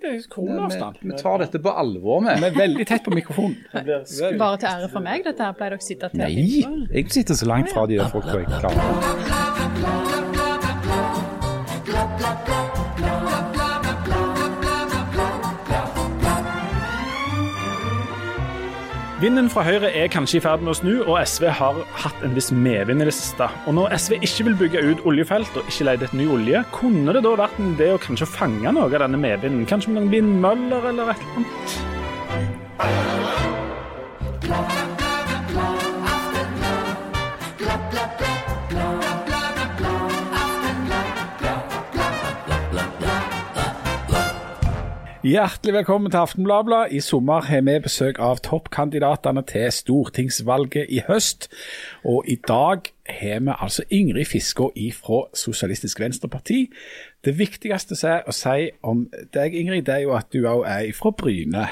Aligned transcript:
det 0.00 0.10
er 0.10 0.20
koronaavstand. 0.32 1.00
Vi, 1.02 1.10
vi 1.10 1.18
tar 1.20 1.42
dette 1.44 1.60
på 1.62 1.74
alvor, 1.82 2.22
vi. 2.24 2.36
Vi 2.40 2.48
er 2.50 2.56
veldig 2.56 2.86
tett 2.88 3.04
på 3.04 3.14
mikrofonen. 3.14 3.56
Bare 4.44 4.60
til 4.62 4.70
ære 4.72 4.92
for 4.92 5.04
meg, 5.04 5.26
dette 5.26 5.44
her. 5.44 5.56
Pleier 5.58 5.76
dere 5.76 5.82
å 5.82 5.88
sitte 5.88 6.12
til? 6.14 6.22
Nei, 6.22 6.88
jeg 6.94 7.10
sitter 7.12 7.38
så 7.38 7.50
langt 7.50 7.72
fra 7.74 7.86
de 7.90 8.00
der 8.00 8.08
folka 8.12 8.40
jeg 8.40 8.48
klarer. 8.60 10.09
Vinden 19.20 19.50
fra 19.52 19.60
Høyre 19.66 19.90
er 19.92 20.06
kanskje 20.08 20.38
i 20.38 20.40
ferd 20.40 20.62
med 20.64 20.70
å 20.72 20.74
snu, 20.78 21.02
og 21.02 21.18
SV 21.28 21.44
har 21.52 21.76
hatt 22.06 22.22
en 22.24 22.32
viss 22.32 22.48
medvind 22.56 23.04
i 23.04 23.08
det 23.10 23.12
siste. 23.12 23.44
Og 23.68 23.76
Når 23.76 23.92
SV 23.98 24.16
ikke 24.16 24.46
vil 24.46 24.56
bygge 24.62 24.80
ut 24.86 25.02
oljefelt 25.12 25.60
og 25.60 25.68
ikke 25.68 25.84
lete 25.90 26.08
etter 26.08 26.20
ny 26.22 26.26
olje, 26.32 26.64
kunne 26.72 27.12
det 27.12 27.20
da 27.28 27.36
vært 27.42 27.60
en 27.60 27.74
idé 27.74 27.92
å 27.92 28.00
kanskje 28.00 28.32
fange 28.32 28.72
noe 28.72 28.88
av 28.88 28.96
denne 29.04 29.20
medvinden? 29.20 29.68
Kanskje 29.68 29.92
med 29.92 30.00
noen 30.00 30.12
vindmøller 30.16 30.82
eller 30.94 31.12
et 31.12 31.20
eller 31.20 31.36
annet? 34.56 34.79
Hjertelig 45.20 45.74
velkommen 45.74 46.10
til 46.10 46.16
Aftenbladet. 46.16 46.92
I 46.96 47.00
sommer 47.04 47.42
har 47.44 47.60
vi 47.60 47.74
besøk 47.84 48.16
av 48.24 48.38
toppkandidatene 48.40 49.42
til 49.44 49.66
stortingsvalget 49.68 50.88
i 50.88 51.02
høst. 51.04 51.50
Og 52.08 52.24
i 52.24 52.38
dag 52.48 52.88
har 53.04 53.42
vi 53.44 53.52
altså 53.52 53.84
Ingrid 53.90 54.24
Fiskå 54.24 54.70
fra 54.96 55.18
Sosialistisk 55.36 56.00
Venstreparti. 56.00 56.70
Det 57.24 57.36
viktigste 57.36 58.00
å 58.24 58.32
si 58.32 58.70
om 58.80 59.10
deg, 59.36 59.52
Ingrid, 59.52 59.84
det 59.84 59.98
er 59.98 60.06
jo 60.06 60.16
at 60.16 60.32
du 60.32 60.48
òg 60.48 60.64
er 60.64 60.88
fra 60.96 61.12
Bryne. 61.12 61.68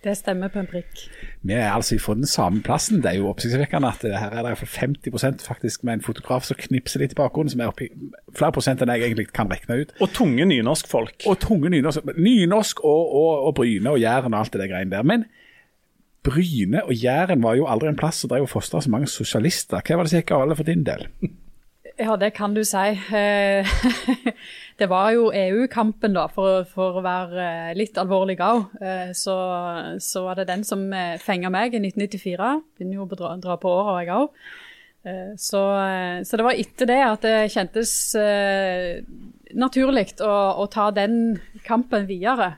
Det 0.00 0.14
stemmer 0.16 0.48
på 0.48 0.62
en 0.62 0.68
prikk. 0.68 1.02
Vi 1.44 1.52
er 1.52 1.74
altså 1.74 1.98
fra 2.00 2.14
den 2.16 2.28
samme 2.28 2.62
plassen. 2.64 3.02
Det 3.04 3.10
er 3.10 3.18
jo 3.18 3.28
oppsiktsvekkende 3.28 3.90
at 3.90 4.04
her 4.08 4.32
er 4.32 4.46
det 4.46 4.54
for 4.56 4.70
50% 4.80 5.44
faktisk 5.44 5.84
med 5.84 5.98
en 5.98 6.04
fotograf 6.06 6.46
som 6.48 6.56
knipser 6.56 7.02
litt 7.02 7.12
i 7.12 7.18
bakgrunnen, 7.18 7.52
som 7.52 7.60
er 7.60 7.68
oppi 7.68 7.90
flere 8.32 8.54
prosent 8.56 8.80
enn 8.80 8.92
jeg 8.94 9.10
egentlig 9.10 9.26
kan 9.36 9.50
regne 9.52 9.82
ut. 9.82 9.92
Og 10.00 10.14
tunge 10.16 10.46
nynorskfolk. 10.48 11.26
Og 11.28 11.36
tunge 11.44 11.68
nynorsk. 11.74 12.08
Nynorsk 12.16 12.80
og, 12.80 13.12
og, 13.20 13.44
og 13.50 13.54
Bryne 13.60 13.92
og 13.92 14.00
Jæren 14.00 14.32
og 14.32 14.40
alt 14.40 14.56
det 14.56 14.64
der 14.64 14.72
greiene 14.72 14.96
der. 14.96 15.04
Men 15.04 15.28
Bryne 16.24 16.84
og 16.86 16.96
Jæren 16.96 17.44
var 17.44 17.60
jo 17.60 17.68
aldri 17.68 17.92
en 17.92 18.00
plass 18.00 18.24
som 18.24 18.32
drev 18.32 18.48
og 18.48 18.52
fostra 18.54 18.80
så 18.80 18.92
mange 18.92 19.08
sosialister. 19.08 19.84
Hva 19.84 20.00
var 20.00 20.08
det 20.08 20.14
som 20.14 20.22
gikk 20.22 20.32
galt 20.32 20.56
for 20.56 20.68
din 20.68 20.88
del? 20.88 21.08
Ja, 22.00 22.14
det 22.16 22.30
kan 22.32 22.54
du 22.56 22.62
si. 22.64 22.96
Eh, 23.12 23.68
Det 24.80 24.86
var 24.88 25.10
jo 25.12 25.26
EU-kampen, 25.36 26.14
da, 26.16 26.22
for, 26.32 26.62
for, 26.64 26.96
å 26.96 27.02
være 27.04 27.74
litt 27.76 27.98
alvorlig 28.00 28.38
òg. 28.40 28.70
Så, 29.12 29.34
så 30.00 30.22
var 30.24 30.38
det 30.38 30.46
den 30.48 30.64
som 30.64 30.86
fenga 31.20 31.50
meg 31.52 31.76
i 31.76 31.82
1994. 31.82 32.54
Begynner 32.78 32.96
jo 32.96 33.04
å 33.04 33.10
dra, 33.12 33.34
dra 33.42 33.58
på 33.60 33.74
åra, 33.82 33.98
jeg 34.00 34.14
òg. 34.16 34.40
Så, 35.36 35.60
så, 36.24 36.40
det 36.40 36.46
var 36.46 36.62
etter 36.64 36.88
det 36.88 36.98
at 37.04 37.28
det 37.28 37.36
kjentes 37.52 37.92
naturlig 39.52 40.06
å, 40.24 40.32
å, 40.64 40.66
ta 40.72 40.88
den 40.96 41.36
kampen 41.68 42.08
videre 42.08 42.54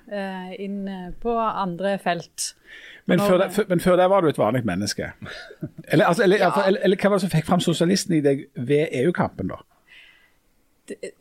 inn 0.63 0.87
på 1.19 1.35
andre 1.43 1.97
felt. 2.07 2.53
Men 3.11 3.19
før, 3.19 3.39
det, 3.43 3.65
men 3.69 3.81
før, 3.83 3.97
det, 3.99 4.09
var 4.11 4.23
du 4.23 4.29
et 4.31 4.39
vanlig 4.39 4.63
menneske? 4.67 5.13
Eller, 5.93 6.07
altså, 6.07 6.23
eller, 6.23 6.39
ja. 6.39 6.51
eller, 6.67 6.81
eller 6.87 6.97
hva 6.97 7.11
var 7.11 7.19
det 7.19 7.25
som 7.25 7.33
fikk 7.33 7.47
fram 7.49 7.61
sosialisten 7.61 8.15
i 8.17 8.21
deg 8.25 8.45
ved 8.55 8.93
EU-kampen, 9.03 9.51
da? 9.51 9.59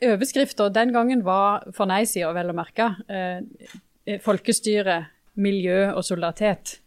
Overskrifta 0.06 0.68
den 0.72 0.92
gangen 0.94 1.24
var 1.26 1.66
for 1.74 1.90
nei-sida, 1.90 2.30
vel 2.36 2.52
å 2.52 2.54
merke. 2.56 2.86
Eh, 3.10 4.16
folkestyre, 4.22 4.96
miljø 5.42 5.90
og 5.90 6.04
solidaritet. 6.06 6.78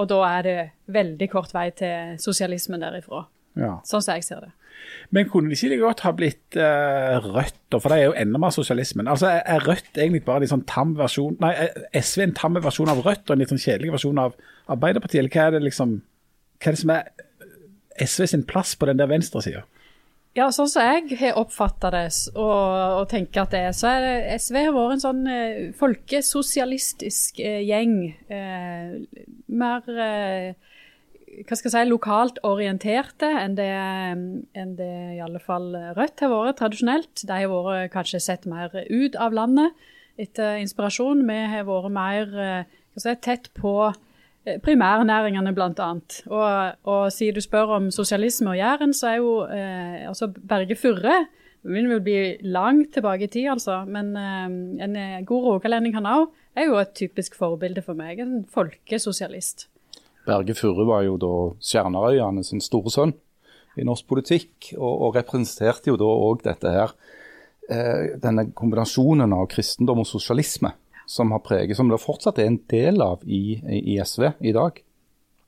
Og 0.00 0.08
da 0.10 0.20
er 0.28 0.46
det 0.46 0.58
veldig 0.92 1.28
kort 1.32 1.54
vei 1.54 1.68
til 1.76 2.18
sosialismen 2.22 2.82
derifra. 2.82 3.24
Ja. 3.58 3.78
Sånn 3.86 4.04
som 4.04 4.18
jeg 4.18 4.26
ser 4.26 4.44
det. 4.46 4.52
Men 5.10 5.28
kunne 5.30 5.50
det 5.50 5.58
ikke 5.58 5.72
like 5.72 5.82
godt 5.84 6.04
ha 6.06 6.12
blitt 6.16 6.58
uh, 6.58 7.16
Rødt, 7.24 7.58
for 7.74 7.88
det 7.90 7.98
er 7.98 8.04
jo 8.08 8.18
enda 8.18 8.40
mer 8.42 8.54
sosialismen. 8.54 9.10
Altså, 9.10 9.32
Er 9.40 9.66
Rødt 9.66 9.98
egentlig 9.98 10.22
bare 10.26 10.46
en 10.46 10.52
sånn 10.54 10.68
tam 10.70 10.94
versjon 10.98 11.36
Nei, 11.42 11.54
er 11.54 12.02
SV 12.02 12.26
en 12.26 12.36
tam 12.38 12.60
versjon 12.60 12.92
av 12.92 13.02
Rødt 13.06 13.26
og 13.26 13.34
en 13.34 13.42
litt 13.42 13.52
sånn 13.52 13.62
kjedelig 13.62 13.96
versjon 13.96 14.22
av 14.22 14.38
Arbeiderpartiet? 14.70 15.24
Eller 15.24 15.34
hva 15.34 15.48
er 15.48 15.58
det 15.58 15.66
liksom 15.66 15.98
Hva 16.60 16.70
er 16.70 16.78
det 16.78 16.84
som 16.84 16.94
er 16.94 17.10
SV 18.00 18.26
sin 18.30 18.46
plass 18.48 18.76
på 18.78 18.88
den 18.88 19.00
der 19.00 19.10
venstresida? 19.10 19.64
Ja, 20.38 20.46
sånn 20.54 20.68
som 20.70 20.84
jeg 20.86 21.16
har 21.18 21.38
oppfatta 21.40 21.88
det 21.90 22.04
og, 22.36 23.00
og, 23.00 23.06
tenker 23.10 23.42
at 23.42 23.50
det 23.50 23.62
er, 23.66 23.72
så 23.74 23.88
er 23.90 24.04
det 24.04 24.36
SV 24.38 24.58
har 24.60 24.76
vært 24.76 24.94
en 24.94 25.02
sånn 25.02 25.24
eh, 25.26 25.56
folkesosialistisk 25.74 27.40
eh, 27.42 27.64
gjeng. 27.66 27.96
Eh, 28.30 29.24
mer 29.50 29.90
eh, 29.90 30.69
hva 31.46 31.56
skal 31.56 31.68
jeg 31.70 31.74
si, 31.74 31.90
lokalt 31.90 32.40
orienterte 32.46 33.28
enn 33.40 33.54
det, 33.58 33.70
enn 34.58 34.74
det 34.78 34.92
i 35.16 35.22
alle 35.22 35.40
fall 35.42 35.70
Rødt 35.96 36.24
har 36.24 36.32
vært 36.32 36.58
tradisjonelt. 36.60 37.22
De 37.22 37.38
har 37.38 37.50
vært 37.50 37.94
kanskje 37.94 38.22
sett 38.22 38.48
mer 38.50 38.74
ut 38.90 39.16
av 39.16 39.36
landet 39.36 39.88
etter 40.20 40.58
inspirasjon. 40.60 41.22
Vi 41.28 41.40
har 41.54 41.66
vært 41.68 41.94
mer 41.94 42.38
eh, 42.44 42.78
si, 42.98 43.14
tett 43.24 43.52
på 43.56 43.92
Eh, 44.44 44.56
primærnæringene, 44.60 45.52
bl.a. 45.52 45.90
Og, 46.26 46.76
og 46.88 47.12
siden 47.12 47.36
du 47.36 47.40
spør 47.44 47.76
om 47.76 47.90
sosialisme 47.92 48.50
og 48.50 48.56
Jæren, 48.56 48.94
så 48.96 49.08
er 49.08 49.16
jo 49.20 49.34
eh, 49.44 50.08
altså 50.08 50.30
Berge 50.48 50.76
Furre 50.76 51.26
det 51.60 51.74
vil 51.76 52.00
bli 52.00 52.20
langt 52.48 52.94
tilbake 52.94 53.26
i 53.26 53.26
tid, 53.28 53.50
altså. 53.52 53.84
Men 53.84 54.16
eh, 54.16 54.84
en 54.86 55.26
god 55.28 55.44
rogalending, 55.44 55.94
han 55.94 56.08
òg, 56.08 56.30
er 56.56 56.70
jo 56.70 56.78
et 56.80 56.94
typisk 56.96 57.36
forbilde 57.36 57.82
for 57.84 57.94
meg. 57.94 58.22
En 58.24 58.46
folkesosialist. 58.48 59.68
Berge 60.26 60.54
Furre 60.54 60.86
var 60.88 61.04
jo 61.06 61.16
da 61.20 61.34
Stjernerøyane 61.64 62.44
sin 62.44 62.62
store 62.64 62.92
sønn 62.92 63.14
i 63.78 63.86
norsk 63.86 64.06
politikk, 64.10 64.72
og, 64.76 65.06
og 65.06 65.16
representerte 65.16 65.92
jo 65.92 65.98
da 66.00 66.08
òg 66.10 66.44
dette 66.44 66.74
her. 66.74 66.94
Eh, 67.70 68.16
denne 68.20 68.48
kombinasjonen 68.56 69.32
av 69.36 69.46
kristendom 69.52 70.02
og 70.02 70.08
sosialisme 70.08 70.72
som 71.10 71.32
har 71.34 71.42
preget, 71.42 71.76
som 71.78 71.90
det 71.90 72.00
fortsatt 72.02 72.38
er 72.38 72.50
en 72.50 72.60
del 72.70 73.02
av 73.02 73.22
i, 73.26 73.58
i 73.94 73.96
SV 74.02 74.28
i 74.46 74.54
dag? 74.54 74.78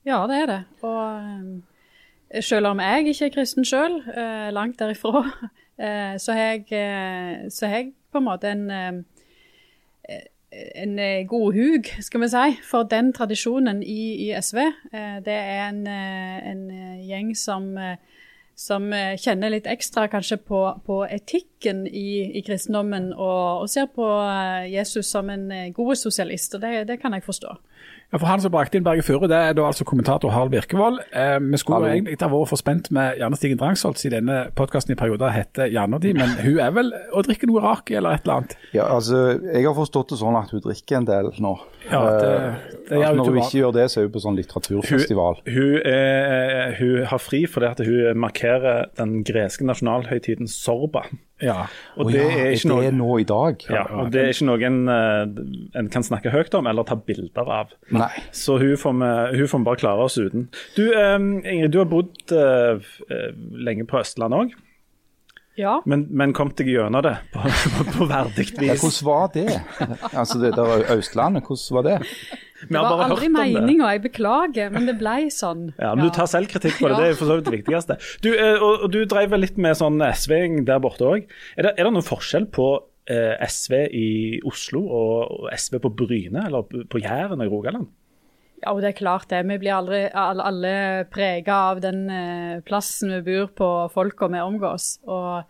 Ja, 0.07 0.23
det 0.27 0.41
er 0.41 0.49
det. 0.49 0.61
Og 0.83 0.99
uh, 1.23 2.41
selv 2.43 2.73
om 2.73 2.81
jeg 2.83 3.13
ikke 3.13 3.29
er 3.29 3.35
kristen 3.37 3.67
selv, 3.67 4.03
uh, 4.11 4.49
langt 4.55 4.79
derifra, 4.79 5.23
så, 6.23 6.35
har 6.35 6.41
jeg, 6.53 6.65
jeg 6.69 7.87
på 8.11 8.19
en 8.19 8.27
måte 8.27 8.51
en, 8.51 8.67
en 10.75 10.97
god 11.27 11.53
hug, 11.55 11.87
skal 12.05 12.21
vi 12.21 12.29
si, 12.29 12.57
for 12.67 12.87
den 12.89 13.13
tradisjonen 13.13 13.83
i, 13.83 14.27
i 14.27 14.33
SV. 14.37 14.59
det 15.25 15.33
er 15.33 15.69
en, 15.69 15.87
en 15.87 16.65
gjeng 17.01 17.31
som 17.37 17.71
som 18.55 18.85
eh, 18.93 19.15
kjenner 19.17 19.53
litt 19.53 19.67
ekstra 19.69 20.07
kanskje 20.11 20.37
på, 20.45 20.61
på 20.85 20.99
etikken 21.09 21.83
i, 21.87 22.37
i 22.37 22.43
kristendommen, 22.45 23.11
og, 23.13 23.63
og, 23.63 23.69
ser 23.71 23.89
på 23.93 24.05
eh, 24.21 24.69
Jesus 24.73 25.09
som 25.09 25.29
en 25.33 25.49
eh, 25.51 25.69
god 25.73 25.95
sosialist. 25.99 26.55
og 26.55 26.61
det, 26.61 26.87
det 26.89 26.99
kan 27.01 27.15
jeg 27.17 27.25
forstå. 27.25 27.55
Ja, 28.13 28.19
for 28.21 28.29
Han 28.29 28.41
som 28.43 28.51
brakte 28.53 28.77
inn 28.77 28.83
Berge 28.85 29.01
Furre, 29.01 29.25
det 29.25 29.37
er 29.41 29.55
da 29.57 29.63
altså 29.65 29.87
kommentator 29.89 30.29
Harald 30.29 30.51
Virkevold. 30.53 30.99
Eh, 31.17 31.39
vi 31.41 31.57
skulle 31.57 31.79
Hallo. 31.79 31.87
egentlig 31.89 32.19
ha 32.21 32.27
vært 32.29 32.51
for 32.51 32.61
spent 32.61 32.91
med 32.93 33.17
Janne 33.17 33.39
Stigen 33.39 33.57
Drangsholt, 33.57 33.97
siden 33.97 34.27
denne 34.27 34.51
podkasten 34.53 34.93
i 34.93 34.97
perioder 34.99 35.33
heter 35.33 35.71
Janne 35.73 35.97
og 35.97 36.03
de, 36.03 36.11
men 36.19 36.35
hun 36.43 36.59
er 36.61 36.75
vel 36.75 36.93
å 36.93 37.23
drikke 37.25 37.49
noe 37.49 37.63
raki 37.63 37.97
eller 37.97 38.19
et 38.19 38.27
eller 38.27 38.43
annet? 38.43 38.53
Ja, 38.75 38.85
altså, 38.85 39.23
Jeg 39.41 39.65
har 39.65 39.73
forstått 39.73 40.13
det 40.13 40.19
sånn 40.21 40.37
at 40.37 40.53
hun 40.53 40.61
drikker 40.61 40.99
en 40.99 41.09
del 41.09 41.31
nå. 41.41 41.55
Ja, 41.89 42.03
det, 42.05 42.29
det 42.91 43.01
altså, 43.01 43.17
Når 43.17 43.31
hun 43.31 43.41
ikke 43.41 43.61
gjør 43.63 43.75
det, 43.79 43.89
så 43.89 43.99
er 43.99 44.05
hun 44.05 44.13
på 44.13 44.23
sånn 44.27 44.37
litteraturfestival. 44.43 45.41
Hun, 45.49 45.57
hun, 45.57 45.75
er, 45.81 46.77
hun 46.77 47.09
har 47.09 47.25
fri 47.31 47.43
fordi 47.49 47.71
at 47.71 47.81
hun 47.89 48.21
markerer 48.27 48.91
den 49.01 49.23
greske 49.25 49.65
nasjonalhøytiden 49.65 50.53
Sorba. 50.53 51.07
Ja, 51.43 51.65
og 51.99 52.11
det, 52.13 52.21
ja, 52.23 52.45
er 52.45 52.55
ikke 52.55 52.69
noe, 52.71 52.81
det 52.85 52.89
er 52.93 52.97
nå 52.97 53.11
i 53.19 53.27
dag. 53.27 53.65
Ja, 53.67 53.83
og 53.99 54.11
Det 54.13 54.21
er 54.21 54.31
ikke 54.31 54.47
noe 54.47 54.67
en, 54.69 54.81
eh, 54.91 55.23
en 55.81 55.89
kan 55.93 56.05
snakke 56.05 56.31
høyt 56.33 56.55
om 56.57 56.69
eller 56.71 56.87
ta 56.87 56.95
bilder 56.95 57.49
av. 57.59 57.73
Nei. 57.93 58.11
Så 58.31 58.57
hun 58.61 58.77
får, 58.79 58.95
vi, 59.01 59.41
hun 59.41 59.51
får 59.51 59.65
bare 59.67 59.81
klare 59.83 60.07
oss 60.07 60.17
uten. 60.17 60.47
Du 60.77 60.85
um, 60.93 61.33
Ingrid, 61.43 61.73
du 61.75 61.81
har 61.81 61.89
bodd 61.91 62.35
uh, 62.35 62.93
lenge 63.59 63.87
på 63.89 63.99
Østlandet 63.99 64.45
òg. 64.45 64.55
Ja. 65.59 65.75
Men, 65.85 66.07
men 66.09 66.33
kom 66.33 66.49
deg 66.57 66.71
gjennom 66.71 67.03
det 67.05 67.13
på, 67.33 67.43
på, 67.75 67.85
på 67.97 68.07
verdig 68.09 68.47
vis. 68.47 68.63
Ja, 68.65 68.77
hvordan 68.79 69.05
var 69.09 69.29
det? 69.35 69.59
Altså 70.13 70.39
det 70.41 70.55
der 70.57 70.87
Østlandet, 70.95 71.45
hvordan 71.45 71.77
var 71.77 71.87
det? 71.91 71.99
Det 72.69 72.83
var 72.83 73.03
aldri 73.07 73.29
meninga, 73.33 73.91
jeg 73.95 74.03
beklager, 74.05 74.71
men 74.73 74.87
det 74.89 74.97
ble 75.01 75.17
sånn. 75.33 75.67
Ja, 75.83 75.93
men 75.97 76.07
Du 76.07 76.13
tar 76.15 76.29
selvkritikk 76.31 76.79
på 76.79 76.91
det, 76.91 76.99
det 76.99 77.09
er 77.11 77.19
for 77.19 77.29
så 77.29 77.37
vidt 77.39 77.49
det 77.49 77.55
viktigste. 77.57 77.97
Du, 78.23 78.31
eh, 78.33 78.61
og, 78.63 78.87
du 78.93 79.03
drev 79.09 79.35
litt 79.39 79.59
med 79.61 79.77
sånn 79.79 80.01
SV-ing 80.03 80.63
der 80.69 80.81
borte 80.83 81.07
òg. 81.09 81.27
Er, 81.57 81.73
er, 81.73 81.81
det 81.83 81.91
noen 81.91 82.05
forskjell 82.05 82.47
på 82.53 82.69
eh, 83.11 83.35
SV 83.47 83.75
i 83.89 84.07
Oslo 84.47 84.85
og, 84.85 85.17
og 85.35 85.51
SV 85.57 85.81
på 85.83 85.93
Bryne, 86.03 86.47
eller 86.47 86.65
på 86.67 87.03
Jæren 87.03 87.41
og 87.41 87.49
i 87.49 87.53
Rogaland? 87.53 87.91
Ja, 88.63 88.71
og 88.71 88.79
det 88.79 88.93
er 88.93 88.99
klart 89.01 89.27
det. 89.31 89.41
Vi 89.49 89.59
blir 89.59 89.75
aldri 89.75 90.05
alle, 90.07 90.45
alle 90.47 90.73
prega 91.11 91.59
av 91.73 91.83
den 91.83 92.05
eh, 92.07 92.61
plassen 92.63 93.11
vi 93.17 93.21
bor 93.25 93.51
på, 93.57 93.69
folka 93.91 94.29
vi 94.31 94.39
omgås. 94.43 94.95
Og 95.03 95.43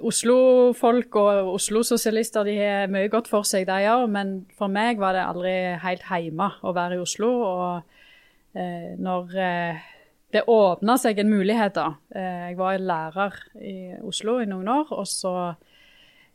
Oslo-folk 0.00 1.18
og 1.20 1.50
Oslo-sosialister 1.56 2.46
de 2.48 2.54
har 2.58 2.92
mye 2.92 3.10
godt 3.12 3.28
for 3.28 3.44
seg, 3.44 3.66
de 3.68 3.90
òg, 3.92 4.06
men 4.12 4.38
for 4.56 4.72
meg 4.72 5.00
var 5.02 5.16
det 5.16 5.26
aldri 5.26 5.52
helt 5.82 6.06
hjemme 6.08 6.48
å 6.64 6.72
være 6.76 6.96
i 6.96 7.02
Oslo. 7.02 7.32
Og 7.44 8.56
eh, 8.56 8.94
når 8.96 9.36
eh, 9.36 9.84
det 10.32 10.46
åpna 10.50 10.96
seg 11.00 11.20
en 11.20 11.30
mulighet, 11.30 11.76
da 11.76 11.94
eh, 12.14 12.50
Jeg 12.50 12.58
var 12.58 12.80
lærer 12.80 13.40
i 13.60 13.76
Oslo 14.00 14.40
i 14.40 14.48
noen 14.48 14.68
år, 14.72 14.92
og 14.96 15.06
så 15.08 15.34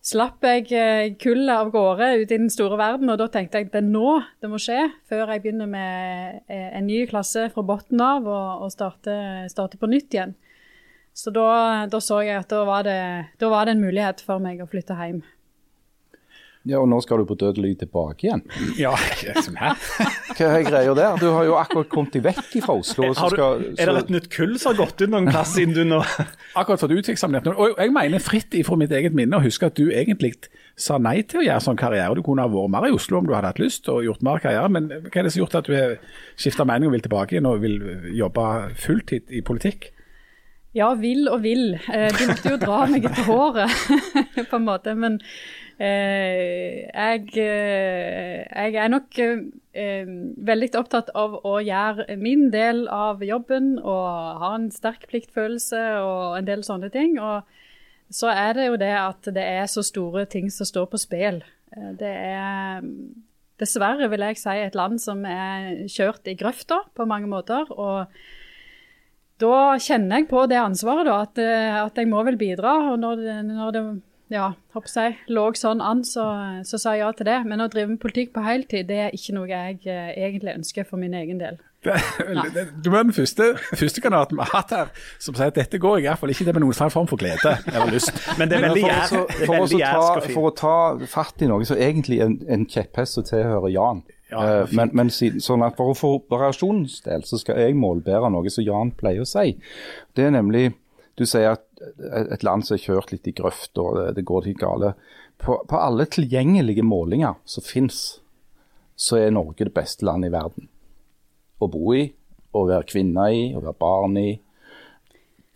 slapp 0.02 0.46
jeg 0.46 0.70
eh, 0.74 1.14
kullet 1.22 1.54
av 1.54 1.70
gårde 1.74 2.08
ut 2.22 2.30
i 2.30 2.38
den 2.38 2.50
store 2.50 2.78
verden, 2.80 3.10
og 3.14 3.20
da 3.22 3.28
tenkte 3.30 3.60
jeg 3.60 3.70
at 3.70 3.76
det 3.76 3.82
er 3.84 3.90
nå 3.90 4.16
det 4.42 4.50
må 4.50 4.62
skje, 4.62 4.88
før 5.10 5.34
jeg 5.34 5.44
begynner 5.44 5.70
med 5.70 6.42
eh, 6.48 6.70
en 6.78 6.88
ny 6.90 7.04
klasse 7.10 7.50
fra 7.54 7.66
bunnen 7.66 8.06
av 8.06 8.26
og, 8.26 8.66
og 8.66 8.74
starter 8.74 9.50
starte 9.52 9.82
på 9.82 9.90
nytt 9.92 10.18
igjen. 10.18 10.38
Så 11.14 11.32
da, 11.36 11.46
da, 11.92 12.00
så 12.00 12.22
jeg 12.24 12.40
at 12.40 12.50
da 12.52 12.64
var, 12.68 12.88
det, 12.88 12.98
da 13.40 13.52
var, 13.52 13.68
det, 13.68 13.76
en 13.76 13.84
mulighet 13.84 14.24
for 14.26 14.42
meg 14.44 14.64
å 14.64 14.70
flytte 14.70 14.96
hjem. 14.96 15.22
Ja, 16.62 16.78
Og 16.78 16.86
nå 16.92 17.00
skal 17.02 17.18
du 17.18 17.26
på 17.26 17.34
dødelig 17.42 17.72
tilbake 17.82 18.28
igjen? 18.28 18.44
Ja, 18.78 18.92
som 19.42 19.56
her. 19.58 19.80
Hva 20.38 20.50
er 20.60 20.66
greia 20.68 20.92
der? 20.94 21.16
Du 21.18 21.26
har 21.34 21.48
jo 21.48 21.56
akkurat 21.58 21.90
kommet 21.90 22.14
deg 22.14 22.28
vekk 22.28 22.52
fra 22.62 22.76
Oslo. 22.78 23.08
Du, 23.10 23.18
skal, 23.18 23.64
er 23.82 23.90
det 23.90 24.04
et 24.04 24.12
nytt 24.14 24.28
kull 24.34 24.54
som 24.62 24.70
har 24.70 24.84
gått 24.84 25.02
ut 25.02 25.10
noen 25.10 25.30
plass 25.32 25.56
siden 25.56 25.74
du 25.74 25.82
nå 25.90 26.04
Akkurat 26.60 26.84
fått 26.84 26.94
uteksaminert. 26.94 27.50
Og 27.56 27.82
jeg 27.82 27.94
mener 27.96 28.22
fritt 28.22 28.54
ifra 28.60 28.78
mitt 28.78 28.94
eget 28.94 29.18
minne 29.18 29.40
å 29.40 29.44
huske 29.44 29.72
at 29.72 29.80
du 29.80 29.90
egentlig 29.90 30.36
sa 30.78 31.00
nei 31.02 31.24
til 31.26 31.42
å 31.42 31.48
gjøre 31.48 31.66
sånn 31.66 31.82
karriere. 31.82 32.14
Du 32.14 32.22
kunne 32.26 32.46
ha 32.46 32.54
vært 32.54 32.76
mer 32.78 32.88
i 32.92 32.94
Oslo 32.94 33.24
om 33.24 33.26
du 33.26 33.34
hadde 33.34 33.50
hatt 33.56 33.64
lyst 33.64 33.90
og 33.90 34.06
gjort 34.06 34.22
mer 34.26 34.44
karriere, 34.44 34.70
men 34.70 34.92
hva 34.92 35.10
er 35.10 35.26
det 35.26 35.34
som 35.34 35.42
har 35.42 35.48
gjort 35.48 35.58
at 35.64 35.72
du 35.72 35.74
har 35.76 35.98
skifta 36.38 36.68
mening 36.70 36.92
og 36.92 36.96
vil 37.00 37.08
tilbake 37.10 37.36
igjen 37.36 37.50
og 37.50 37.66
vil 37.66 37.82
jobbe 38.22 38.46
fulltid 38.86 39.34
i 39.34 39.42
politikk? 39.50 39.90
Ja, 40.72 40.94
vil 40.96 41.28
og 41.28 41.42
vil. 41.44 41.74
Eh, 41.92 42.08
de 42.16 42.28
måtte 42.30 42.54
jo 42.54 42.60
dra 42.62 42.86
meg 42.88 43.04
etter 43.10 43.26
håret, 43.28 43.74
på 44.52 44.56
en 44.56 44.68
måte. 44.68 44.94
Men 44.96 45.18
eh, 45.76 46.88
jeg, 46.88 47.26
eh, 47.44 48.46
jeg, 48.48 48.78
er 48.80 48.94
nok 48.94 49.20
eh, 49.20 50.14
veldig 50.52 50.72
opptatt 50.80 51.12
av 51.18 51.42
å 51.44 51.58
gjøre 51.60 52.16
min 52.22 52.48
del 52.56 52.86
av 52.88 53.24
jobben 53.26 53.74
og 53.82 54.40
ha 54.46 54.54
en 54.56 54.72
sterk 54.72 55.10
pliktfølelse 55.12 55.84
og 56.00 56.40
en 56.40 56.48
del 56.48 56.64
sånne 56.64 56.92
ting. 56.94 57.20
Og 57.20 57.44
så 58.12 58.32
er 58.32 58.56
det 58.56 58.72
jo 58.72 58.80
det 58.80 58.94
at 58.96 59.28
det 59.36 59.44
er 59.44 59.68
så 59.72 59.84
store 59.84 60.24
ting 60.32 60.48
som 60.52 60.68
står 60.68 60.88
på 60.92 61.04
spill. 61.04 61.44
Eh, 61.76 61.92
det 62.00 62.16
er 62.16 62.86
dessverre, 63.60 64.08
vil 64.08 64.24
jeg 64.24 64.40
si, 64.40 64.56
et 64.56 64.76
land 64.80 65.04
som 65.04 65.20
er 65.28 65.84
kjørt 65.92 66.32
i 66.32 66.40
grøfta 66.40 66.86
på 66.96 67.06
mange 67.06 67.28
måter. 67.28 67.68
og 67.76 68.08
da 69.42 69.58
kjenner 69.82 70.22
jeg 70.22 70.30
på 70.30 70.46
det 70.52 70.62
ansvaret, 70.62 71.10
da, 71.10 71.18
at, 71.26 71.42
eh, 71.42 71.82
at 71.82 71.98
jeg 71.98 72.10
må 72.12 72.24
vel 72.28 72.40
bidra. 72.40 72.78
Og 72.94 73.02
når, 73.02 73.26
når 73.50 73.76
det 73.76 73.84
ja, 74.32 74.54
jeg, 74.72 75.18
lå 75.28 75.50
sånn 75.60 75.82
an, 75.84 76.06
så, 76.08 76.24
så, 76.64 76.80
sa 76.80 76.96
jeg 76.96 77.04
ja 77.04 77.10
til 77.16 77.28
det. 77.28 77.42
Men 77.50 77.64
å 77.64 77.68
drive 77.72 77.92
med 77.92 78.00
politikk 78.02 78.32
på 78.38 78.46
heltid, 78.46 78.88
det 78.88 79.02
er 79.08 79.18
ikke 79.18 79.36
noe 79.36 79.50
jeg 79.50 79.82
eh, 79.92 80.14
egentlig 80.24 80.56
ønsker 80.62 80.88
for 80.88 81.02
min 81.02 81.18
egen 81.18 81.42
del. 81.42 81.60
Det, 81.82 82.68
du 82.86 82.92
er 82.94 83.08
den 83.08 83.14
første, 83.16 83.56
første 83.74 84.02
kandidaten 84.04 84.38
vi 84.38 84.44
har 84.46 84.52
hatt 84.54 84.74
her 84.76 84.90
som 85.18 85.34
sier 85.34 85.50
at 85.50 85.56
dette 85.58 85.80
går 85.82 85.98
i 85.98 86.04
hvert 86.06 86.20
fall 86.22 86.30
ikke 86.30 86.46
det 86.46 86.54
med 86.54 86.62
noen 86.62 86.78
slags 86.78 86.94
form 86.94 87.08
for 87.10 87.18
glede 87.18 87.56
eller 87.74 87.90
lyst. 87.96 88.14
Men 88.38 88.52
det 88.52 88.60
er 88.60 88.68
veldig 88.68 88.84
gjær. 88.86 89.08
For, 89.10 89.32
for, 89.48 90.28
for, 90.28 90.50
å 90.52 90.54
ta 90.60 90.76
fatt 91.10 91.42
i 91.42 91.50
noe 91.50 91.66
som 91.66 91.82
egentlig 91.82 92.22
er 92.22 92.30
en, 92.30 92.38
en 92.54 92.68
kjepphest 92.70 93.18
som 93.18 93.26
tilhører 93.26 93.74
Jan. 93.74 94.04
Ja, 94.32 94.64
uh, 94.64 94.76
men, 94.76 94.94
men 94.96 95.10
sånn 95.12 95.66
at 95.66 95.76
for 95.80 95.92
å 95.92 95.98
få 95.98 96.12
variasjonens 96.32 97.02
del, 97.06 97.26
så 97.28 97.40
skal 97.42 97.60
jeg 97.60 97.80
målbære 97.80 98.32
noe 98.32 98.52
som 98.54 98.66
Jan 98.66 98.94
pleier 98.98 99.26
å 99.26 99.30
si. 99.30 99.58
Det 100.16 100.28
er 100.28 100.38
nemlig 100.38 100.72
Du 101.20 101.26
sier 101.28 101.52
at 101.52 101.66
et 102.32 102.44
land 102.48 102.64
som 102.66 102.78
er 102.78 102.82
kjørt 102.82 103.12
litt 103.12 103.28
i 103.28 103.34
grøft 103.36 103.78
og 103.82 103.98
det, 103.98 104.06
det 104.18 104.24
går 104.26 104.46
litt 104.48 104.62
gale. 104.62 104.94
På, 105.42 105.58
på, 105.68 105.78
alle 105.78 106.06
tilgjengelige 106.10 106.86
målinger 106.88 107.36
som 107.46 107.66
finnes, 107.66 108.00
så 108.96 109.20
er 109.20 109.34
Norge 109.36 109.68
det 109.68 109.74
beste 109.76 110.08
landet 110.08 110.32
i 110.32 110.34
verden 110.34 110.70
å 111.62 111.70
bo 111.70 111.94
i, 111.94 112.06
å 112.58 112.64
være 112.70 112.88
kvinne 112.90 113.28
i, 113.34 113.44
å 113.54 113.62
være 113.62 113.78
barn 113.82 114.18
i. 114.22 114.30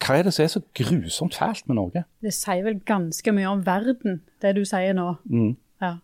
Hva 0.04 0.19
er 0.19 0.27
det 0.27 0.36
som 0.36 0.45
er 0.45 0.51
så 0.54 0.62
grusomt 0.77 1.38
fælt 1.38 1.68
med 1.69 1.80
Norge? 1.80 2.04
Det 2.22 2.33
sier 2.36 2.66
vel 2.68 2.81
ganske 2.86 3.33
mye 3.33 3.51
om 3.51 3.63
verden, 3.66 4.19
det 4.44 4.56
du 4.57 4.63
sier 4.68 4.94
nå. 4.98 5.16
Mm. 5.25 5.56
Ja. 5.81 5.95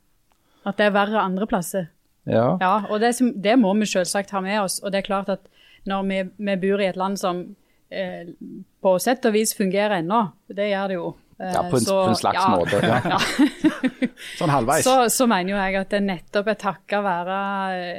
At 0.66 0.80
det 0.80 0.88
er 0.88 0.96
verre 0.96 1.22
andre 1.22 1.48
plasser. 1.50 1.90
Ja, 2.30 2.58
ja 2.62 2.76
og 2.90 3.02
det, 3.02 3.16
det, 3.42 3.58
må 3.60 3.74
vi 3.80 3.90
selvsagt 3.90 4.34
ha 4.36 4.44
med 4.44 4.62
oss. 4.62 4.80
Og 4.84 4.94
det 4.94 5.02
er 5.02 5.10
klart 5.10 5.32
at 5.34 5.48
når 5.90 6.06
vi, 6.10 6.22
vi 6.38 6.60
bor 6.62 6.84
i 6.84 6.90
et 6.92 7.00
land 7.00 7.18
som 7.20 7.44
eh, 7.90 8.30
på 8.82 8.96
sett 9.02 9.26
og 9.26 9.36
vis 9.36 9.56
fungerer 9.58 10.02
ennå, 10.02 10.24
det 10.54 10.72
gjør 10.72 10.92
det 10.92 11.00
jo. 11.00 11.12
Eh, 11.42 11.54
ja, 11.56 11.64
på 11.70 11.80
en, 11.80 11.86
så, 11.86 11.98
på 12.04 12.10
en 12.12 12.20
slags 12.20 12.38
ja, 12.38 12.50
måte. 12.54 12.82
Ja. 13.12 13.18
sånn 14.38 14.54
halvveis. 14.54 14.86
Så, 14.86 14.96
så, 15.14 15.26
mener 15.30 15.56
jo 15.56 15.58
jeg 15.58 15.80
at 15.80 15.96
det 15.96 16.04
nettopp 16.06 16.52
er 16.54 16.60
takket 16.62 17.06
være 17.06 17.40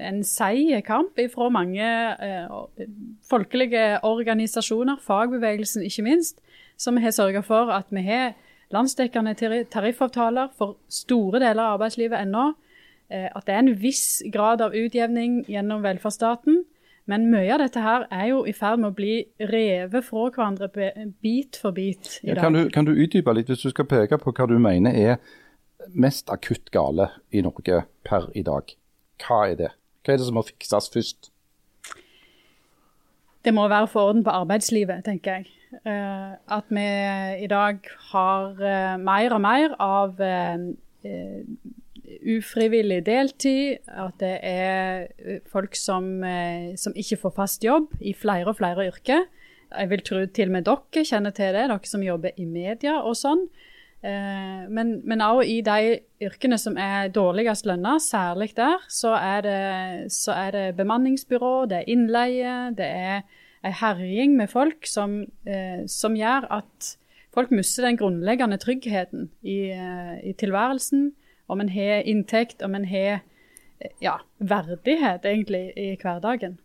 en 0.08 0.22
seig 0.26 0.76
kamp 0.86 1.18
fra 1.32 1.48
mange 1.50 1.88
eh, 2.22 2.86
folkelige 3.26 3.98
organisasjoner, 4.06 5.02
fagbevegelsen 5.02 5.82
ikke 5.88 6.06
minst, 6.06 6.38
som 6.78 6.98
har 7.02 7.14
sørga 7.14 7.42
for 7.46 7.72
at 7.74 7.90
vi 7.90 8.06
har 8.06 8.34
landsdekkende 8.72 9.34
tariffavtaler 9.70 10.52
for 10.56 10.78
store 10.88 11.42
deler 11.42 11.64
av 11.66 11.76
arbeidslivet 11.76 12.22
ennå. 12.22 12.52
Eh, 13.12 13.28
at 13.28 13.44
det 13.46 13.54
er 13.54 13.60
en 13.60 13.74
viss 13.76 14.22
grad 14.32 14.62
av 14.64 14.76
utjevning 14.76 15.42
gjennom 15.50 15.82
velferdsstaten. 15.84 16.62
Men 17.10 17.26
mye 17.32 17.50
av 17.50 17.60
dette 17.64 17.82
her 17.82 18.06
er 18.14 18.28
jo 18.30 18.44
i 18.46 18.54
ferd 18.54 18.80
med 18.80 18.92
å 18.92 18.96
bli 18.96 19.16
revet 19.50 20.06
fra 20.06 20.28
hverandre 20.30 20.68
bit 21.24 21.58
for 21.58 21.74
bit 21.76 22.20
i 22.22 22.30
dag. 22.30 22.44
Kan 22.44 22.56
du, 22.56 22.62
kan 22.72 22.86
du 22.86 22.94
utdype 22.94 23.34
litt, 23.34 23.50
hvis 23.50 23.66
du 23.66 23.72
skal 23.72 23.88
peke 23.90 24.20
på 24.22 24.32
hva 24.32 24.46
du 24.48 24.54
mener 24.62 24.94
er 24.94 25.18
mest 25.98 26.30
akutt 26.30 26.70
gale 26.72 27.10
i 27.34 27.42
Norge 27.42 27.82
per 28.06 28.30
i 28.38 28.44
dag? 28.46 28.70
Hva 29.26 29.42
er 29.50 29.58
det? 29.58 29.72
Hva 30.06 30.14
er 30.14 30.22
det 30.22 30.28
som 30.30 30.38
må 30.38 30.46
fikses 30.46 30.88
først? 30.94 31.32
Det 33.42 33.50
må 33.50 33.66
være 33.66 33.90
for 33.90 34.12
orden 34.12 34.22
på 34.22 34.30
arbeidslivet, 34.30 35.02
tenker 35.04 35.40
jeg. 35.40 35.50
Uh, 35.82 36.38
at 36.52 36.70
vi 36.70 36.86
i 37.42 37.48
dag 37.50 37.82
har 38.12 38.50
uh, 38.62 38.96
mer 39.02 39.34
og 39.34 39.42
mer 39.42 39.74
av 39.82 40.20
ufrivillig 42.22 43.02
deltid, 43.06 43.82
at 43.88 44.14
det 44.20 44.36
er 44.46 45.08
eh, 45.18 45.40
folk 45.50 45.76
som, 45.78 46.22
eh, 46.24 46.72
som, 46.78 46.94
ikke 46.96 47.18
får 47.24 47.34
fast 47.36 47.64
jobb 47.64 47.92
i 48.00 48.14
flere 48.14 48.50
og 48.50 48.58
flere 48.60 48.88
yrker. 48.90 49.26
Jeg 49.72 49.90
vil 49.90 50.04
tro 50.04 50.24
til 50.26 50.50
og 50.50 50.56
med 50.56 50.66
dere 50.68 51.04
kjenner 51.08 51.34
til 51.34 51.54
det, 51.56 51.68
dere 51.70 51.88
som 51.88 52.04
jobber 52.04 52.36
i 52.36 52.46
media 52.46 52.98
og 53.00 53.16
sånn. 53.18 53.46
Eh, 54.02 54.64
men, 54.68 54.98
men 55.08 55.24
også 55.24 55.46
i 55.48 55.60
de 55.66 55.94
yrkene 56.26 56.58
som 56.60 56.78
er 56.80 57.12
dårligst 57.14 57.68
lønna, 57.68 57.98
særlig 58.02 58.52
der, 58.58 58.82
så 58.88 59.14
er, 59.18 59.46
det, 59.46 60.12
så 60.12 60.36
er 60.36 60.50
det 60.56 60.66
bemanningsbyrå, 60.78 61.54
det 61.70 61.82
er 61.82 61.92
innleie, 61.92 62.56
det 62.76 62.88
er 62.88 63.22
ei 63.62 63.70
herjing 63.78 64.34
med 64.34 64.50
folk 64.50 64.88
som, 64.90 65.20
som, 65.86 66.16
gjør 66.18 66.48
at 66.50 66.88
folk 67.30 67.52
mister 67.54 67.86
den 67.86 67.94
grunnleggende 68.00 68.58
tryggheten 68.58 69.28
i, 69.46 69.70
i 69.70 70.32
tilværelsen 70.34 71.12
om 71.52 71.60
en 71.60 71.72
har 71.72 72.02
inntekt, 72.08 72.62
om 72.62 72.74
en 72.78 72.88
har 72.88 73.22
ja, 74.02 74.18
verdighet 74.38 75.26
egentlig 75.28 75.72
i 75.76 75.92
hverdagen. 76.02 76.58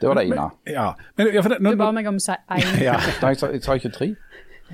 Det 0.00 0.08
var 0.08 0.14
det 0.18 0.26
ene. 0.26 0.50
Ja. 0.66 0.94
Men, 1.16 1.34
ja, 1.34 1.42
det, 1.42 1.58
du 1.60 1.76
ba 1.76 1.90
meg 1.94 2.08
om 2.10 2.18
å 2.18 2.22
si 2.22 2.34
én. 2.56 2.82
ja. 2.82 2.98
jeg 3.22 3.62
sa 3.64 3.78
ikke 3.78 3.92
tre. 3.94 4.14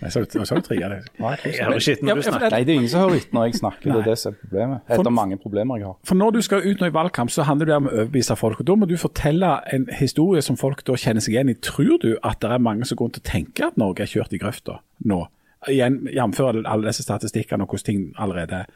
Jeg 0.01 0.13
sa, 0.15 0.21
jeg 0.23 0.63
tre, 0.65 0.77
ja. 0.79 0.89
Det. 0.89 0.99
Nei, 1.19 1.35
det 1.45 1.51
er 1.61 2.71
ingen 2.73 2.89
som 2.89 3.03
hører 3.03 3.17
etter 3.19 3.35
når 3.35 3.49
jeg 3.49 3.59
snakker. 3.59 3.91
Det 3.91 3.99
er 4.01 4.07
det 4.07 4.15
som 4.21 4.33
er 4.33 4.37
problemet. 4.39 4.85
Etter 4.87 5.03
for, 5.03 5.13
mange 5.13 5.37
problemer 5.43 5.81
jeg 5.81 5.89
har. 5.91 5.97
For 6.09 6.17
Når 6.17 6.31
du 6.37 6.41
skal 6.47 6.65
ut 6.65 6.81
nå 6.81 6.89
i 6.89 6.95
valgkamp, 6.95 7.33
så 7.35 7.45
handler 7.45 7.69
det 7.69 7.75
om 7.77 7.89
å 7.91 7.93
overbevise 7.97 8.37
folk. 8.39 8.63
og 8.63 8.69
Da 8.71 8.77
må 8.79 8.89
du 8.89 8.95
fortelle 9.01 9.51
en 9.75 9.89
historie 9.99 10.43
som 10.47 10.57
folk 10.57 10.85
da 10.87 10.97
kjenner 10.97 11.25
seg 11.25 11.35
igjen 11.35 11.53
i. 11.53 11.57
Tror 11.59 11.99
du 12.01 12.15
at 12.23 12.41
det 12.41 12.53
er 12.55 12.63
mange 12.63 12.89
som 12.89 13.01
går 13.03 13.13
til 13.17 13.25
å 13.25 13.29
tenke 13.33 13.67
at 13.67 13.81
Norge 13.83 14.07
er 14.07 14.13
kjørt 14.15 14.33
i 14.33 14.41
grøfta 14.41 14.79
nå? 15.11 15.25
Jf. 15.69 16.41
alle 16.41 16.87
disse 16.87 17.05
statistikkene 17.05 17.67
og 17.67 17.75
hvordan 17.75 17.89
ting 17.91 18.07
allerede 18.17 18.63
er 18.63 18.71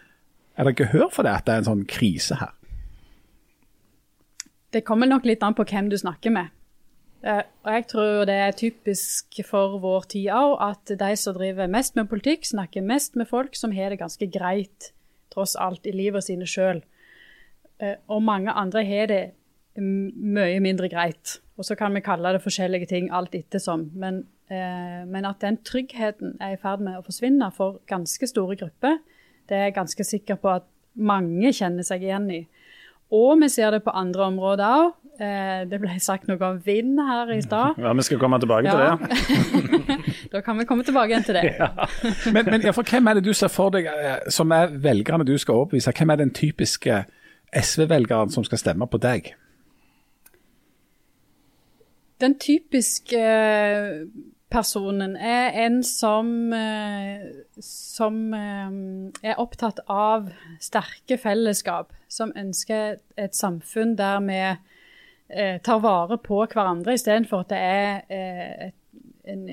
er 0.56 0.68
det 0.68 0.76
gehør 0.78 1.08
for 1.12 1.26
det, 1.26 1.32
at 1.34 1.46
det 1.46 1.54
er 1.54 1.62
en 1.62 1.70
sånn 1.70 1.86
krise 1.90 2.38
her? 2.40 2.52
Det 4.74 4.84
kommer 4.86 5.06
nok 5.06 5.26
litt 5.26 5.42
an 5.46 5.54
på 5.54 5.66
hvem 5.70 5.88
du 5.90 5.96
snakker 5.98 6.34
med. 6.34 6.50
Eh, 7.24 7.44
og 7.64 7.70
jeg 7.72 7.86
tror 7.88 8.26
det 8.28 8.34
er 8.36 8.56
typisk 8.58 9.38
for 9.48 9.78
vår 9.80 10.08
tid 10.12 10.32
òg 10.34 10.58
at 10.66 10.92
de 11.00 11.12
som 11.16 11.36
driver 11.36 11.70
mest 11.70 11.94
med 11.96 12.10
politikk, 12.10 12.44
snakker 12.44 12.84
mest 12.84 13.16
med 13.16 13.30
folk 13.30 13.56
som 13.56 13.72
har 13.72 13.94
det 13.94 14.02
ganske 14.02 14.28
greit, 14.28 14.90
tross 15.32 15.54
alt, 15.56 15.86
i 15.86 15.94
livet 15.94 16.26
sine 16.26 16.46
sjøl. 16.48 16.82
Eh, 17.80 17.96
og 18.08 18.22
mange 18.22 18.52
andre 18.52 18.84
har 18.84 19.08
det 19.10 19.22
mye 19.78 20.60
mindre 20.62 20.90
greit. 20.92 21.38
Og 21.58 21.66
så 21.66 21.74
kan 21.78 21.94
vi 21.94 22.02
kalle 22.04 22.34
det 22.34 22.42
forskjellige 22.44 22.90
ting 22.90 23.08
alt 23.14 23.34
ettersom. 23.34 23.88
Men, 23.94 24.26
eh, 24.50 25.02
men 25.06 25.24
at 25.24 25.40
den 25.40 25.58
tryggheten 25.64 26.36
er 26.40 26.54
i 26.54 26.60
ferd 26.60 26.82
med 26.84 26.98
å 26.98 27.06
forsvinne 27.06 27.50
for 27.54 27.80
ganske 27.86 28.26
store 28.26 28.56
grupper, 28.56 28.98
det 29.48 29.56
er 29.56 29.66
jeg 29.68 29.78
ganske 29.78 30.04
sikker 30.06 30.38
på 30.40 30.52
at 30.56 30.68
mange 30.94 31.52
kjenner 31.52 31.86
seg 31.86 32.04
igjen 32.06 32.28
i. 32.32 32.42
Og 33.14 33.38
vi 33.42 33.48
ser 33.52 33.74
det 33.74 33.84
på 33.84 33.94
andre 33.94 34.28
områder 34.30 34.64
òg. 34.64 34.92
Eh, 35.14 35.60
det 35.70 35.78
ble 35.78 35.94
sagt 36.02 36.26
noe 36.26 36.40
om 36.42 36.56
vind 36.64 36.98
her 36.98 37.30
i 37.30 37.38
stad. 37.44 37.76
Ja, 37.84 37.92
Vi 37.94 38.02
skal 38.02 38.18
komme 38.18 38.40
tilbake 38.42 38.66
ja. 38.66 38.96
til 38.98 39.86
det. 39.86 39.98
Da 40.34 40.40
kan 40.42 40.58
vi 40.58 40.64
komme 40.66 40.82
tilbake 40.82 41.12
igjen 41.12 41.22
til 41.22 41.36
det. 41.38 41.44
Men, 42.34 42.48
men 42.50 42.64
ja, 42.64 42.72
for 42.74 42.82
hvem 42.82 43.06
er 43.06 43.14
det 43.14 43.24
du 43.24 43.32
ser 43.36 43.52
for 43.52 43.70
deg 43.70 43.86
eh, 43.86 44.24
som 44.32 44.50
er 44.50 44.72
velgerne 44.82 45.26
du 45.26 45.36
skal 45.38 45.60
overbevise? 45.60 45.92
Hvem 45.94 46.10
er 46.10 46.18
den 46.18 46.32
typiske 46.34 47.04
SV-velgeren 47.54 48.32
som 48.34 48.44
skal 48.44 48.58
stemme 48.58 48.88
på 48.90 48.98
deg? 48.98 49.30
Den 52.20 52.34
typiske 52.40 53.20
eh, 53.20 54.02
personen 54.54 55.16
er 55.18 55.54
en 55.64 55.80
som, 55.86 56.28
eh, 56.54 57.24
som 57.62 58.18
eh, 58.36 58.76
er 59.30 59.40
opptatt 59.42 59.82
av 59.90 60.30
sterke 60.62 61.18
fellesskap. 61.20 61.92
Som 62.08 62.32
ønsker 62.38 63.00
et 63.18 63.34
samfunn 63.34 63.96
der 63.98 64.22
vi 64.24 64.40
eh, 64.44 65.58
tar 65.64 65.82
vare 65.82 66.18
på 66.22 66.44
hverandre, 66.46 66.94
istedenfor 66.94 67.44
at 67.44 67.54
det 67.54 67.62
er 67.64 68.72
en 69.24 69.46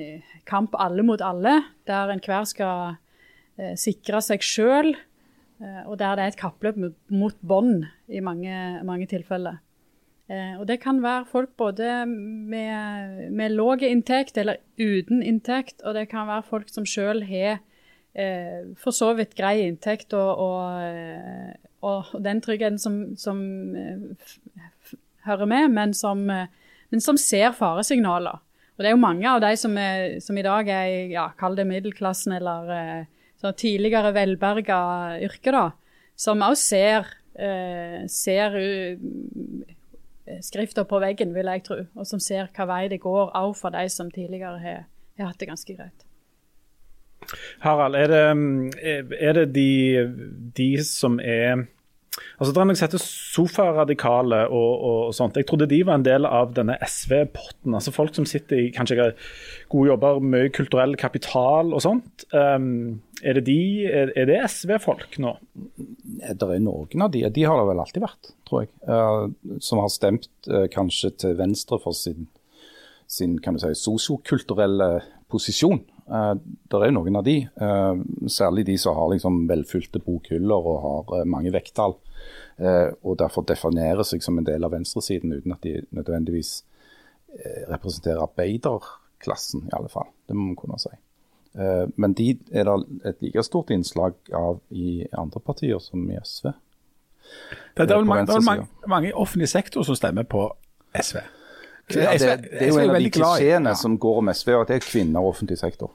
kamp 0.46 0.76
alle 0.78 1.02
mot 1.06 1.22
alle, 1.24 1.56
der 1.88 2.12
enhver 2.12 2.44
skal 2.44 2.98
sikre 3.78 4.20
seg 4.24 4.44
sjøl, 4.44 4.90
og 5.86 5.94
der 6.00 6.18
det 6.18 6.24
er 6.24 6.32
et 6.32 6.38
kappløp 6.40 6.76
mot 7.12 7.36
bånd 7.40 7.86
i 8.12 8.20
mange, 8.24 8.52
mange 8.84 9.08
tilfeller. 9.08 9.60
Eh, 10.32 10.54
og 10.60 10.66
Det 10.68 10.78
kan 10.80 11.02
være 11.02 11.26
folk 11.28 11.50
både 11.58 12.06
med, 12.06 13.28
med 13.30 13.52
lav 13.52 13.82
inntekt 13.84 14.38
eller 14.38 14.62
uten 14.78 15.22
inntekt, 15.22 15.82
og 15.84 15.94
det 15.94 16.08
kan 16.08 16.28
være 16.28 16.46
folk 16.46 16.70
som 16.72 16.86
selv 16.88 17.26
har 17.28 17.58
eh, 18.14 18.72
for 18.80 18.96
så 18.96 19.12
vidt 19.18 19.36
grei 19.36 19.66
inntekt 19.66 20.14
og, 20.16 20.30
og, 20.40 20.86
eh, 20.86 21.52
og 21.84 22.14
den 22.24 22.40
tryggheten 22.40 22.78
som, 22.80 23.02
som 23.16 23.42
eh, 23.76 24.94
hører 25.26 25.50
med, 25.50 25.68
men 25.74 25.92
som, 25.96 26.24
eh, 26.30 26.48
men 26.90 27.04
som, 27.04 27.20
ser 27.20 27.52
faresignaler. 27.58 28.40
Og 28.72 28.84
Det 28.84 28.88
er 28.88 28.96
jo 28.96 29.04
mange 29.04 29.28
av 29.28 29.42
de 29.44 29.52
som, 29.60 29.76
er, 29.76 30.18
som 30.24 30.38
i 30.38 30.46
dag 30.46 30.68
er 30.68 30.86
i 30.88 31.12
ja, 31.12 31.28
middelklassen 31.64 32.32
eller 32.38 32.72
eh, 32.78 33.52
tidligere 33.52 34.14
velberga 34.14 35.18
yrker, 35.20 35.52
da, 35.52 35.66
som 36.16 36.40
også 36.46 36.62
ser, 36.62 37.08
ser 38.06 38.54
skrifter 40.42 40.86
på 40.88 41.00
veggen, 41.02 41.34
vil 41.34 41.50
jeg 41.50 41.64
tro, 41.66 41.80
og 41.98 42.06
som 42.08 42.20
ser 42.22 42.50
hva 42.54 42.66
vei 42.70 42.86
det 42.92 43.02
går, 43.02 43.32
òg 43.38 43.54
for 43.58 43.74
de 43.74 43.88
som 43.92 44.10
tidligere 44.10 44.58
har, 44.62 44.88
har 45.18 45.30
hatt 45.32 45.40
det 45.40 45.50
ganske 45.50 45.76
greit. 45.76 46.06
Harald, 47.62 47.94
er 47.94 48.10
det, 48.10 49.14
er 49.20 49.36
det 49.38 49.46
de, 49.54 49.70
de, 50.56 50.70
som 50.84 51.20
er 51.22 51.66
Altså, 52.12 52.52
som 52.52 52.72
heter 52.72 53.00
sofaradikale 53.00 54.42
og, 54.52 54.72
og, 54.84 55.14
sånt. 55.16 55.38
Jeg 55.38 55.46
trodde 55.48 55.68
de 55.70 55.78
var 55.86 55.96
en 55.96 56.04
del 56.04 56.26
av 56.28 56.50
denne 56.56 56.74
SV-potten. 56.84 57.72
altså 57.72 57.94
Folk 57.94 58.16
som 58.18 58.26
sitter 58.28 58.60
i 58.60 58.72
kanskje 58.74 59.12
gode 59.72 59.88
jobber, 59.88 60.20
mye 60.20 60.50
kulturell 60.52 60.92
kapital 61.00 61.72
og 61.72 61.80
sånt. 61.84 62.26
Um, 62.34 63.00
er 63.22 63.38
det, 63.38 63.46
de, 63.48 63.58
er, 63.88 64.12
er 64.18 64.28
det 64.28 64.42
SV-folk 64.50 65.16
nå? 65.22 65.36
Det 65.62 66.36
er 66.36 66.60
noen 66.60 67.06
av 67.06 67.14
de. 67.14 67.24
De 67.32 67.46
har 67.48 67.60
det 67.60 67.70
vel 67.70 67.82
alltid 67.86 68.04
vært, 68.04 68.32
tror 68.48 68.66
jeg. 68.66 68.72
Uh, 68.84 69.56
som 69.62 69.80
har 69.80 69.92
stemt 69.94 70.28
uh, 70.52 70.66
kanskje 70.72 71.14
til 71.24 71.38
venstre 71.40 71.80
for 71.80 71.96
sin, 71.96 72.28
sin 73.08 73.38
kan 73.40 73.56
du 73.56 73.62
si, 73.64 73.72
sosiokulturelle 73.86 74.92
posisjon. 75.32 75.80
Uh, 76.10 76.34
det 76.68 76.78
er 76.78 76.90
jo 76.90 76.96
noen 76.96 77.18
av 77.20 77.24
de, 77.26 77.36
uh, 77.62 77.94
særlig 78.30 78.66
de 78.68 78.76
som 78.80 78.96
har 78.98 79.12
liksom 79.12 79.44
velfylte 79.50 80.02
bokhyller 80.02 80.68
og 80.72 80.80
har 80.86 81.14
uh, 81.22 81.28
mange 81.28 81.54
vekttall. 81.54 81.98
og 83.02 83.16
derfor 83.18 83.42
definerer 83.42 84.04
seg 84.06 84.22
som 84.22 84.36
en 84.38 84.44
del 84.46 84.62
av 84.62 84.70
venstresiden 84.70 85.32
uten 85.32 85.54
at 85.54 85.64
de 85.64 85.80
nødvendigvis 85.90 86.50
representerer 87.66 88.20
arbeiderklassen, 88.22 89.64
i 89.66 89.72
alle 89.74 89.88
fall. 89.90 90.06
Det 90.28 90.36
må 90.36 90.44
man 90.50 90.58
kunne 90.60 90.78
si. 90.78 90.92
men 91.96 92.14
de 92.14 92.28
er 92.52 92.68
det 92.68 92.76
et 93.08 93.24
like 93.24 93.42
stort 93.42 93.72
innslag 93.74 94.14
av 94.36 94.60
i 94.70 95.02
andre 95.10 95.40
partier 95.40 95.80
som 95.82 96.04
i 96.10 96.20
SV. 96.22 96.52
Det, 97.74 97.88
er 97.88 97.96
vel 97.96 98.06
mange, 98.06 98.38
mange, 98.44 98.68
mange 98.86 99.14
offentlig 99.14 99.48
sektor 99.48 99.82
som 99.82 99.98
stemmer 99.98 100.22
på 100.22 100.46
SV. 100.94 101.18
Ja, 101.90 102.12
det, 102.12 102.20
det, 102.46 102.62
er 102.62 102.68
jo 102.70 102.78
en 102.78 102.90
av 102.94 103.00
de 103.02 103.10
klisjeene 103.12 103.72
som 103.76 103.96
går 104.00 104.20
om 104.22 104.30
SV, 104.32 104.52
at 104.60 104.70
det 104.70 104.78
er 104.78 104.84
kvinner 104.86 105.24
i 105.24 105.32
offentlig 105.32 105.58
sektor. 105.60 105.90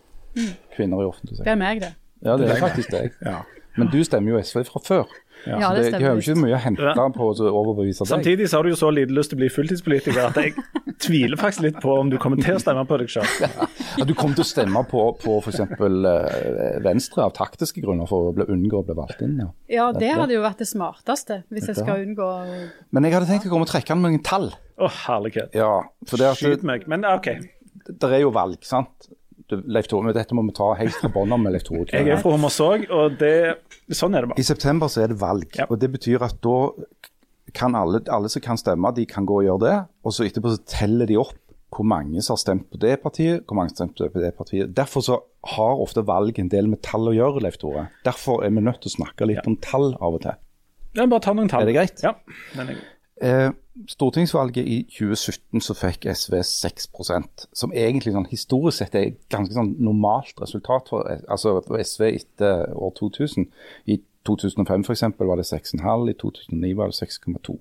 Kvinner 0.76 1.02
i 1.02 1.08
offentlig 1.08 1.38
sektor. 1.38 1.48
Det 1.48 1.54
er 1.56 1.62
meg, 1.62 1.82
det. 1.82 1.94
Ja, 2.26 2.36
det 2.38 2.50
er 2.52 2.60
faktisk 2.62 2.92
deg. 2.94 3.16
Ja. 3.26 3.40
Men 3.78 3.90
du 3.94 4.00
stemmer 4.06 4.36
jo 4.36 4.42
SV 4.42 4.64
fra 4.68 4.82
før. 4.84 5.16
Ja, 5.46 5.60
ja 5.62 5.70
det 5.76 5.84
stemmer. 5.86 6.00
De 6.00 6.08
har 6.08 6.18
jo 6.18 6.24
ikke 6.24 6.42
mye 6.42 6.56
å 6.58 6.62
hente 6.62 6.94
på 7.16 7.30
å 7.30 7.50
overbevise 7.52 8.04
deg. 8.04 8.10
Samtidig 8.10 8.50
så 8.50 8.60
har 8.60 8.68
du 8.68 8.74
jo 8.74 8.80
så 8.80 8.90
lite 8.94 9.14
lyst 9.16 9.32
til 9.32 9.38
å 9.38 9.42
bli 9.44 9.50
fulltidspolitiker 9.54 10.24
at 10.26 10.40
jeg 10.42 10.56
tviler 11.04 11.40
faktisk 11.40 11.66
litt 11.68 11.80
på 11.84 11.94
om 11.94 12.10
du 12.12 12.18
kommer 12.22 12.42
til 12.42 12.58
å 12.58 12.62
stemme 12.62 12.84
på 12.90 12.98
deg 13.02 13.12
sjøl. 13.14 13.28
Ja, 13.98 14.06
du 14.06 14.14
kommer 14.18 14.38
til 14.38 14.46
å 14.46 14.50
stemme 14.50 14.84
på, 14.90 15.04
på 15.22 15.38
f.eks. 15.44 15.62
Uh, 15.78 16.78
Venstre 16.86 17.28
av 17.28 17.36
taktiske 17.38 17.84
grunner 17.84 18.10
for 18.10 18.32
å 18.32 18.48
unngå 18.48 18.82
å 18.82 18.86
bli 18.88 18.98
valgt 18.98 19.22
inn. 19.26 19.38
Ja, 19.42 19.50
ja 19.78 19.90
det 19.96 20.14
hadde 20.18 20.38
jo 20.38 20.44
vært 20.46 20.64
det 20.64 20.70
smarteste, 20.70 21.44
hvis 21.54 21.70
jeg 21.72 21.80
skal 21.80 22.04
unngå 22.06 22.32
Men 22.96 23.08
jeg 23.08 23.18
hadde 23.18 23.30
tenkt 23.30 23.48
å 23.50 23.54
komme 23.54 23.68
og 23.68 23.72
trekke 23.72 23.94
an 23.96 24.04
noen 24.06 24.24
tall. 24.26 24.52
Å, 24.78 24.90
oh, 24.90 24.98
herlighet. 25.08 25.54
Ja, 25.58 25.72
det 26.12 26.34
Skyt 26.38 26.66
meg. 26.68 26.86
Men 26.90 27.06
OK. 27.10 27.32
Det 27.88 28.10
er 28.12 28.22
jo 28.22 28.34
valg, 28.36 28.60
sant. 28.68 29.10
Leif 29.56 29.88
Tore, 29.88 30.12
dette 30.16 30.36
må 30.36 30.44
vi 30.48 30.56
ta 30.58 30.74
helt 30.76 30.96
fra 31.00 31.10
bånda 31.14 31.38
av 31.38 31.44
med 31.44 31.56
Leif 31.56 31.64
Tore. 31.68 31.88
Jeg 31.92 32.10
er 32.12 32.20
fra 32.20 32.34
Hommersåk, 32.34 32.88
og 32.92 33.18
det, 33.22 33.34
sånn 33.96 34.18
er 34.18 34.26
det 34.26 34.34
bare. 34.34 34.44
I 34.44 34.48
september 34.48 34.92
så 34.92 35.06
er 35.06 35.14
det 35.14 35.20
valg. 35.22 35.48
Ja. 35.56 35.70
og 35.70 35.80
Det 35.80 35.92
betyr 35.94 36.26
at 36.28 36.40
da 36.44 36.58
kan 37.56 37.76
alle, 37.80 38.02
alle, 38.12 38.30
som 38.30 38.44
kan 38.44 38.60
stemme, 38.60 38.92
de 38.96 39.06
kan 39.08 39.28
gå 39.28 39.42
og 39.42 39.48
gjøre 39.48 39.64
det. 39.64 39.76
Og 40.04 40.16
så 40.16 40.28
etterpå 40.28 40.52
så 40.52 40.64
teller 40.68 41.10
de 41.10 41.20
opp 41.22 41.38
hvor 41.74 41.84
mange 41.88 42.22
som 42.24 42.36
har 42.36 42.42
stemt 42.42 42.68
på 42.72 42.80
det 42.80 42.94
partiet, 43.04 43.44
hvor 43.48 43.58
mange 43.60 43.74
som 43.74 43.86
har 43.86 43.94
stemt 43.94 44.14
på 44.14 44.24
det 44.24 44.34
partiet. 44.38 44.76
Derfor 44.76 45.04
så 45.04 45.18
har 45.56 45.82
ofte 45.84 46.04
valg 46.08 46.40
en 46.40 46.52
del 46.52 46.70
med 46.72 46.82
tall 46.86 47.10
å 47.12 47.16
gjøre, 47.16 47.44
Leif 47.44 47.60
Tore. 47.62 47.88
Derfor 48.08 48.44
er 48.46 48.54
vi 48.56 48.64
nødt 48.64 48.82
til 48.84 48.92
å 48.92 48.98
snakke 48.98 49.28
litt 49.28 49.42
ja. 49.42 49.48
om 49.48 49.58
tall 49.64 49.92
av 49.96 50.20
og 50.20 50.24
til. 50.24 50.40
Ja, 50.98 51.06
bare 51.06 51.24
ta 51.24 51.36
noen 51.36 51.52
tall. 51.52 51.66
Er 51.66 51.72
det 51.72 51.76
greit? 51.78 52.04
Ja, 52.04 52.16
den 52.56 52.64
er 52.64 52.80
greit. 52.80 52.94
Eh, 53.22 53.50
stortingsvalget 53.90 54.68
i 54.68 54.78
2017 54.90 55.62
så 55.62 55.74
fikk 55.78 56.06
SV 56.12 56.38
6% 56.46 57.48
som 57.54 57.74
egentlig 57.74 58.14
sånn, 58.14 58.30
historisk 58.30 58.82
sett 58.82 58.98
er 58.98 59.12
et 59.12 59.20
ganske 59.34 59.56
sånn 59.56 59.74
normalt 59.82 60.38
resultat 60.42 60.92
for, 60.92 61.10
altså 61.26 61.58
for 61.66 61.82
SV 61.82 62.08
etter 62.12 62.74
år 62.78 62.94
2000. 63.00 63.50
I 63.90 64.00
2005 64.28 64.86
for 64.86 64.94
eksempel, 64.94 65.30
var 65.30 65.40
det 65.40 65.48
6,5, 65.50 66.10
i 66.12 66.18
2009 66.20 66.74
var 66.78 66.92
det 66.92 67.00
6,2. 67.00 67.58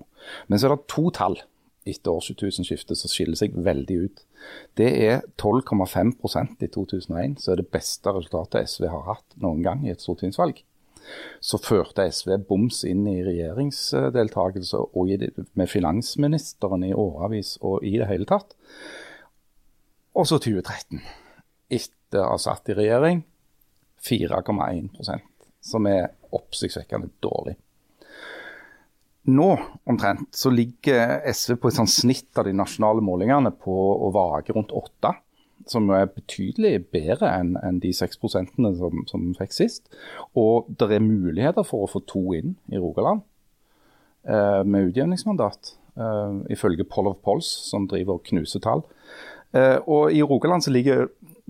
Men 0.47 0.59
så 0.59 0.67
er 0.67 0.75
det 0.75 0.89
to 0.93 1.09
tall 1.15 1.39
etter 1.87 2.11
årtusenskiftet 2.11 2.99
som 2.99 3.11
skiller 3.11 3.39
seg 3.39 3.55
veldig 3.55 3.97
ut. 4.03 4.23
Det 4.77 4.89
er 5.07 5.21
12,5% 5.39 6.65
i 6.65 6.71
2001, 6.73 7.37
så 7.39 7.53
er 7.53 7.61
det 7.61 7.69
beste 7.71 8.11
resultatet 8.11 8.67
SV 8.73 8.89
har 8.91 9.05
hatt 9.13 9.37
noen 9.41 9.63
gang 9.63 9.85
i 9.85 9.93
et 9.93 10.03
stortingsvalg 10.03 10.59
så 11.39 11.59
førte 11.61 12.07
SV 12.11 12.37
boms 12.49 12.83
inn 12.87 13.05
i 13.09 13.21
regjeringsdeltakelse 13.25 14.81
og 14.87 15.13
i 15.13 15.19
med 15.57 15.71
finansministeren 15.71 16.85
i 16.87 16.93
årevis 16.93 17.55
og 17.61 17.85
i 17.85 17.95
det 17.99 18.09
hele 18.09 18.27
tatt. 18.29 18.55
Og 20.17 20.27
så 20.27 20.39
2013. 20.41 21.01
Etter 21.67 22.23
å 22.23 22.33
ha 22.33 22.41
satt 22.41 22.69
i 22.71 22.77
regjering 22.77 23.23
4,1% 24.07 25.33
som 25.67 25.87
er 25.89 26.13
oppsiktsvekkende 26.35 27.09
dårlig. 27.23 27.57
Nå 29.27 29.47
omtrent 29.83 30.35
så 30.35 30.49
ligger 30.53 31.19
SV 31.27 31.57
på 31.59 31.67
et 31.67 31.75
sånt 31.75 31.91
snitt 31.91 32.39
av 32.39 32.47
de 32.47 32.53
nasjonale 32.55 33.03
målingene 33.03 33.51
på 33.51 33.75
å 33.75 34.11
vage 34.15 34.55
rundt 34.55 34.71
8 34.71 35.11
som 35.71 35.89
er 35.93 36.09
betydelig 36.11 36.87
bedre 36.93 37.31
enn 37.39 37.55
en 37.63 37.79
de 37.83 37.93
6% 37.95 38.53
som, 38.79 39.03
som 39.09 39.25
fikk 39.37 39.55
sist. 39.55 39.89
Og 40.37 40.69
det 40.79 40.89
er 40.91 41.03
muligheter 41.03 41.67
for 41.67 41.85
å 41.85 41.91
få 41.91 42.03
to 42.09 42.23
inn 42.37 42.55
i 42.71 42.81
Rogaland 42.81 43.23
eh, 44.27 44.63
med 44.63 44.91
utjevningsmandat, 44.91 45.73
eh, 45.99 46.39
ifølge 46.55 46.87
Poll 46.87 47.11
of 47.13 47.21
Polls, 47.25 47.49
som 47.69 47.87
driver 47.89 48.19
og 48.19 48.27
knuser 48.29 48.63
tall. 48.63 48.85
Eh, 49.55 49.77
og 49.87 50.11
I 50.11 50.23
Rogaland 50.23 50.65
så 50.65 50.73
ligger 50.73 51.07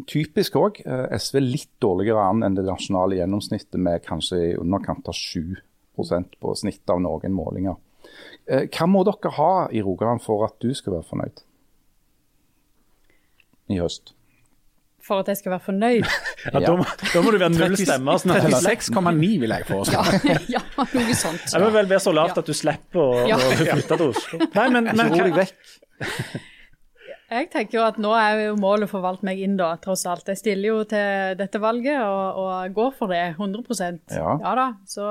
typisk 0.09 0.57
òg 0.59 0.81
eh, 0.85 1.07
SV 1.17 1.39
litt 1.41 1.73
dårligere 1.81 2.21
an 2.29 2.45
enn 2.45 2.57
det 2.57 2.67
nasjonale 2.67 3.17
gjennomsnittet, 3.21 3.79
med 3.81 4.05
kanskje 4.05 4.43
i 4.51 4.55
underkant 4.59 5.09
av 5.09 5.17
7 5.17 5.57
på 5.97 6.53
snittet 6.53 6.93
av 6.93 7.01
noen 7.01 7.33
målinger. 7.33 7.77
Eh, 8.47 8.67
hva 8.71 8.87
må 8.89 9.03
dere 9.07 9.33
ha 9.39 9.51
i 9.73 9.81
Rogaland 9.83 10.23
for 10.23 10.45
at 10.47 10.57
du 10.63 10.69
skal 10.77 10.99
være 10.99 11.09
fornøyd? 11.09 11.43
I 13.71 13.79
høst. 13.81 14.13
For 15.07 15.23
at 15.23 15.29
jeg 15.31 15.39
skal 15.39 15.53
være 15.53 15.63
fornøyd? 15.69 16.03
ja, 16.45 16.59
da, 16.59 16.73
må, 16.75 16.83
da, 16.83 17.21
må, 17.23 17.31
du 17.31 17.39
være 17.39 17.53
null 17.53 17.77
stemmer. 17.79 18.19
36,9 18.19 18.81
sånn 18.89 19.21
vil 19.43 19.55
jeg 19.55 19.67
foreslå. 19.69 20.03
ja, 20.27 20.39
ja, 20.57 20.63
noe 20.81 21.15
sånt. 21.15 21.47
Jeg 21.53 21.63
må 21.63 21.71
vel 21.75 21.87
være 21.93 22.03
så 22.03 22.13
lavt 22.15 22.41
at 22.41 22.49
du 22.49 22.55
slipper 22.57 23.03
å, 23.03 23.23
ja. 23.29 23.39
å 23.39 23.55
flytte 23.61 23.95
til 23.95 24.07
Oslo. 24.09 24.41
Nei, 24.43 24.67
men, 24.75 24.91
men, 24.91 25.15
deg 25.15 25.37
vekk. 25.37 25.75
Jeg 27.27 27.49
tenker 27.51 27.75
jo 27.75 27.83
at 27.83 27.97
nå 27.99 28.13
er 28.15 28.41
jo 28.45 28.51
målet 28.59 28.87
for 28.87 29.03
valgt 29.03 29.23
meg 29.27 29.39
inn, 29.43 29.57
da, 29.59 29.73
tross 29.83 30.05
alt. 30.07 30.27
Jeg 30.31 30.39
stiller 30.39 30.69
jo 30.69 30.83
til 30.87 31.35
dette 31.39 31.59
valget 31.59 31.99
og, 31.99 32.39
og 32.43 32.75
går 32.75 32.93
for 32.99 33.11
det 33.11 33.23
100 33.35 33.63
Ja, 34.15 34.35
ja 34.43 34.53
da. 34.59 34.67
Så 34.87 35.07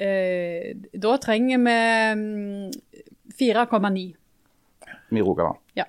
øh, 0.00 0.70
da 1.04 1.16
trenger 1.20 1.64
vi 1.68 1.76
4,9. 3.52 4.06
I 5.14 5.20
Rogaland. 5.22 5.60
Ja. 5.76 5.84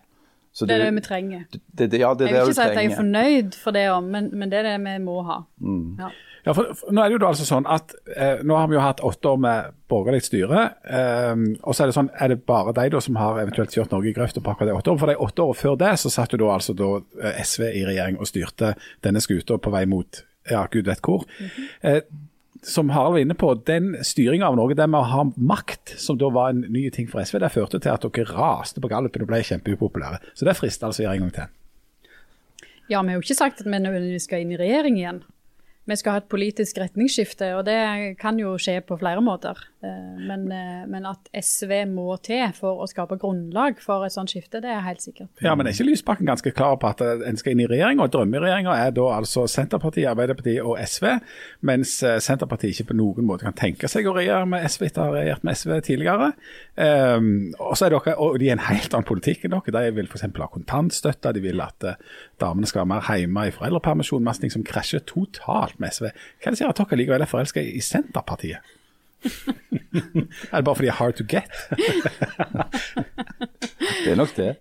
Så 0.56 0.64
Det 0.70 0.78
er 0.78 0.86
det 0.86 0.94
vi 0.96 1.02
trenger. 1.04 1.42
det, 1.52 1.90
det, 1.92 2.00
ja, 2.00 2.14
det 2.16 2.30
Jeg 2.30 2.38
vil 2.40 2.52
ikke 2.54 2.56
si 2.56 2.62
at 2.64 2.78
jeg 2.80 2.92
er 2.94 2.96
fornøyd 2.96 3.58
for 3.60 3.76
det, 3.76 3.90
òg, 3.92 4.06
men, 4.08 4.30
men 4.40 4.50
det 4.54 4.62
er 4.62 4.70
det 4.70 4.78
vi 4.86 4.94
må 5.04 5.18
ha. 5.28 5.42
Ja. 6.00 6.10
Ja, 6.46 6.54
for, 6.54 6.68
for 6.78 6.94
Nå 6.94 7.02
er 7.02 7.10
det 7.10 7.16
jo 7.16 7.22
da 7.24 7.30
altså 7.34 7.46
sånn 7.48 7.66
at 7.74 7.96
eh, 8.14 8.44
nå 8.46 8.54
har 8.54 8.68
vi 8.70 8.76
jo 8.78 8.82
hatt 8.84 9.00
åtte 9.02 9.32
år 9.32 9.40
med 9.42 9.72
borgerlig 9.90 10.22
styre. 10.28 10.62
Eh, 10.86 11.34
og 11.66 11.74
så 11.74 11.84
Er 11.84 11.90
det 11.90 11.96
sånn, 11.98 12.12
er 12.22 12.30
det 12.36 12.38
bare 12.46 12.72
de 12.78 12.86
da 12.94 13.02
som 13.02 13.18
har 13.18 13.40
eventuelt 13.42 13.74
kjørt 13.74 13.92
Norge 13.96 14.12
i 14.12 14.14
grøfta 14.14 14.44
på 14.46 14.54
akkurat 14.54 14.70
de 14.70 14.76
åtte 14.78 14.94
årene? 14.94 15.02
For 15.02 15.12
de 15.12 15.18
åtte 15.26 15.42
årene 15.48 15.62
før 15.64 15.76
det 15.82 15.92
så 16.04 16.12
satt 16.14 16.38
jo 16.38 16.40
da 16.44 16.52
altså 16.54 16.76
da 16.78 16.92
eh, 17.24 17.42
SV 17.42 17.66
i 17.72 17.84
regjering 17.90 18.20
og 18.22 18.30
styrte 18.30 18.76
denne 19.04 19.24
skuta 19.26 19.58
på 19.58 19.74
vei 19.74 19.84
mot 19.90 20.22
ja, 20.46 20.62
gud 20.70 20.86
vet 20.86 21.02
hvor. 21.02 21.26
eh, 21.82 22.04
som 22.66 22.90
Harald 22.90 23.14
var 23.14 23.22
inne 23.22 23.38
på, 23.38 23.52
den 23.68 23.94
styringa 24.02 24.48
av 24.48 24.58
Norge, 24.58 24.78
det 24.78 24.88
med 24.90 25.04
å 25.04 25.12
ha 25.12 25.26
makt, 25.38 25.96
som 26.02 26.18
da 26.18 26.32
var 26.34 26.52
en 26.52 26.64
ny 26.74 26.88
ting 26.94 27.08
for 27.12 27.22
SV, 27.22 27.38
det 27.44 27.52
førte 27.54 27.80
til 27.82 27.94
at 27.94 28.08
dere 28.08 28.34
raste 28.34 28.82
på 28.82 28.90
gallupen 28.90 29.26
og 29.26 29.30
ble 29.30 29.44
kjempeupopulære. 29.46 30.22
Så 30.34 30.48
det 30.48 30.58
frister 30.58 30.90
altså 30.90 31.04
å 31.04 31.06
gjøre 31.06 31.20
en 31.20 31.28
gang 31.28 31.36
til. 31.38 31.54
Ja, 32.90 33.02
vi 33.02 33.14
har 33.14 33.18
jo 33.18 33.24
ikke 33.24 33.38
sagt 33.38 33.62
at 33.62 33.70
vi 33.70 33.78
nødvendigvis 33.78 34.28
skal 34.30 34.44
inn 34.44 34.54
i 34.54 34.60
regjering 34.62 35.00
igjen. 35.00 35.24
Vi 35.86 35.98
skal 36.00 36.16
ha 36.16 36.22
et 36.24 36.30
politisk 36.30 36.80
retningsskifte, 36.82 37.52
og 37.60 37.68
det 37.68 38.16
kan 38.22 38.40
jo 38.42 38.56
skje 38.62 38.80
på 38.86 38.98
flere 38.98 39.22
måter. 39.22 39.60
Eh, 39.86 40.26
Men, 40.26 40.52
eh, 40.52 40.86
men 40.88 41.06
at 41.06 41.30
SV 41.34 41.72
må 41.92 42.16
til 42.24 42.50
for 42.58 42.82
å 42.82 42.88
skape 42.90 43.18
grunnlag 43.22 43.78
for 43.84 44.06
et 44.06 44.14
sånt 44.14 44.32
skifte, 44.32 44.62
det 44.64 44.72
er 44.72 44.82
helt 44.86 45.04
sikkert. 45.04 45.30
Ja, 45.44 45.54
men 45.56 45.68
er 45.68 45.76
ikke 45.76 45.86
Lysbakken 45.90 46.30
ganske 46.30 46.54
klar 46.56 46.78
på 46.82 46.90
at 46.90 47.02
en 47.02 47.38
skal 47.38 47.54
inn 47.54 47.64
i 47.66 47.68
regjering? 47.70 48.00
og 48.02 48.12
Drømmeregjeringa 48.14 48.74
er 48.88 48.94
da 48.96 49.06
altså 49.20 49.46
Senterpartiet, 49.52 50.08
Arbeiderpartiet 50.10 50.64
og 50.64 50.80
SV, 50.82 51.08
mens 51.68 51.98
eh, 52.04 52.18
Senterpartiet 52.24 52.74
ikke 52.74 52.92
på 52.92 52.98
noen 52.98 53.28
måte 53.28 53.46
kan 53.46 53.58
tenke 53.58 53.90
seg 53.92 54.08
å 54.08 54.16
regjere 54.18 54.48
med 54.50 54.66
SV 54.70 54.88
etter 54.88 55.04
å 55.04 55.10
ha 55.10 55.18
regjert 55.20 55.46
med 55.46 55.60
SV 55.60 55.76
tidligere. 55.86 56.32
Um, 56.76 57.28
og 57.60 57.76
så 57.78 57.88
er 57.88 57.96
dere, 57.96 58.16
og 58.22 58.40
de 58.42 58.50
er 58.50 58.58
en 58.58 58.66
helt 58.70 58.94
annen 58.94 59.08
politikk 59.08 59.46
enn 59.46 59.56
dere. 59.56 59.76
De 59.76 59.94
vil 60.00 60.10
f.eks. 60.10 60.26
ha 60.26 60.50
kontantstøtte, 60.52 61.36
de 61.36 61.44
vil 61.44 61.62
at 61.64 61.86
eh, 61.92 62.00
damene 62.42 62.70
skal 62.70 62.84
være 62.86 62.94
mer 62.96 63.12
hjemme 63.12 63.46
i 63.50 63.54
foreldrepermisjon, 63.56 64.26
masse 64.26 64.44
ting 64.44 64.54
som 64.54 64.66
krasjer 64.66 65.06
totalt 65.06 65.78
med 65.80 65.94
SV. 65.96 66.10
Hva 66.10 66.50
er 66.50 66.56
det 66.56 66.62
som 66.64 66.74
at 66.74 66.82
dere 66.82 67.02
likevel 67.04 67.26
er 67.28 67.32
forelska 67.32 67.64
i 67.64 67.84
Senterpartiet? 67.84 68.76
er 70.52 70.58
det 70.58 70.66
bare 70.66 70.76
fordi 70.76 70.88
det 70.88 70.94
er 70.94 71.00
hard 71.00 71.14
to 71.20 71.26
get? 71.30 71.52
Det 74.06 74.12
er 74.12 74.18
nok 74.18 74.36
det. 74.38 74.56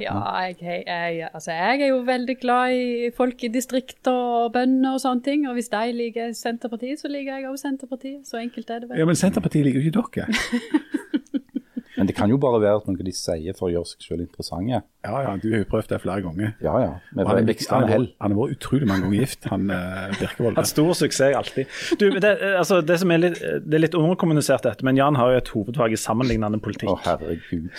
Ja, 0.00 0.16
jeg, 0.44 0.56
jeg, 0.60 0.82
jeg, 0.86 1.28
altså 1.34 1.52
jeg 1.52 1.80
er 1.80 1.86
jo 1.86 1.98
veldig 2.04 2.36
glad 2.40 2.74
i 2.76 3.10
folk 3.16 3.44
i 3.44 3.48
distrikter 3.52 4.12
og 4.12 4.52
bønder 4.52 4.96
og 4.96 5.00
sånne 5.00 5.24
ting. 5.24 5.46
Og 5.48 5.56
hvis 5.56 5.70
de 5.72 5.92
liker 5.96 6.32
Senterpartiet, 6.36 7.00
så 7.00 7.08
liker 7.12 7.38
jeg 7.38 7.48
også 7.48 7.68
Senterpartiet. 7.68 8.20
Så 8.28 8.40
enkelt 8.40 8.70
er 8.70 8.84
det 8.84 8.90
vel. 8.90 8.98
Ja, 9.00 9.08
Men 9.08 9.16
Senterpartiet 9.16 9.64
liker 9.68 9.80
jo 9.80 9.88
ikke 10.04 10.26
dere. 10.26 11.40
Men 11.96 12.08
det 12.08 12.14
kan 12.18 12.30
jo 12.32 12.36
bare 12.42 12.58
være 12.62 12.80
noe 12.90 13.04
de 13.06 13.12
sier 13.14 13.54
for 13.54 13.68
å 13.68 13.72
gjøre 13.74 13.86
seg 13.92 14.02
selv 14.08 14.24
interessante. 14.24 14.80
Ja, 15.04 15.12
ja, 15.22 15.34
du 15.38 15.46
har 15.52 15.60
jo 15.62 15.68
prøvd 15.70 15.92
det 15.92 16.00
flere 16.02 16.24
ganger. 16.24 16.54
Ja, 16.64 16.72
ja. 16.82 16.92
Med 17.14 17.26
Han 17.28 17.36
er, 17.36 17.54
han, 17.70 17.86
vært- 17.90 18.14
han 18.24 18.34
har 18.34 18.38
vært 18.40 18.56
utrolig 18.56 18.88
mange 18.90 19.06
ganger 19.06 19.20
gift, 19.20 19.44
han 19.52 19.68
eh, 19.70 20.16
Birkevold. 20.18 20.56
Hatt 20.58 20.70
stor 20.72 20.90
suksess 20.98 21.36
alltid. 21.38 21.76
Du, 22.00 22.08
det, 22.18 22.32
altså, 22.58 22.80
det 22.82 22.98
som 23.02 23.12
er 23.14 23.22
litt, 23.28 23.38
det 23.38 23.78
er 23.78 23.84
litt 23.86 23.94
underkommunisert 23.98 24.66
dette, 24.66 24.84
men 24.88 24.98
Jan 24.98 25.20
har 25.20 25.34
jo 25.36 25.42
et 25.44 25.52
hovedfag 25.54 25.94
i 25.94 26.00
sammenlignende 26.00 26.58
politikk. 26.64 26.90
Å, 26.90 26.98
herregud. 27.06 27.70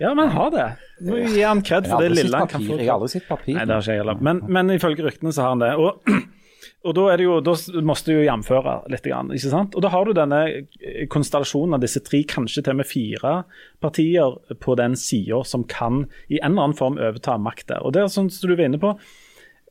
Ja, 0.00 0.14
men 0.14 0.28
han 0.28 0.36
har 0.36 0.50
det. 0.54 0.68
Må 1.06 1.18
gir 1.20 1.34
gi 1.36 1.42
han 1.46 1.60
kred 1.66 1.86
for 1.90 2.02
det 2.02 2.12
lille 2.16 2.38
han 2.38 2.48
kan 2.50 2.62
få. 2.64 2.78
Jeg 2.80 2.88
har 2.88 2.96
aldri 3.00 3.10
sett 3.12 3.26
papir. 3.28 3.54
Nei, 3.58 3.66
det 3.68 3.74
har 3.76 3.82
ikke 3.84 3.92
jeg 3.96 4.02
heller. 4.02 4.22
Men, 4.28 4.40
men 4.50 4.72
ifølge 4.74 5.04
ryktene 5.06 5.34
så 5.36 5.44
har 5.44 5.52
han 5.56 5.62
det. 5.62 5.72
Og, 5.78 6.00
og 6.82 6.94
da 6.98 7.04
er 7.12 7.20
det 7.20 7.26
jo, 7.28 7.36
da 7.44 7.54
må 7.86 7.94
du 8.02 8.10
jo 8.10 8.24
jamføre 8.26 8.74
litt, 8.90 9.06
ikke 9.06 9.52
sant? 9.52 9.76
Og 9.78 9.84
da 9.84 9.90
har 9.92 10.06
du 10.06 10.14
denne 10.16 10.40
konstellasjonen 11.12 11.76
av 11.76 11.82
disse 11.84 12.02
tre, 12.02 12.24
kanskje 12.26 12.64
til 12.64 12.74
og 12.74 12.80
med 12.80 12.90
fire 12.90 13.34
partier 13.82 14.34
på 14.62 14.74
den 14.80 14.96
sida 14.98 15.42
som 15.46 15.66
kan 15.70 16.04
i 16.26 16.40
en 16.40 16.52
eller 16.52 16.66
annen 16.66 16.78
form 16.78 16.98
overta 16.98 17.38
makt 17.38 17.68
der. 17.70 17.86
Og 17.86 17.94
det 17.94 18.02
er 18.02 18.10
sånn 18.10 18.32
som 18.34 18.50
du 18.50 18.56
var 18.56 18.66
inne 18.66 18.82
på, 18.82 18.96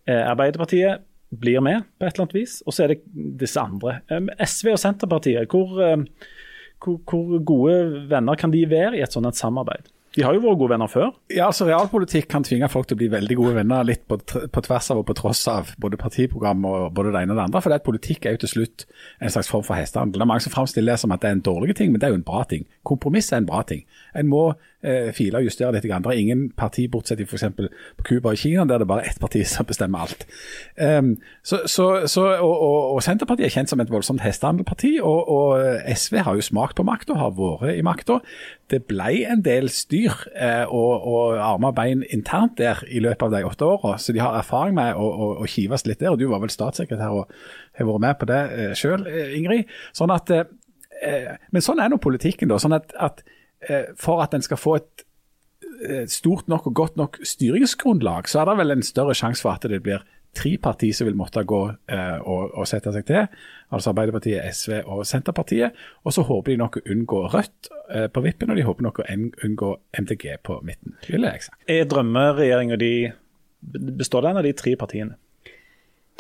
eh, 0.08 0.24
Arbeiderpartiet 0.24 1.04
blir 1.32 1.64
med 1.64 1.84
på 2.00 2.08
et 2.08 2.14
eller 2.14 2.30
annet 2.30 2.40
vis, 2.40 2.62
og 2.66 2.76
så 2.76 2.86
er 2.86 2.94
det 2.94 3.02
disse 3.44 3.60
andre. 3.60 4.00
Eh, 4.08 4.32
SV 4.48 4.72
og 4.78 4.80
Senterpartiet, 4.80 5.52
hvor, 5.52 5.82
eh, 5.84 5.98
hvor, 6.80 7.02
hvor 7.12 7.44
gode 7.44 8.08
venner 8.12 8.40
kan 8.40 8.56
de 8.56 8.64
være 8.72 8.96
i 9.00 9.04
et 9.04 9.12
sånt 9.12 9.36
samarbeid? 9.36 9.92
De 10.12 10.26
har 10.26 10.36
jo 10.36 10.42
vært 10.44 10.60
gode 10.60 10.74
venner 10.74 10.90
før. 10.92 11.12
Ja, 11.32 11.46
altså 11.48 11.64
Realpolitikk 11.70 12.26
kan 12.32 12.44
tvinge 12.44 12.68
folk 12.72 12.90
til 12.90 12.98
å 12.98 13.00
bli 13.00 13.08
veldig 13.14 13.38
gode 13.40 13.54
venner, 13.62 13.86
litt 13.88 14.02
på, 14.12 14.18
på 14.20 14.64
tvers 14.66 14.90
av 14.92 15.00
og 15.00 15.06
på 15.08 15.16
tross 15.16 15.46
av 15.48 15.72
både 15.80 16.00
partiprogram 16.02 16.66
og 16.68 16.90
både 16.98 17.14
det 17.16 17.22
ene 17.22 17.32
og 17.32 17.40
det 17.40 17.46
andre. 17.46 17.62
For 17.64 17.72
det 17.72 17.78
at 17.80 17.86
politikk 17.86 18.28
er 18.28 18.36
jo 18.36 18.42
til 18.44 18.52
slutt 18.56 18.86
en 19.24 19.32
slags 19.32 19.52
form 19.52 19.64
for 19.64 19.80
hestehandel. 19.80 20.20
Det 20.20 20.26
er 20.26 20.32
mange 20.34 20.44
som 20.44 20.56
framstiller 20.56 20.92
det 20.92 21.04
som 21.04 21.16
at 21.16 21.24
det 21.24 21.32
er 21.32 21.38
en 21.38 21.46
dårlig 21.48 21.78
ting, 21.80 21.94
men 21.94 22.04
det 22.04 22.10
er 22.10 22.16
jo 22.16 22.20
en 22.20 22.28
bra 22.28 22.44
ting. 22.50 22.68
Kompromiss 22.88 23.32
er 23.32 23.40
en 23.40 23.48
bra 23.48 23.64
ting. 23.68 23.86
En 24.18 24.28
må 24.28 24.50
eh, 24.84 25.10
file 25.16 25.40
og 25.42 25.48
justere 25.48 25.74
litt. 25.76 25.86
Det 25.86 26.12
er 26.12 26.20
ingen 26.20 26.48
parti, 26.58 26.88
bortsett 26.92 27.22
fra 27.30 27.40
f.eks. 27.40 27.72
på 27.98 28.08
Cuba 28.08 28.34
og 28.34 28.42
Kina, 28.42 28.66
der 28.70 28.82
det 28.82 28.88
bare 28.90 29.06
er 29.06 29.12
ett 29.12 29.22
parti 29.22 29.44
som 29.48 29.68
bestemmer 29.70 30.06
alt. 30.06 30.26
Um, 30.78 31.16
så, 31.44 31.62
så, 31.66 32.08
så, 32.12 32.26
og, 32.42 32.56
og, 32.56 32.80
og 32.96 33.04
Senterpartiet 33.06 33.50
er 33.50 33.56
kjent 33.56 33.72
som 33.72 33.84
et 33.84 33.92
voldsomt 33.92 34.24
hestehandelparti, 34.26 34.98
og, 35.02 35.30
og 35.30 35.88
SV 35.96 36.22
har 36.26 36.38
jo 36.38 36.46
smakt 36.46 36.80
på 36.80 36.88
makta, 36.88 37.18
har 37.20 37.36
vært 37.38 37.76
i 37.76 37.86
makta. 37.86 38.20
Det 38.72 38.84
ble 38.88 39.26
en 39.28 39.44
del 39.46 39.70
styr 39.74 40.14
eh, 40.36 40.64
og, 40.68 41.08
og 41.08 41.42
armer 41.42 41.74
og 41.74 41.78
bein 41.78 42.06
internt 42.10 42.58
der 42.62 42.84
i 42.88 43.02
løpet 43.04 43.28
av 43.28 43.36
de 43.36 43.44
åtte 43.48 43.68
åra, 43.68 43.98
så 44.00 44.16
de 44.16 44.24
har 44.24 44.38
erfaring 44.40 44.78
med 44.78 44.96
å, 44.96 45.10
å, 45.10 45.34
å 45.44 45.50
kives 45.50 45.86
litt 45.90 46.00
der. 46.02 46.14
og 46.14 46.22
Du 46.22 46.30
var 46.32 46.44
vel 46.44 46.54
statssekretær 46.54 47.22
og 47.22 47.36
har 47.78 47.88
vært 47.88 48.06
med 48.06 48.18
på 48.20 48.30
det 48.32 48.42
eh, 48.56 48.74
sjøl, 48.78 49.06
Ingrid. 49.38 49.70
Sånn 49.98 50.14
at, 50.14 50.32
eh, 50.34 50.48
eh, 51.02 51.30
men 51.52 51.66
sånn 51.66 51.82
er 51.84 51.92
nå 51.92 52.00
politikken. 52.02 52.52
da, 52.52 52.60
sånn 52.62 52.78
at, 52.78 52.94
at 53.00 53.24
eh, 53.26 53.38
For 54.00 54.24
at 54.24 54.34
en 54.34 54.42
skal 54.42 54.58
få 54.58 54.78
et 54.80 55.04
eh, 55.86 56.08
stort 56.10 56.48
nok 56.50 56.72
og 56.72 56.74
godt 56.74 56.98
nok 56.98 57.20
styringsgrunnlag, 57.24 58.30
så 58.30 58.42
er 58.42 58.50
det 58.50 58.58
vel 58.62 58.76
en 58.78 58.86
større 58.86 59.16
sjanse 59.18 59.46
for 59.46 59.54
at 59.54 59.68
det 59.70 59.84
blir 59.86 60.02
tre 60.36 60.58
partier 60.64 60.96
som 60.96 61.08
vil 61.08 61.18
måtte 61.20 61.44
gå 61.48 61.62
eh, 61.92 62.18
og, 62.20 62.54
og 62.56 62.68
sette 62.70 62.94
seg 62.96 63.08
til. 63.08 63.26
Altså 63.72 63.92
Arbeiderpartiet, 63.92 64.44
SV 64.56 64.78
og 64.86 65.04
Senterpartiet. 65.08 65.78
Og 66.06 66.16
så 66.16 66.24
håper 66.28 66.54
de 66.54 66.62
nok 66.62 66.80
å 66.80 66.86
unngå 66.94 67.24
Rødt 67.34 67.72
eh, 67.92 68.08
på 68.12 68.24
vippen, 68.24 68.52
og 68.52 68.60
de 68.60 68.68
håper 68.68 68.88
nok 68.88 69.02
å 69.04 69.08
unngå 69.48 69.74
MDG 70.04 70.28
på 70.48 70.62
midten. 70.68 70.96
Vil 71.10 71.28
jeg 71.28 71.50
sagt. 71.50 71.60
Er 71.72 71.90
drømmeregjeringa 71.92 72.80
de 72.82 72.94
Består 73.62 74.24
den 74.26 74.40
av 74.40 74.42
de 74.42 74.56
tre 74.58 74.72
partiene? 74.74 75.20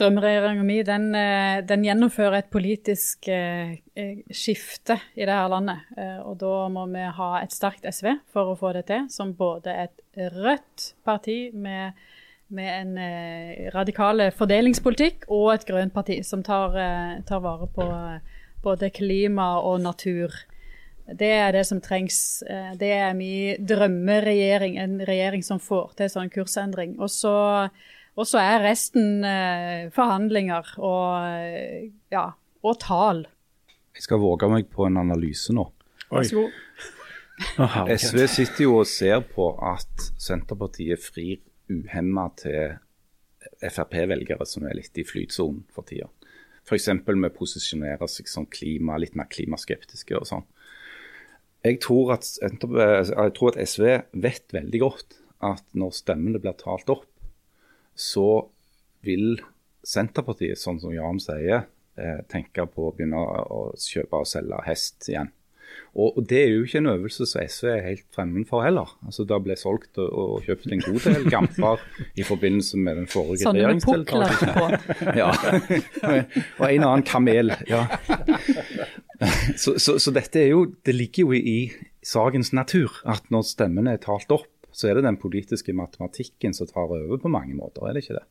Drømmeregjeringa 0.02 0.64
mi 0.66 0.80
den, 0.82 1.04
eh, 1.14 1.60
den 1.62 1.84
gjennomfører 1.86 2.40
et 2.40 2.48
politisk 2.50 3.28
eh, 3.30 3.76
eh, 3.94 4.24
skifte 4.34 4.96
i 5.14 5.28
dette 5.28 5.44
landet. 5.52 5.92
Og 6.26 6.40
da 6.42 6.56
må 6.74 6.88
vi 6.90 7.04
ha 7.20 7.28
et 7.38 7.54
sterkt 7.54 7.86
SV 7.86 8.16
for 8.34 8.50
å 8.50 8.58
få 8.58 8.72
det 8.74 8.88
til, 8.90 9.06
som 9.14 9.36
både 9.38 9.76
et 9.84 10.02
rødt 10.34 10.88
parti 11.06 11.52
med, 11.54 11.94
med 12.50 12.72
en 12.80 12.98
eh, 12.98 13.70
radikal 13.76 14.26
fordelingspolitikk 14.34 15.30
og 15.30 15.52
et 15.54 15.70
grønt 15.70 15.94
parti 15.94 16.18
som 16.26 16.42
tar, 16.42 16.82
tar 17.30 17.46
vare 17.46 17.70
på 17.70 17.88
både 18.66 18.90
klima 18.90 19.54
og 19.62 19.84
natur. 19.86 20.34
Det 21.06 21.30
er 21.30 21.54
det 21.54 21.68
som 21.70 21.82
trengs. 21.84 22.42
Det 22.80 22.90
er 22.90 23.14
min 23.14 23.70
drømmeregjering, 23.70 24.82
en 24.82 25.02
regjering 25.06 25.46
som 25.46 25.62
får 25.62 25.98
til 26.00 26.10
sånn 26.10 26.34
kursendring. 26.34 26.98
Og 26.98 27.10
så, 27.14 27.34
og 28.19 28.28
så 28.28 28.41
er 28.43 28.63
resten 28.65 29.24
eh, 29.28 29.89
forhandlinger 29.95 30.74
og, 30.80 31.28
eh, 31.32 31.91
ja, 32.12 32.28
og 32.62 32.80
tall. 32.82 33.26
Jeg 33.95 34.08
skal 34.08 34.21
våge 34.24 34.50
meg 34.52 34.69
på 34.71 34.88
en 34.88 35.00
analyse 35.02 35.54
nå. 35.56 35.67
Vær 36.12 36.28
så 36.28 36.43
god. 36.43 36.58
SV 37.97 38.26
sitter 38.30 38.65
jo 38.67 38.80
og 38.82 38.89
ser 38.89 39.24
på 39.26 39.47
at 39.65 40.10
Senterpartiet 40.21 41.02
frir 41.02 41.39
uhemma 41.71 42.28
til 42.38 42.76
Frp-velgere 43.62 44.45
som 44.45 44.67
er 44.67 44.78
litt 44.78 44.97
i 45.00 45.06
flytsonen 45.08 45.63
for 45.74 45.88
tida. 45.88 46.10
F.eks. 46.67 46.91
med 47.08 47.32
å 47.32 47.34
posisjonere 47.34 48.08
seg 48.12 48.30
som 48.30 48.45
klima, 48.45 49.00
litt 49.02 49.15
mer 49.17 49.30
klimaskeptiske 49.32 50.19
og 50.19 50.28
sånn. 50.30 50.45
Jeg 51.65 51.80
tror, 51.84 52.15
at, 52.15 52.28
jeg 52.41 53.34
tror 53.38 53.52
at 53.52 53.60
SV 53.69 53.88
vet 54.17 54.54
veldig 54.54 54.82
godt 54.82 55.17
at 55.45 55.65
når 55.78 55.93
stemmene 55.97 56.41
blir 56.41 56.58
talt 56.58 56.89
opp, 56.93 57.11
så 58.02 58.28
vil 59.06 59.38
Senterpartiet, 59.86 60.60
sånn 60.62 60.80
som 60.82 60.94
Jan 60.94 61.20
sier, 61.22 61.64
eh, 61.98 62.20
tenke 62.30 62.66
på 62.70 62.90
å 62.90 62.96
begynne 62.96 63.22
å 63.22 63.62
kjøpe 63.78 64.22
og 64.24 64.28
selge 64.30 64.60
hest 64.68 65.08
igjen. 65.10 65.32
Og, 65.96 66.24
Det 66.28 66.38
er 66.40 66.50
jo 66.52 66.64
ikke 66.64 66.80
en 66.80 66.90
øvelse 66.94 67.26
som 67.28 67.42
SV 67.44 67.68
er 67.72 67.82
helt 67.86 68.06
fremmed 68.16 68.46
for 68.48 68.64
heller. 68.64 68.88
Altså 69.06 69.26
Det 69.28 69.38
ble 69.44 69.56
solgt 69.60 69.98
og, 70.00 70.12
og 70.12 70.44
kjøpt 70.46 70.68
en 70.72 70.84
god 70.84 71.00
del 71.08 71.26
gamper 71.32 71.84
i 72.16 72.24
forbindelse 72.28 72.80
med 72.80 73.00
den 73.02 73.08
forrige 73.12 73.44
Sånne 73.44 73.60
med 73.60 73.82
regjeringsdeltakelsen. 73.82 74.52
pukler 74.52 74.78
på. 75.00 75.16
Ja. 75.22 75.32
og 76.60 76.66
en 76.70 76.86
annen 76.88 77.04
kamel. 77.08 77.54
ja. 77.68 77.86
Så, 79.56 79.76
så, 79.80 79.98
så 80.02 80.14
dette 80.16 80.42
er 80.42 80.52
jo, 80.54 80.66
det 80.86 80.96
ligger 80.96 81.28
jo 81.30 81.38
i 81.38 81.58
sakens 82.04 82.52
natur 82.56 82.96
at 83.06 83.28
når 83.30 83.46
stemmene 83.52 83.96
er 83.96 84.02
talt 84.02 84.32
opp, 84.34 84.48
så 84.72 84.90
er 84.90 84.98
det 84.98 85.08
den 85.08 85.20
politiske 85.22 85.74
matematikken 85.76 86.56
som 86.58 86.70
tar 86.70 86.92
over 86.92 87.20
på 87.22 87.32
mange 87.32 87.56
måter, 87.58 87.88
er 87.88 87.96
det 87.96 88.06
ikke 88.06 88.20
det? 88.20 88.28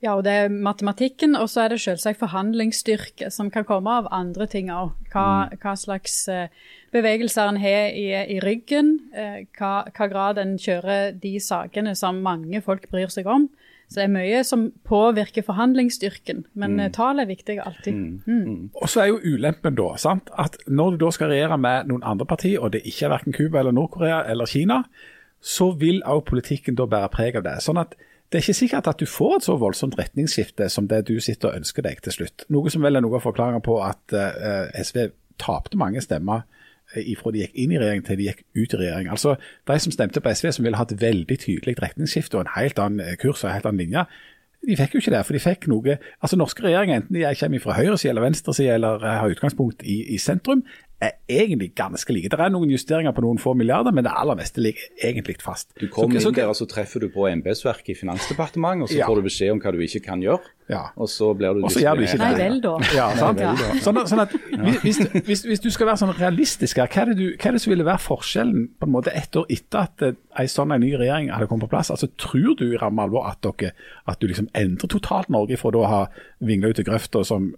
Ja, 0.00 0.14
og 0.16 0.24
det 0.24 0.32
er 0.32 0.48
matematikken, 0.48 1.34
og 1.36 1.50
så 1.52 1.66
er 1.66 1.74
det 1.74 1.82
selvsagt 1.82 2.22
forhandlingsstyrke, 2.22 3.28
som 3.30 3.50
kan 3.52 3.66
komme 3.68 3.92
av 4.00 4.08
andre 4.16 4.46
ting 4.48 4.70
òg. 4.72 4.94
Hva, 5.12 5.24
mm. 5.50 5.58
hva, 5.60 5.74
slags 5.76 6.14
uh, 6.32 6.46
bevegelser 6.94 7.50
en 7.50 7.60
har 7.60 7.92
i, 7.92 8.06
i 8.16 8.38
ryggen, 8.40 8.94
uh, 9.12 9.42
hva, 9.58 9.74
hva, 9.92 10.08
grad 10.08 10.40
en 10.40 10.56
kjører 10.60 11.12
de 11.20 11.34
sakene 11.44 11.92
som 11.98 12.22
mange 12.24 12.62
folk 12.64 12.88
bryr 12.88 13.12
seg 13.12 13.28
om. 13.28 13.50
Så 13.90 13.98
det 13.98 14.06
er 14.06 14.14
mye 14.14 14.40
som 14.46 14.68
påvirker 14.88 15.44
forhandlingsstyrken, 15.44 16.44
men 16.54 16.78
mm. 16.78 16.92
tallet 16.96 17.26
er 17.26 17.32
viktig 17.34 17.60
alltid. 17.60 17.92
Mm. 17.92 18.18
Mm. 18.24 18.42
mm. 18.48 18.66
Og 18.80 18.88
så 18.88 19.04
er 19.04 19.12
jo 19.12 19.20
ulempen 19.34 19.76
da 19.76 19.92
sant, 20.00 20.32
at 20.32 20.56
når 20.70 20.94
du 20.94 21.04
da 21.04 21.12
skal 21.12 21.34
regjere 21.34 21.60
med 21.60 21.90
noen 21.90 22.06
andre 22.06 22.28
partier, 22.30 22.62
og 22.62 22.72
det 22.72 22.86
ikke 22.86 23.10
er 23.10 23.18
verken 23.18 23.36
Cuba 23.36 23.60
eller 23.60 23.76
Nord-Korea 23.76 24.22
eller 24.30 24.48
Kina, 24.48 24.84
så 25.40 25.70
vil 25.80 26.02
også 26.04 26.28
politikken 26.28 26.76
da 26.78 26.86
bære 26.86 27.10
preg 27.12 27.40
av 27.40 27.46
det. 27.46 27.56
Sånn 27.64 27.80
at 27.80 27.96
det 28.30 28.38
er 28.38 28.44
ikke 28.44 28.60
sikkert 28.60 28.86
at 28.86 29.00
du 29.00 29.08
får 29.10 29.36
et 29.36 29.46
så 29.48 29.56
voldsomt 29.58 29.96
retningsskifte 29.98 30.68
som 30.70 30.86
det 30.88 31.02
du 31.08 31.16
sitter 31.20 31.50
og 31.50 31.62
ønsker 31.62 31.82
deg 31.82 31.98
til 32.04 32.14
slutt. 32.14 32.44
Noe 32.54 32.70
som 32.70 32.84
vel 32.84 32.96
er 32.96 33.02
noe 33.02 33.18
av 33.18 33.24
forklaringen 33.24 33.64
på 33.66 33.80
at 33.82 34.14
eh, 34.14 34.82
SV 34.84 35.08
tapte 35.40 35.80
mange 35.80 36.02
stemmer 36.04 36.44
eh, 36.94 37.08
ifra 37.10 37.32
de 37.34 37.42
gikk 37.42 37.58
inn 37.58 37.74
i 37.74 37.80
regjering 37.80 38.04
til 38.06 38.20
de 38.20 38.28
gikk 38.28 38.44
ut 38.54 38.76
i 38.76 38.80
regjering. 38.84 39.08
Altså, 39.10 39.34
De 39.66 39.78
som 39.82 39.96
stemte 39.96 40.22
på 40.22 40.30
SV, 40.30 40.52
som 40.54 40.68
ville 40.68 40.78
ha 40.78 40.86
et 40.86 41.00
veldig 41.00 41.38
tydelig 41.42 41.74
retningsskifte 41.82 42.38
og 42.38 42.46
en 42.46 42.54
helt 42.54 42.78
annen 42.78 43.02
eh, 43.02 43.16
kurs 43.18 43.42
og 43.42 43.50
en 43.50 43.56
helt 43.56 43.66
annen 43.66 43.82
linje, 43.82 44.06
de 44.68 44.76
fikk 44.76 44.94
jo 44.94 45.02
ikke 45.02 45.16
det. 45.16 45.24
For 45.26 45.34
de 45.34 45.42
fikk 45.42 45.66
noe 45.72 45.96
altså 46.20 46.38
Norske 46.38 46.62
regjeringer, 46.62 47.00
enten 47.00 47.16
de 47.16 47.26
kommer 47.40 47.64
fra 47.64 47.78
høyresida 47.80 48.12
eller 48.12 48.28
venstresida 48.28 48.76
eller 48.76 49.06
har 49.08 49.32
utgangspunkt 49.32 49.82
i, 49.82 50.02
i 50.14 50.20
sentrum, 50.22 50.62
er 51.00 51.16
egentlig 51.30 51.70
ganske 51.78 52.12
like. 52.12 52.28
Det 52.28 52.40
er 52.40 52.52
noen 52.52 52.70
justeringer 52.72 53.14
på 53.16 53.24
noen 53.24 53.40
få 53.40 53.54
milliarder, 53.56 53.94
men 53.96 54.04
det 54.04 54.12
aller 54.12 54.36
meste 54.38 54.60
ligger 54.60 55.06
egentlig 55.06 55.38
fast. 55.40 55.70
Du 55.80 55.86
kommer 55.88 56.20
inn 56.20 56.36
der 56.36 56.50
og 56.50 56.58
så 56.58 56.66
treffer 56.68 57.00
du 57.04 57.08
på 57.12 57.26
embetsverket 57.30 57.94
i 57.94 57.98
Finansdepartementet, 58.02 58.84
og 58.84 58.92
så 58.92 58.98
ja. 59.00 59.08
får 59.08 59.20
du 59.20 59.28
beskjed 59.28 59.54
om 59.54 59.62
hva 59.62 59.72
du 59.74 59.80
ikke 59.86 60.02
kan 60.10 60.24
gjøre. 60.24 60.52
Ja. 60.70 60.82
Og 61.00 61.08
så 61.10 61.32
blir 61.34 61.56
du 61.56 61.64
gjør 61.66 61.98
du 61.98 62.04
ikke 62.04 62.18
det. 62.20 62.26
Nei 62.26 62.34
vel, 62.38 62.58
da. 62.62 62.74
Ja, 62.94 63.08
sant? 63.18 63.40
Ja. 63.42 63.54
Sånn, 63.82 63.98
sånn, 64.06 64.22
at 64.22 64.34
hvis, 64.84 65.00
hvis, 65.26 65.42
hvis, 65.48 65.62
du 65.64 65.70
skal 65.74 65.88
være 65.90 66.02
sånn 66.04 66.12
realistisk 66.18 66.78
her, 66.78 66.90
hva 66.92 67.02
er, 67.02 67.10
det 67.10 67.16
du, 67.18 67.24
hva 67.34 67.50
er 67.50 67.56
det 67.56 67.62
som 67.64 67.74
ville 67.74 67.86
være 67.88 68.02
forskjellen 68.04 68.68
på 68.78 68.88
en 68.88 68.94
måte 68.94 69.14
ett 69.16 69.40
år 69.40 69.48
etter 69.50 69.88
at 69.88 70.04
en 70.06 70.20
eh, 70.36 70.50
sånn 70.50 70.76
en 70.76 70.84
ny 70.84 70.92
regjering 71.00 71.32
hadde 71.34 71.48
kommet 71.50 71.66
på 71.66 71.74
plass? 71.74 71.90
Altså, 71.94 72.10
Tror 72.20 72.54
du 72.60 72.68
i 72.68 72.78
ramme 72.78 73.02
alvor 73.02 73.26
at, 73.32 73.40
dere, 73.46 73.72
at 74.10 74.20
du 74.22 74.28
liksom 74.30 74.50
endrer 74.58 74.92
totalt 74.92 75.32
Norge 75.32 75.58
fra 75.58 75.74
å 75.74 75.88
ha 75.90 76.00
vingla 76.44 76.70
ut 76.70 76.82
i 76.82 76.86
grøfta 76.86 77.24
som 77.26 77.50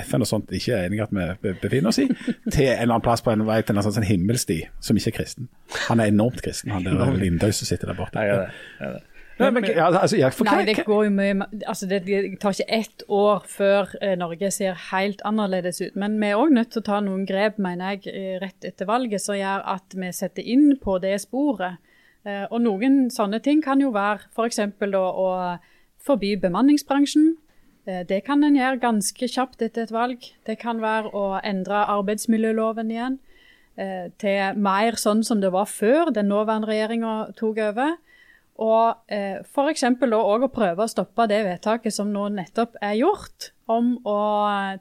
FN 0.00 0.24
og 0.24 0.28
sånt 0.28 0.52
ikke 0.56 0.76
er 0.76 0.88
enig 0.88 1.00
i 1.00 1.04
at 1.04 1.12
vi 1.42 1.52
befinner 1.60 1.92
oss 1.92 2.00
i, 2.00 2.08
til 2.08 2.66
en 2.70 2.78
eller 2.78 2.94
annen 2.94 3.04
plass 3.04 3.24
på 3.24 3.32
en 3.32 3.44
vei 3.48 3.60
til 3.62 3.76
en 3.76 3.84
sånn, 3.84 3.96
sånn 3.98 4.08
himmelsti 4.08 4.62
som 4.80 4.98
ikke 4.98 5.12
er 5.12 5.18
kristen. 5.20 5.48
Han 5.88 6.00
er 6.00 6.12
enormt 6.12 6.42
kristen, 6.44 6.72
han 6.72 6.86
der 6.86 7.16
Lindøy 7.20 7.50
som 7.52 7.68
sitter 7.68 7.92
der 7.92 7.98
borte. 7.98 8.16
Nei, 8.18 8.28
ja, 8.30 8.44
det, 8.44 8.92
det. 8.96 9.08
Nei, 9.40 9.48
men, 9.50 9.64
ja, 9.64 9.86
altså, 9.88 10.16
jeg, 10.18 10.34
Nei, 10.44 10.64
det 10.68 10.84
går 10.86 11.06
jo 11.06 11.12
mye 11.14 11.46
altså, 11.66 11.88
det, 11.90 12.02
tar 12.40 12.54
ikke 12.54 12.68
ett 12.76 13.04
år 13.08 13.46
før 13.48 13.94
eh, 14.02 14.12
Norge 14.20 14.50
ser 14.54 14.76
helt 14.90 15.22
annerledes 15.28 15.80
ut. 15.82 15.96
Men 15.98 16.18
vi 16.20 16.30
er 16.30 16.40
òg 16.40 16.52
nødt 16.54 16.72
til 16.74 16.82
å 16.82 16.86
ta 16.90 17.00
noen 17.04 17.24
grep, 17.28 17.58
mener 17.62 17.96
jeg, 17.96 18.12
rett 18.42 18.68
etter 18.68 18.88
valget, 18.88 19.24
som 19.24 19.38
gjør 19.38 19.64
at 19.74 19.96
vi 19.96 20.12
setter 20.14 20.46
inn 20.46 20.76
på 20.82 20.98
det 21.02 21.16
sporet. 21.24 21.80
Eh, 22.28 22.44
og 22.50 22.60
noen 22.66 23.06
sånne 23.12 23.40
ting 23.42 23.64
kan 23.64 23.82
jo 23.82 23.90
være 23.94 24.28
f.eks. 24.30 24.60
å 25.00 25.30
forby 26.02 26.36
bemanningsbransjen. 26.42 27.32
Eh, 27.88 28.04
det 28.06 28.22
kan 28.26 28.44
en 28.44 28.56
gjøre 28.56 28.82
ganske 28.82 29.28
kjapt 29.28 29.62
etter 29.64 29.86
et 29.86 29.94
valg. 29.94 30.30
Det 30.46 30.58
kan 30.60 30.82
være 30.82 31.10
å 31.16 31.26
endre 31.42 31.84
arbeidsmiljøloven 31.96 32.92
igjen 32.94 33.18
eh, 33.76 34.08
til 34.22 34.58
mer 34.62 34.98
sånn 35.00 35.24
som 35.26 35.42
det 35.42 35.52
var 35.54 35.70
før 35.70 36.12
den 36.14 36.30
nåværende 36.30 36.70
regjeringa 36.70 37.14
tok 37.38 37.62
over. 37.70 37.98
Og 38.62 39.10
eh, 39.10 39.40
f.eks. 39.40 39.84
òg 40.04 40.44
å 40.46 40.52
prøve 40.52 40.84
å 40.84 40.90
stoppe 40.90 41.26
det 41.30 41.40
vedtaket 41.46 41.94
som 41.94 42.12
nå 42.12 42.28
nettopp 42.34 42.76
er 42.84 42.98
gjort, 43.00 43.50
om 43.72 43.94
å 44.04 44.18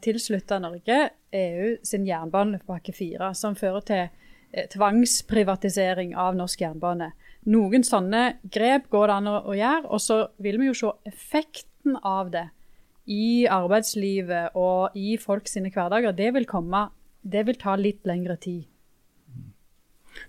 tilslutte 0.03 0.59
Norge 0.59 0.97
EU 1.31 1.77
sin 1.85 2.05
jernbanepakke 2.05 2.93
4, 2.93 3.31
som 3.37 3.55
fører 3.55 3.85
til 3.87 4.03
eh, 4.03 4.67
tvangsprivatisering 4.73 6.13
av 6.19 6.35
norsk 6.37 6.65
jernbane. 6.65 7.13
Noen 7.49 7.85
sånne 7.87 8.35
grep 8.43 8.91
går 8.93 9.07
det 9.09 9.17
an 9.17 9.29
å 9.31 9.55
gjøre, 9.55 9.85
og 9.87 10.03
så 10.03 10.19
vil 10.43 10.59
vi 10.61 10.67
jo 10.69 10.77
se 10.77 10.91
effekten 11.09 11.95
av 12.05 12.29
det 12.35 12.49
i 13.11 13.45
arbeidslivet 13.51 14.55
og 14.59 14.95
i 14.97 15.17
folk 15.19 15.49
sine 15.51 15.71
hverdager, 15.73 16.15
det 16.15 16.31
vil 16.37 16.47
komme 16.49 16.89
Det 17.21 17.43
vil 17.45 17.57
ta 17.61 17.75
litt 17.77 18.07
lengre 18.09 18.33
tid. 18.41 18.63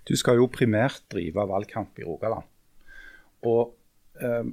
Du 0.05 0.13
skal 0.15 0.37
jo 0.37 0.45
primært 0.45 1.01
drive 1.09 1.41
valgkamp 1.49 1.97
i 1.97 2.05
Rogaland. 2.05 2.45
Og, 3.49 3.73
eh, 4.21 4.45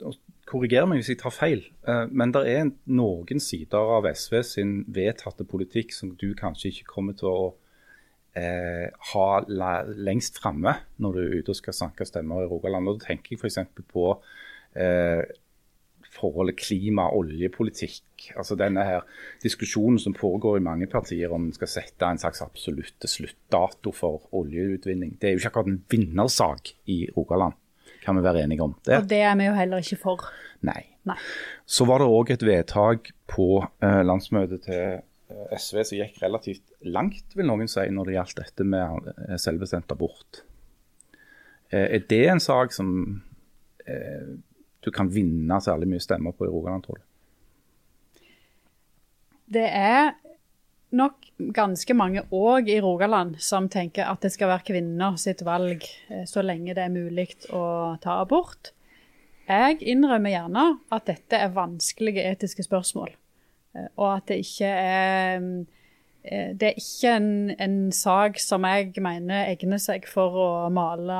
og 0.00 0.14
korriger 0.48 0.86
meg 0.88 1.02
hvis 1.02 1.10
jeg 1.12 1.20
tar 1.20 1.34
feil, 1.34 1.60
eh, 1.86 2.06
men 2.10 2.32
det 2.32 2.44
er 2.48 2.70
noen 2.86 3.42
sider 3.42 3.92
av 3.98 4.08
SV 4.08 4.40
sin 4.48 4.72
vedtatte 4.88 5.44
politikk 5.44 5.92
som 5.92 6.14
du 6.16 6.32
kanskje 6.38 6.72
ikke 6.72 6.88
kommer 6.94 7.18
til 7.20 7.28
å 7.28 7.44
eh, 8.34 8.88
ha 9.12 9.28
lengst 9.48 10.40
framme 10.42 10.76
når 10.96 11.12
du 11.12 11.22
er 11.22 11.38
ute 11.38 11.54
og 11.54 11.60
skal 11.60 11.76
sanke 11.76 12.06
stemmer 12.08 12.44
i 12.44 12.50
Rogaland. 12.50 12.88
Og 12.88 13.00
Da 13.00 13.10
tenker 13.10 13.34
jeg 13.34 13.44
f.eks. 13.44 13.60
på 13.92 14.08
eh, 14.74 15.22
forholdet 16.14 16.58
klima-oljepolitikk. 16.62 18.30
Altså 18.38 18.56
denne 18.58 18.84
her 18.86 19.04
diskusjonen 19.42 19.98
som 20.00 20.14
foregår 20.16 20.58
i 20.58 20.64
mange 20.64 20.88
partier 20.90 21.32
om 21.34 21.48
en 21.48 21.56
skal 21.56 21.70
sette 21.70 22.08
en 22.08 22.20
slags 22.20 22.42
absolutte 22.44 23.10
sluttdato 23.10 23.92
for 23.94 24.28
oljeutvinning. 24.36 25.16
Det 25.20 25.28
er 25.28 25.34
jo 25.34 25.42
ikke 25.42 25.52
akkurat 25.52 25.72
en 25.72 25.82
vinnersak 25.90 26.74
i 26.90 27.04
Rogaland, 27.16 27.56
kan 28.04 28.18
vi 28.18 28.26
være 28.26 28.44
enige 28.46 28.66
om. 28.66 28.76
Det. 28.84 29.00
Og 29.00 29.10
det 29.10 29.22
er 29.26 29.34
vi 29.40 29.48
jo 29.50 29.56
heller 29.58 29.84
ikke 29.84 30.00
for. 30.04 30.28
Nei. 30.64 30.82
Nei. 31.04 31.18
Så 31.68 31.84
var 31.88 32.00
det 32.00 32.08
òg 32.08 32.32
et 32.32 32.46
vedtak 32.46 33.10
på 33.28 33.48
eh, 33.84 34.00
landsmøtet 34.06 34.64
til 34.64 34.80
eh, 34.96 35.58
SV 35.58 35.82
som 35.82 35.98
gikk 35.98 36.22
relativt 36.22 36.72
langt, 36.80 37.36
vil 37.36 37.48
noen 37.50 37.68
si, 37.68 37.84
når 37.92 38.08
det 38.08 38.16
gjaldt 38.16 38.40
dette 38.40 38.66
med 38.68 39.12
eh, 39.12 39.36
selvbestemt 39.40 39.92
abort. 39.92 40.44
Er 41.74 42.04
det 42.06 42.20
en 42.30 42.38
sak 42.38 42.70
som 42.70 42.88
du 44.84 44.92
kan 44.94 45.08
vinne 45.12 45.60
særlig 45.64 45.88
mye 45.90 46.02
stemmer 46.02 46.34
på 46.36 46.46
i 46.46 46.52
Rogaland, 46.52 46.84
tror 46.84 47.00
du? 47.00 47.08
Det 49.54 49.66
er 49.68 50.14
nok 50.94 51.26
ganske 51.54 51.96
mange 51.96 52.22
òg 52.34 52.70
i 52.70 52.78
Rogaland 52.82 53.38
som 53.42 53.68
tenker 53.72 54.06
at 54.08 54.22
det 54.24 54.32
skal 54.34 54.50
være 54.52 54.66
kvinner 54.70 55.18
sitt 55.20 55.42
valg 55.46 55.84
eh, 56.08 56.24
så 56.28 56.44
lenge 56.44 56.74
det 56.76 56.86
er 56.86 56.94
mulig 56.94 57.28
å 57.52 57.64
ta 58.02 58.20
abort. 58.22 58.72
Jeg 59.48 59.82
innrømmer 59.84 60.32
gjerne 60.32 60.64
at 60.94 61.08
dette 61.10 61.36
er 61.36 61.54
vanskelige 61.54 62.24
etiske 62.30 62.64
spørsmål, 62.66 63.12
eh, 63.76 63.88
og 63.96 64.10
at 64.14 64.28
det 64.30 64.40
ikke 64.44 64.70
er 64.70 65.48
eh, 66.24 66.52
det 66.56 66.70
er 66.70 66.78
ikke 66.80 67.16
en, 67.18 67.32
en 67.60 67.78
sak 67.92 68.38
som 68.40 68.64
jeg 68.64 68.94
mener 69.04 69.50
egner 69.50 69.82
seg 69.82 70.06
for 70.08 70.38
å 70.40 70.50
male 70.72 71.18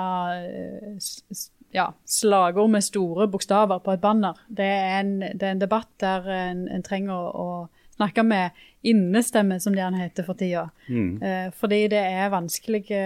ja, 1.74 1.88
slagord 2.06 2.70
med 2.70 2.84
store 2.87 3.26
bokstaver 3.30 3.80
på 3.82 3.94
et 3.94 4.02
banner. 4.02 4.38
Det 4.48 4.66
er 4.66 5.00
en, 5.00 5.16
det 5.24 5.42
er 5.42 5.56
en 5.56 5.62
debatt 5.62 5.90
der 6.02 6.28
en, 6.30 6.68
en 6.70 6.87
trenger 6.87 7.14
å, 7.14 7.32
å, 7.34 7.48
snakke 7.94 8.24
med 8.26 8.62
innestemme, 8.82 9.60
som 9.62 9.74
det 9.74 9.78
gjerne 9.78 10.00
heter 10.00 10.26
for 10.26 10.38
tida. 10.38 10.64
Mm. 10.90 11.10
Eh, 11.22 11.44
fordi 11.54 11.84
det 11.92 12.00
er 12.02 12.32
vanskelige 12.32 13.02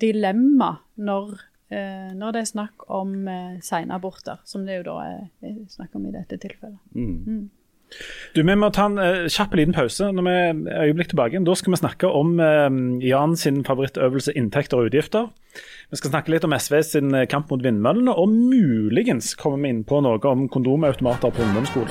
dilemma 0.00 0.74
når, 1.00 1.30
eh, 1.72 2.10
når 2.12 2.36
det 2.36 2.42
er 2.42 2.50
snakk 2.50 2.84
om 2.92 3.14
eh, 3.24 3.54
senaborter, 3.64 4.42
som 4.44 4.66
det 4.68 4.82
jo 4.82 4.84
da 4.90 4.98
er 5.06 5.56
snakk 5.72 5.96
om 5.96 6.04
i 6.10 6.12
dette 6.12 6.36
tilfellet. 6.44 6.76
Mm. 6.92 7.16
Mm. 7.24 7.46
Du, 8.36 8.42
Vi 8.42 8.54
må 8.54 8.68
ta 8.74 8.86
en 8.90 9.00
uh, 9.00 9.26
kjapp 9.32 9.56
liten 9.56 9.74
pause 9.76 10.10
når 10.12 10.26
vi 10.26 10.36
er 10.36 10.88
øyeblikk 10.88 11.12
tilbake. 11.12 11.40
Da 11.44 11.54
skal 11.58 11.74
vi 11.74 11.80
snakke 11.80 12.10
om 12.12 12.36
uh, 12.40 12.68
Jan 13.04 13.36
sin 13.40 13.64
favorittøvelse 13.66 14.36
inntekter 14.36 14.80
og 14.80 14.90
utgifter. 14.90 15.30
Vi 15.90 15.96
skal 15.96 16.12
snakke 16.12 16.34
litt 16.34 16.44
om 16.44 16.52
SV 16.52 16.74
sin 16.84 17.14
eh, 17.16 17.26
kamp 17.30 17.48
mot 17.48 17.62
vindmøllene, 17.64 18.12
og 18.12 18.28
muligens 18.28 19.32
kommer 19.40 19.64
vi 19.64 19.72
inn 19.72 19.84
på 19.88 20.02
noe 20.04 20.20
om 20.28 20.44
kondomautomater 20.52 21.32
på 21.32 21.46
ungdomsskolen. 21.46 21.88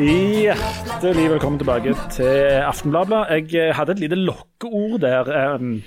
Hjertelig 0.00 1.26
velkommen 1.34 1.60
tilbake 1.60 1.92
til 2.16 2.64
Aftenbladet. 2.64 3.52
Jeg 3.52 3.76
hadde 3.76 3.98
et 3.98 4.04
lite 4.06 4.16
lokkeord 4.24 5.00
der. 5.04 5.28
Um, 5.60 5.82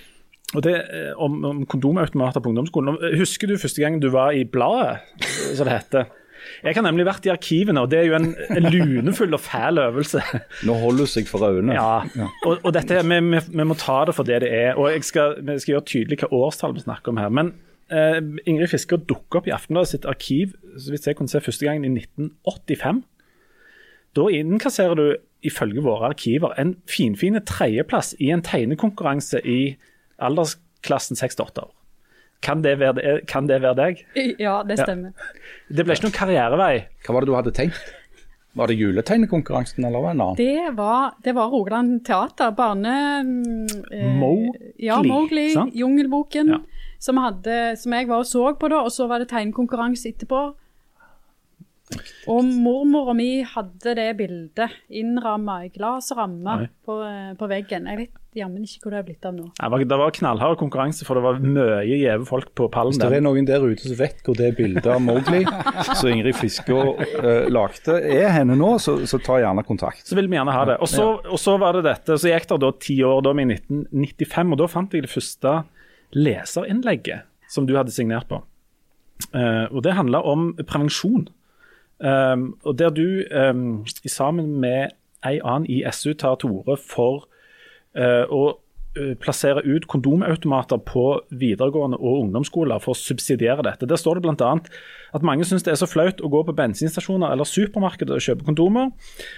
og 0.53 0.65
det 0.65 0.75
eh, 0.93 1.11
om, 1.17 1.39
om 1.45 1.63
kondomautomater 1.69 2.43
på 2.43 2.51
ungdomsskolen. 2.51 2.99
Husker 3.19 3.49
du 3.49 3.57
første 3.57 3.81
gang 3.81 3.99
du 4.01 4.09
var 4.13 4.35
i 4.37 4.43
bladet, 4.45 5.01
som 5.55 5.65
det 5.67 5.79
heter? 5.79 6.11
Jeg 6.63 6.75
har 6.75 6.83
nemlig 6.85 7.05
vært 7.07 7.27
i 7.27 7.31
arkivene, 7.31 7.83
og 7.83 7.91
det 7.91 8.01
er 8.01 8.09
jo 8.09 8.15
en, 8.17 8.29
en 8.51 8.65
lunefull 8.67 9.35
og 9.35 9.41
fæl 9.43 9.79
øvelse. 9.79 10.21
Nå 10.67 10.75
holder 10.79 11.07
du 11.07 11.11
seg 11.11 11.29
for 11.29 11.45
øynene. 11.47 11.75
Ja, 11.77 12.25
og, 12.43 12.57
og 12.59 12.73
dette, 12.75 12.99
vi, 12.99 13.19
vi, 13.31 13.41
vi, 13.53 13.67
må 13.67 13.77
ta 13.79 14.01
det 14.07 14.15
for 14.17 14.27
det 14.27 14.41
det 14.43 14.51
er. 14.53 14.73
og 14.75 14.91
jeg 14.91 15.05
skal, 15.07 15.37
jeg 15.39 15.63
skal 15.63 15.75
gjøre 15.75 15.87
tydelig 15.91 16.19
hva 16.23 16.31
årstall 16.43 16.75
vi 16.75 16.83
snakker 16.83 17.13
om 17.13 17.21
her. 17.21 17.31
Men 17.33 17.53
eh, 17.91 18.19
Ingrid 18.43 18.73
Fisker 18.73 19.01
dukker 19.01 19.41
opp 19.41 19.49
i 19.49 19.55
Aftenbladet 19.55 19.93
sitt 19.93 20.09
arkiv 20.09 20.55
så 20.77 20.93
vidt 20.93 21.07
jeg 21.07 21.19
kunne 21.19 21.31
se 21.31 21.43
første 21.43 21.67
gangen 21.67 21.87
i 21.87 22.03
1985. 22.03 23.03
Da 24.13 24.27
innkasserer 24.29 24.99
du 24.99 25.07
ifølge 25.43 25.83
våre 25.83 26.11
arkiver 26.13 26.53
en 26.59 26.77
finfin 26.87 27.39
tredjeplass 27.47 28.13
i 28.23 28.29
en 28.31 28.43
tegnekonkurranse 28.45 29.41
i 29.43 29.75
aldersklassen 30.27 31.19
6-8 31.19 31.63
år. 31.65 31.71
Kan 32.43 32.61
det 32.65 32.73
være, 32.81 33.21
kan 33.29 33.47
det 33.47 33.61
være 33.63 33.75
deg? 33.79 34.01
Ja, 34.41 34.57
det 34.67 34.75
stemmer. 34.81 35.13
Det 35.71 35.85
ble 35.87 35.95
ikke 35.95 36.09
noen 36.09 36.15
karrierevei. 36.17 36.73
Hva 37.05 37.13
var 37.15 37.23
det 37.23 37.29
du 37.31 37.37
hadde 37.37 37.53
tenkt? 37.55 37.79
Var 38.53 38.67
det 38.69 38.75
juletegnekonkurransen 38.77 39.85
eller 39.87 40.09
en 40.11 40.19
annen? 40.21 40.35
Det 40.37 40.73
var, 40.77 41.13
det 41.25 41.33
var 41.33 41.47
Rogaland 41.49 42.03
Teater. 42.05 42.51
Barne... 42.53 42.97
eh, 43.89 44.11
Mowgli, 44.19 44.73
Ja, 44.83 44.99
Mowgli. 45.01 45.47
sant? 45.55 45.73
Jungelboken. 45.73 46.51
Ja. 46.53 46.59
Som, 46.99 47.17
hadde, 47.23 47.55
som 47.79 47.95
jeg 47.95 48.07
var 48.11 48.21
og 48.21 48.27
så 48.29 48.43
på, 48.59 48.69
da, 48.71 48.83
og 48.85 48.91
så 48.93 49.07
var 49.09 49.23
det 49.23 49.29
tegnekonkurranse 49.31 50.11
etterpå. 50.13 50.43
Og 52.31 52.47
mormora 52.47 53.15
mi 53.17 53.29
hadde 53.47 53.95
det 53.99 54.09
bildet 54.19 54.75
innramma 54.93 55.63
i 55.67 55.71
glass 55.73 56.11
og 56.13 56.21
ramme 56.21 56.57
på, 56.85 56.99
eh, 57.05 57.31
på 57.39 57.49
veggen. 57.51 57.89
Jeg 57.89 57.99
vet 57.99 58.19
jammen 58.37 58.65
ikke 58.65 58.85
hvor 58.85 58.93
det 58.95 58.99
er 58.99 59.05
blitt 59.07 59.25
av 59.27 59.35
nå. 59.35 59.47
Det 59.57 59.69
var, 59.73 59.83
det 59.91 59.97
var 60.01 60.13
knallhard 60.17 60.57
konkurranse, 60.61 61.05
for 61.07 61.19
det 61.19 61.23
var 61.25 61.41
mye 61.43 61.97
gjeve 61.99 62.25
folk 62.27 62.51
på 62.57 62.67
pallen. 62.73 62.95
Hvis 62.95 63.01
det 63.01 63.19
er 63.19 63.25
noen 63.25 63.47
der 63.47 63.65
ute 63.65 63.85
som 63.85 63.99
vet 63.99 64.23
hvor 64.25 64.37
det 64.39 64.53
bildet 64.57 64.87
av 64.89 65.01
Mowgli 65.03 65.43
som 65.99 66.09
Ingrid 66.09 66.37
Fiskå 66.39 66.79
uh, 66.95 67.45
lagde 67.51 67.99
er 67.99 68.31
henne 68.33 68.57
nå, 68.59 68.71
så, 68.83 68.97
så 69.09 69.19
ta 69.23 69.39
gjerne 69.43 69.65
kontakt. 69.67 70.05
Så 70.07 70.17
vil 70.17 70.31
vi 70.31 70.39
gjerne 70.39 70.55
ha 70.55 70.65
det. 70.71 70.79
Og 70.83 70.89
så, 70.89 71.09
og 71.21 71.41
så 71.41 71.57
var 71.61 71.77
det 71.77 71.85
dette, 71.89 72.17
så 72.17 72.31
gikk 72.31 72.49
det 72.53 72.61
da 72.65 72.73
ti 72.81 72.97
år, 73.05 73.21
da 73.25 73.35
i 73.35 73.47
1995, 73.49 74.55
og 74.55 74.63
da 74.63 74.71
fant 74.71 74.97
jeg 74.97 75.05
det 75.05 75.13
første 75.13 75.59
leserinnlegget 76.13 77.29
som 77.53 77.69
du 77.69 77.75
hadde 77.77 77.93
signert 77.93 78.29
på. 78.31 78.41
Uh, 79.33 79.69
og 79.69 79.83
det 79.85 79.95
handla 79.97 80.23
om 80.25 80.51
prevensjon. 80.65 81.27
Um, 82.03 82.57
og 82.67 82.75
der 82.79 82.89
du 82.91 83.23
um, 83.31 83.85
sammen 84.11 84.59
med 84.59 84.91
ei 85.23 85.37
annen 85.39 85.69
i 85.71 85.79
SU 85.95 86.11
tar 86.19 86.35
til 86.41 86.51
orde 86.51 86.75
for 86.75 87.29
uh, 87.95 88.25
å 88.27 88.41
eh, 88.99 89.13
plassere 89.23 89.63
ut 89.63 89.85
kondomautomater 89.87 90.81
på 90.83 91.05
videregående 91.31 91.95
og 91.95 92.25
ungdomsskoler 92.25 92.83
for 92.83 92.91
å 92.91 92.99
subsidiere 92.99 93.63
dette. 93.63 93.87
Der 93.87 94.01
står 94.01 94.19
det 94.19 94.25
bl.a. 94.25 94.51
at 95.15 95.23
mange 95.23 95.47
syns 95.47 95.63
det 95.63 95.71
er 95.71 95.79
så 95.79 95.87
flaut 95.87 96.19
å 96.19 96.31
gå 96.33 96.43
på 96.43 96.57
bensinstasjoner 96.57 97.31
eller 97.31 97.47
supermarkeder 97.47 98.19
og 98.19 98.27
kjøpe 98.27 98.49
kondomer. 98.51 98.91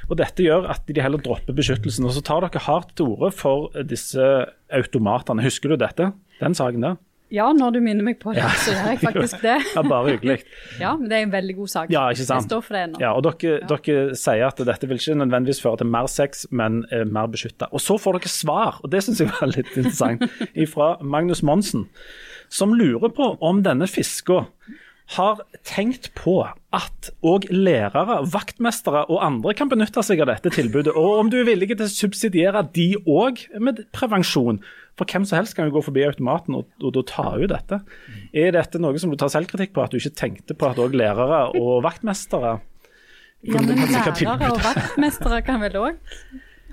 og 0.09 0.17
Dette 0.17 0.47
gjør 0.47 0.65
at 0.73 0.89
de 0.89 1.05
heller 1.05 1.21
dropper 1.21 1.53
beskyttelsen. 1.53 2.09
og 2.09 2.17
Så 2.17 2.25
tar 2.25 2.47
dere 2.47 2.65
hardt 2.65 2.95
til 2.97 3.13
orde 3.13 3.29
for 3.37 3.69
disse 3.85 4.31
automatene. 4.73 5.45
Husker 5.45 5.69
du 5.69 5.77
dette? 5.85 6.15
Den 6.41 6.57
saken 6.57 6.89
der? 6.89 6.97
Ja, 7.33 7.47
når 7.57 7.73
du 7.73 7.79
minner 7.81 8.05
meg 8.05 8.19
på 8.21 8.35
det, 8.35 8.43
så 8.61 8.73
gjør 8.75 8.91
jeg 8.91 8.99
faktisk 9.01 9.41
det. 9.41 9.55
Ja, 9.75 9.81
Bare 9.81 10.13
hyggelig. 10.13 10.37
Ja, 10.79 10.91
men 10.99 11.09
det 11.09 11.17
er 11.17 11.25
en 11.25 11.33
veldig 11.33 11.55
god 11.57 11.71
sak. 11.73 11.89
Ja, 11.93 12.03
ikke 12.13 12.27
sant? 12.27 12.45
Jeg 12.45 12.49
står 12.51 12.61
for 12.67 12.77
det 12.77 12.83
nå. 12.91 13.01
Ja, 13.01 13.15
og 13.17 13.25
dere, 13.25 13.57
dere 13.65 14.15
sier 14.19 14.45
at 14.47 14.61
dette 14.69 14.89
vil 14.91 15.01
ikke 15.01 15.17
nødvendigvis 15.23 15.61
føre 15.63 15.81
til 15.81 15.89
mer 15.89 16.09
sex, 16.11 16.45
men 16.53 16.83
eh, 16.93 17.01
mer 17.09 17.31
beskytta. 17.33 17.71
Og 17.73 17.81
så 17.81 17.97
får 18.01 18.19
dere 18.19 18.31
svar, 18.31 18.79
og 18.83 18.93
det 18.93 19.01
syns 19.07 19.23
jeg 19.23 19.33
var 19.33 19.51
litt 19.51 19.73
interessant, 19.73 20.25
fra 20.75 20.91
Magnus 21.01 21.41
Monsen, 21.45 21.87
som 22.53 22.77
lurer 22.77 23.09
på 23.15 23.33
om 23.41 23.63
denne 23.65 23.89
fiska 23.89 24.43
har 25.13 25.41
tenkt 25.67 26.09
på 26.17 26.39
at 26.73 27.09
òg 27.25 27.45
lærere, 27.53 28.23
vaktmestere 28.33 29.03
og 29.05 29.21
andre 29.23 29.53
kan 29.57 29.69
benytte 29.69 30.01
seg 30.03 30.23
av 30.23 30.31
dette 30.31 30.49
tilbudet, 30.55 30.95
og 30.97 31.19
om 31.21 31.29
du 31.29 31.37
er 31.39 31.49
villig 31.51 31.75
til 31.75 31.85
å 31.85 31.91
subsidiere 31.91 32.65
de 32.73 32.95
òg 33.05 33.45
med 33.61 33.83
prevensjon. 33.95 34.59
For 34.97 35.05
hvem 35.11 35.27
som 35.27 35.37
helst 35.41 35.57
kan 35.57 35.69
jo 35.69 35.75
gå 35.75 35.83
forbi 35.85 36.05
automaten 36.07 36.57
og, 36.57 36.69
og, 36.81 36.95
og 36.95 37.05
ta 37.11 37.27
ut 37.35 37.51
dette. 37.51 37.81
Er 38.33 38.55
dette 38.55 38.79
noe 38.81 38.97
som 39.01 39.11
du 39.11 39.19
tar 39.19 39.33
selvkritikk 39.33 39.75
på, 39.75 39.83
at 39.83 39.93
du 39.93 39.99
ikke 39.99 40.15
tenkte 40.17 40.57
på 40.57 40.71
at 40.71 40.81
òg 40.81 40.95
lærere 40.97 41.43
og 41.59 41.83
vaktmestere 41.85 42.57
Ja, 43.45 43.61
men 43.61 43.77
lærere 43.77 44.51
og 44.55 44.63
vaktmestere 44.63 45.43
kan 45.45 45.61
vel 45.61 45.81
òg 45.83 45.99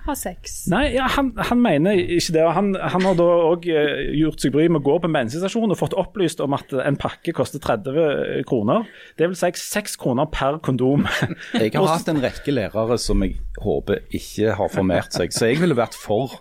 ha 0.06 0.14
sex? 0.18 0.64
Nei, 0.72 0.84
ja, 0.96 1.06
han, 1.14 1.30
han 1.38 1.60
mener 1.62 1.98
ikke 1.98 2.34
det. 2.34 2.44
og 2.44 2.54
Han, 2.56 2.72
han 2.74 3.06
har 3.06 3.16
da 3.18 3.28
òg 3.52 3.66
gjort 3.68 4.42
seg 4.42 4.54
bry 4.54 4.66
med 4.68 4.82
å 4.82 4.86
gå 4.86 4.98
på 5.02 5.10
en 5.10 5.16
bensinstasjon 5.16 5.74
og 5.74 5.78
fått 5.78 5.96
opplyst 5.98 6.42
om 6.44 6.56
at 6.56 6.72
en 6.82 6.98
pakke 7.00 7.34
koster 7.36 7.62
30 7.62 8.42
kroner. 8.48 8.86
Det 9.18 9.30
vil 9.30 9.38
si 9.38 9.52
6 9.62 9.98
kroner 10.02 10.30
per 10.32 10.58
kondom. 10.64 11.06
Jeg 11.54 11.74
har 11.76 11.90
hatt 11.94 12.10
en 12.10 12.22
rekke 12.22 12.54
lærere 12.54 12.98
som 13.00 13.22
jeg 13.24 13.38
håper 13.62 14.02
ikke 14.14 14.56
har 14.58 14.72
formert 14.72 15.14
seg, 15.14 15.34
så 15.34 15.50
jeg 15.50 15.62
ville 15.62 15.78
vært 15.78 15.96
for 15.98 16.38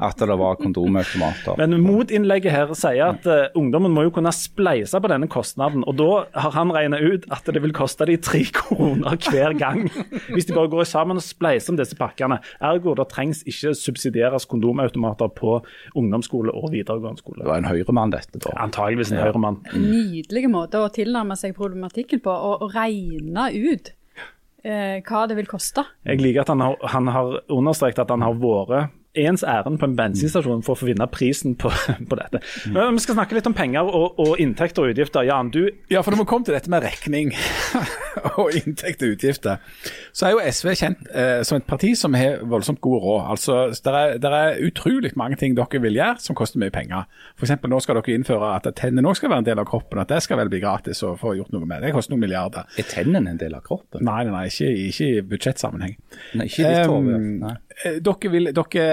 at 0.00 0.20
det 0.20 0.36
var 0.38 0.58
kondomautomater. 0.60 1.56
Men 1.60 1.80
motinnlegget 1.82 2.52
her 2.52 2.72
sier 2.76 3.14
at 3.14 3.26
uh, 3.28 3.48
ungdommen 3.58 3.94
må 3.94 4.06
jo 4.06 4.12
kunne 4.14 4.32
spleise 4.34 5.00
på 5.00 5.10
denne 5.10 5.28
kostnaden. 5.32 5.84
Og 5.88 5.96
da 5.98 6.10
har 6.36 6.54
han 6.56 6.72
regna 6.74 7.00
ut 7.00 7.26
at 7.32 7.48
det 7.48 7.62
vil 7.64 7.74
koste 7.76 8.06
de 8.08 8.18
tre 8.20 8.42
kroner 8.56 9.16
hver 9.30 9.56
gang. 9.58 9.86
Hvis 10.34 10.48
de 10.48 10.56
bare 10.56 10.70
går 10.72 10.88
sammen 10.88 11.20
og 11.20 11.24
spleiser 11.24 11.74
om 11.74 11.80
disse 11.80 11.98
pakkene. 11.98 12.40
Ergo 12.60 12.94
det 12.98 13.08
trengs 13.12 13.42
ikke 13.48 13.74
subsidieres 13.78 14.48
kondomautomater 14.50 15.32
på 15.36 15.58
ungdomsskole 15.96 16.54
og 16.54 16.70
videregående 16.74 17.22
skole. 17.22 17.42
Det 17.42 17.50
var 17.50 17.62
en 17.62 17.70
høyremann, 17.70 18.14
dette, 18.14 18.40
da. 18.42 18.54
Antageligvis 18.66 19.14
en 19.14 19.22
høyremann. 19.24 19.62
Nydelig 19.74 20.50
måte 20.52 20.82
å 20.82 20.90
tilnærme 20.92 21.36
seg 21.38 21.56
problematikken 21.56 22.22
på, 22.24 22.32
og 22.32 22.68
regne 22.74 23.48
ut 23.54 23.92
eh, 24.66 25.02
hva 25.06 25.24
det 25.30 25.38
vil 25.38 25.48
koste. 25.50 25.84
Jeg 26.06 26.22
liker 26.22 26.44
at 26.44 26.52
han 26.52 26.64
har, 26.64 26.78
han 26.92 27.10
har 27.14 27.40
understreket 27.52 28.04
at 28.04 28.14
han 28.14 28.24
har 28.26 28.38
vært 28.40 28.94
ens 29.18 29.44
ærend 29.46 29.80
på 29.80 29.88
en 29.88 29.96
bensinstasjon 29.98 30.62
for 30.66 30.76
å 30.76 30.80
få 30.80 30.88
vinne 30.90 31.06
prisen 31.12 31.56
på, 31.58 31.70
på 32.10 32.18
dette. 32.18 32.42
Men 32.72 32.96
Vi 32.96 33.04
skal 33.04 33.18
snakke 33.18 33.38
litt 33.38 33.48
om 33.48 33.56
penger 33.56 33.88
og, 33.88 34.18
og 34.22 34.40
inntekter 34.42 34.84
og 34.84 34.94
utgifter. 34.94 35.26
Jan, 35.26 35.50
du 35.54 35.62
Ja, 35.92 36.02
for 36.02 36.14
når 36.14 36.24
vi 36.24 36.28
kom 36.30 36.44
til 36.46 36.56
dette 36.56 36.70
med 36.72 36.84
regning 36.84 37.32
og 38.40 38.54
inntekt 38.56 39.02
og 39.06 39.16
utgifter, 39.16 39.62
så 40.16 40.28
er 40.28 40.36
jo 40.36 40.42
SV 40.44 40.72
kjent 40.78 41.10
eh, 41.12 41.40
som 41.46 41.58
et 41.60 41.66
parti 41.68 41.92
som 41.98 42.14
har 42.18 42.42
voldsomt 42.48 42.80
god 42.84 43.02
råd. 43.02 43.22
Altså, 43.34 43.58
Det 43.72 43.94
er, 43.94 44.18
der 44.22 44.36
er 44.36 44.60
utrolig 44.66 45.12
mange 45.16 45.36
ting 45.40 45.56
dere 45.56 45.82
vil 45.82 45.98
gjøre 45.98 46.20
som 46.22 46.36
koster 46.38 46.60
mye 46.62 46.74
penger. 46.74 47.06
F.eks. 47.36 47.56
nå 47.66 47.80
skal 47.84 48.00
dere 48.00 48.16
innføre 48.16 48.52
at 48.56 48.68
tennene 48.78 49.08
også 49.08 49.24
skal 49.24 49.32
være 49.32 49.44
en 49.44 49.50
del 49.50 49.62
av 49.62 49.68
kroppen. 49.68 50.00
At 50.02 50.12
det 50.12 50.22
skal 50.24 50.40
vel 50.40 50.50
bli 50.52 50.60
gratis 50.62 51.02
å 51.06 51.14
få 51.20 51.36
gjort 51.38 51.52
noe 51.54 51.68
med. 51.68 51.84
Det 51.84 51.92
koster 51.96 52.14
noen 52.14 52.24
milliarder. 52.26 52.66
Er 52.78 52.88
tennene 52.90 53.32
en 53.34 53.40
del 53.40 53.56
av 53.56 53.64
kroppen? 53.66 54.04
Nei, 54.06 54.22
nei, 54.26 54.34
nei 54.34 54.46
ikke, 54.50 54.72
ikke 54.90 55.08
i 55.08 55.22
budsjettsammenheng. 55.32 55.96
Nei, 56.36 56.48
ikke 56.50 56.64
i 56.64 56.74
ditt. 56.74 56.90
Um, 56.90 57.30
Nei. 57.42 57.54
Eh, 57.84 58.00
Dere 58.00 58.32
vil, 58.32 58.50
dere 58.56 58.88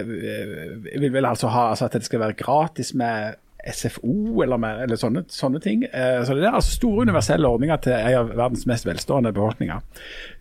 eh, 0.00 1.00
vil 1.00 1.12
vel 1.12 1.28
altså 1.28 1.52
ha 1.52 1.70
altså 1.72 1.88
at 1.88 1.98
det 1.98 2.06
skal 2.08 2.22
være 2.22 2.38
gratis 2.38 2.94
med 2.96 3.34
SFO 3.62 4.40
eller, 4.42 4.58
med, 4.58 4.80
eller 4.82 4.98
sånne, 4.98 5.20
sånne 5.30 5.60
ting. 5.62 5.84
Eh, 5.84 6.24
Så 6.26 6.34
det 6.34 6.48
er 6.48 6.56
altså 6.56 6.72
store 6.74 7.04
universelle 7.06 7.46
ordninger 7.46 7.76
til 7.84 7.92
en 7.94 8.16
av 8.18 8.32
verdens 8.32 8.64
mest 8.66 8.88
velstående 8.88 9.30
befolkninger. 9.36 9.84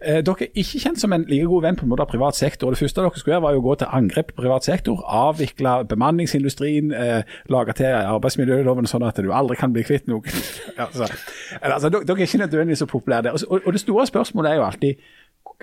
Dere 0.02 0.48
er 0.48 0.58
ikke 0.64 0.82
kjent 0.82 1.04
som 1.04 1.14
en 1.14 1.28
like 1.30 1.46
god 1.52 1.68
venn 1.68 1.78
på 1.78 1.86
en 1.86 1.92
måte 1.92 2.08
av 2.08 2.10
privat 2.10 2.40
sektor. 2.40 2.72
Det 2.74 2.80
første 2.82 3.04
dere 3.04 3.22
skulle 3.22 3.36
gjøre 3.36 3.46
var 3.46 3.60
å 3.60 3.62
gå 3.68 3.76
til 3.84 3.94
angrep 4.00 4.32
på 4.32 4.42
privat 4.42 4.66
sektor. 4.66 5.04
Avvikle 5.06 5.76
bemanningsindustrien, 5.92 6.90
lage 7.54 7.78
til 7.78 7.94
arbeidsmiljøloven 8.00 8.90
sånn 8.90 9.06
at 9.06 9.22
du 9.22 9.30
aldri 9.36 9.60
kan 9.60 9.76
bli 9.76 9.86
kvitt 9.86 10.10
noen. 10.10 10.26
altså, 10.88 11.12
altså, 11.62 11.94
dere 11.94 12.18
er 12.18 12.26
ikke 12.26 12.42
nødvendigvis 12.48 12.82
så 12.88 12.90
populære 12.90 13.30
der. 13.30 13.46
Og 13.52 13.70
det 13.76 13.84
store 13.86 14.08
spørsmålet 14.10 14.56
er 14.56 14.64
jo 14.64 14.70
alltid 14.72 15.12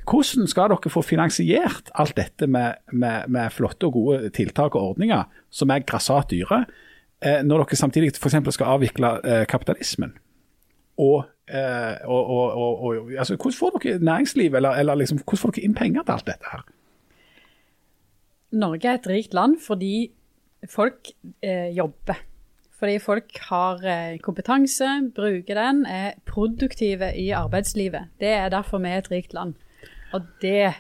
hvordan 0.07 0.49
skal 0.51 0.71
dere 0.73 0.93
få 0.93 1.03
finansiert 1.03 1.91
alt 1.99 2.17
dette 2.19 2.47
med, 2.47 2.79
med, 2.93 3.29
med 3.33 3.53
flotte 3.55 3.89
og 3.89 3.97
gode 3.97 4.31
tiltak 4.37 4.77
og 4.77 4.95
ordninger 4.95 5.25
som 5.51 5.73
er 5.73 5.85
grassat 5.87 6.31
dyre, 6.33 6.65
eh, 7.25 7.43
når 7.43 7.65
dere 7.65 7.81
samtidig 7.81 8.15
f.eks. 8.17 8.39
skal 8.55 8.75
avvikle 8.77 9.13
eh, 9.25 9.45
kapitalismen? 9.51 10.15
Eh, 10.99 11.95
og, 12.05 12.23
og, 12.27 12.47
og, 12.53 12.81
og 12.85 13.13
altså, 13.17 13.37
Hvordan 13.37 13.59
får 13.59 13.79
dere 13.79 13.99
næringsliv, 13.99 14.55
eller, 14.55 14.71
eller 14.71 14.95
liksom, 14.95 15.19
hvordan 15.19 15.43
får 15.43 15.55
dere 15.57 15.69
inn 15.69 15.77
penger 15.79 16.03
til 16.03 16.17
alt 16.17 16.27
dette 16.27 16.53
her? 16.53 16.65
Norge 18.59 18.89
er 18.89 18.99
et 18.99 19.07
rikt 19.11 19.37
land 19.37 19.59
fordi 19.61 20.11
folk 20.69 21.13
eh, 21.45 21.71
jobber. 21.77 22.25
Fordi 22.79 22.99
folk 23.03 23.39
har 23.49 23.81
kompetanse, 24.23 24.87
bruker 25.15 25.59
den, 25.59 25.81
er 25.87 26.13
produktive 26.27 27.11
i 27.19 27.31
arbeidslivet. 27.35 28.13
Det 28.21 28.29
er 28.29 28.53
derfor 28.55 28.79
vi 28.79 28.93
er 28.93 29.03
et 29.03 29.11
rikt 29.11 29.35
land. 29.35 29.57
Og 30.15 30.23
det 30.41 30.75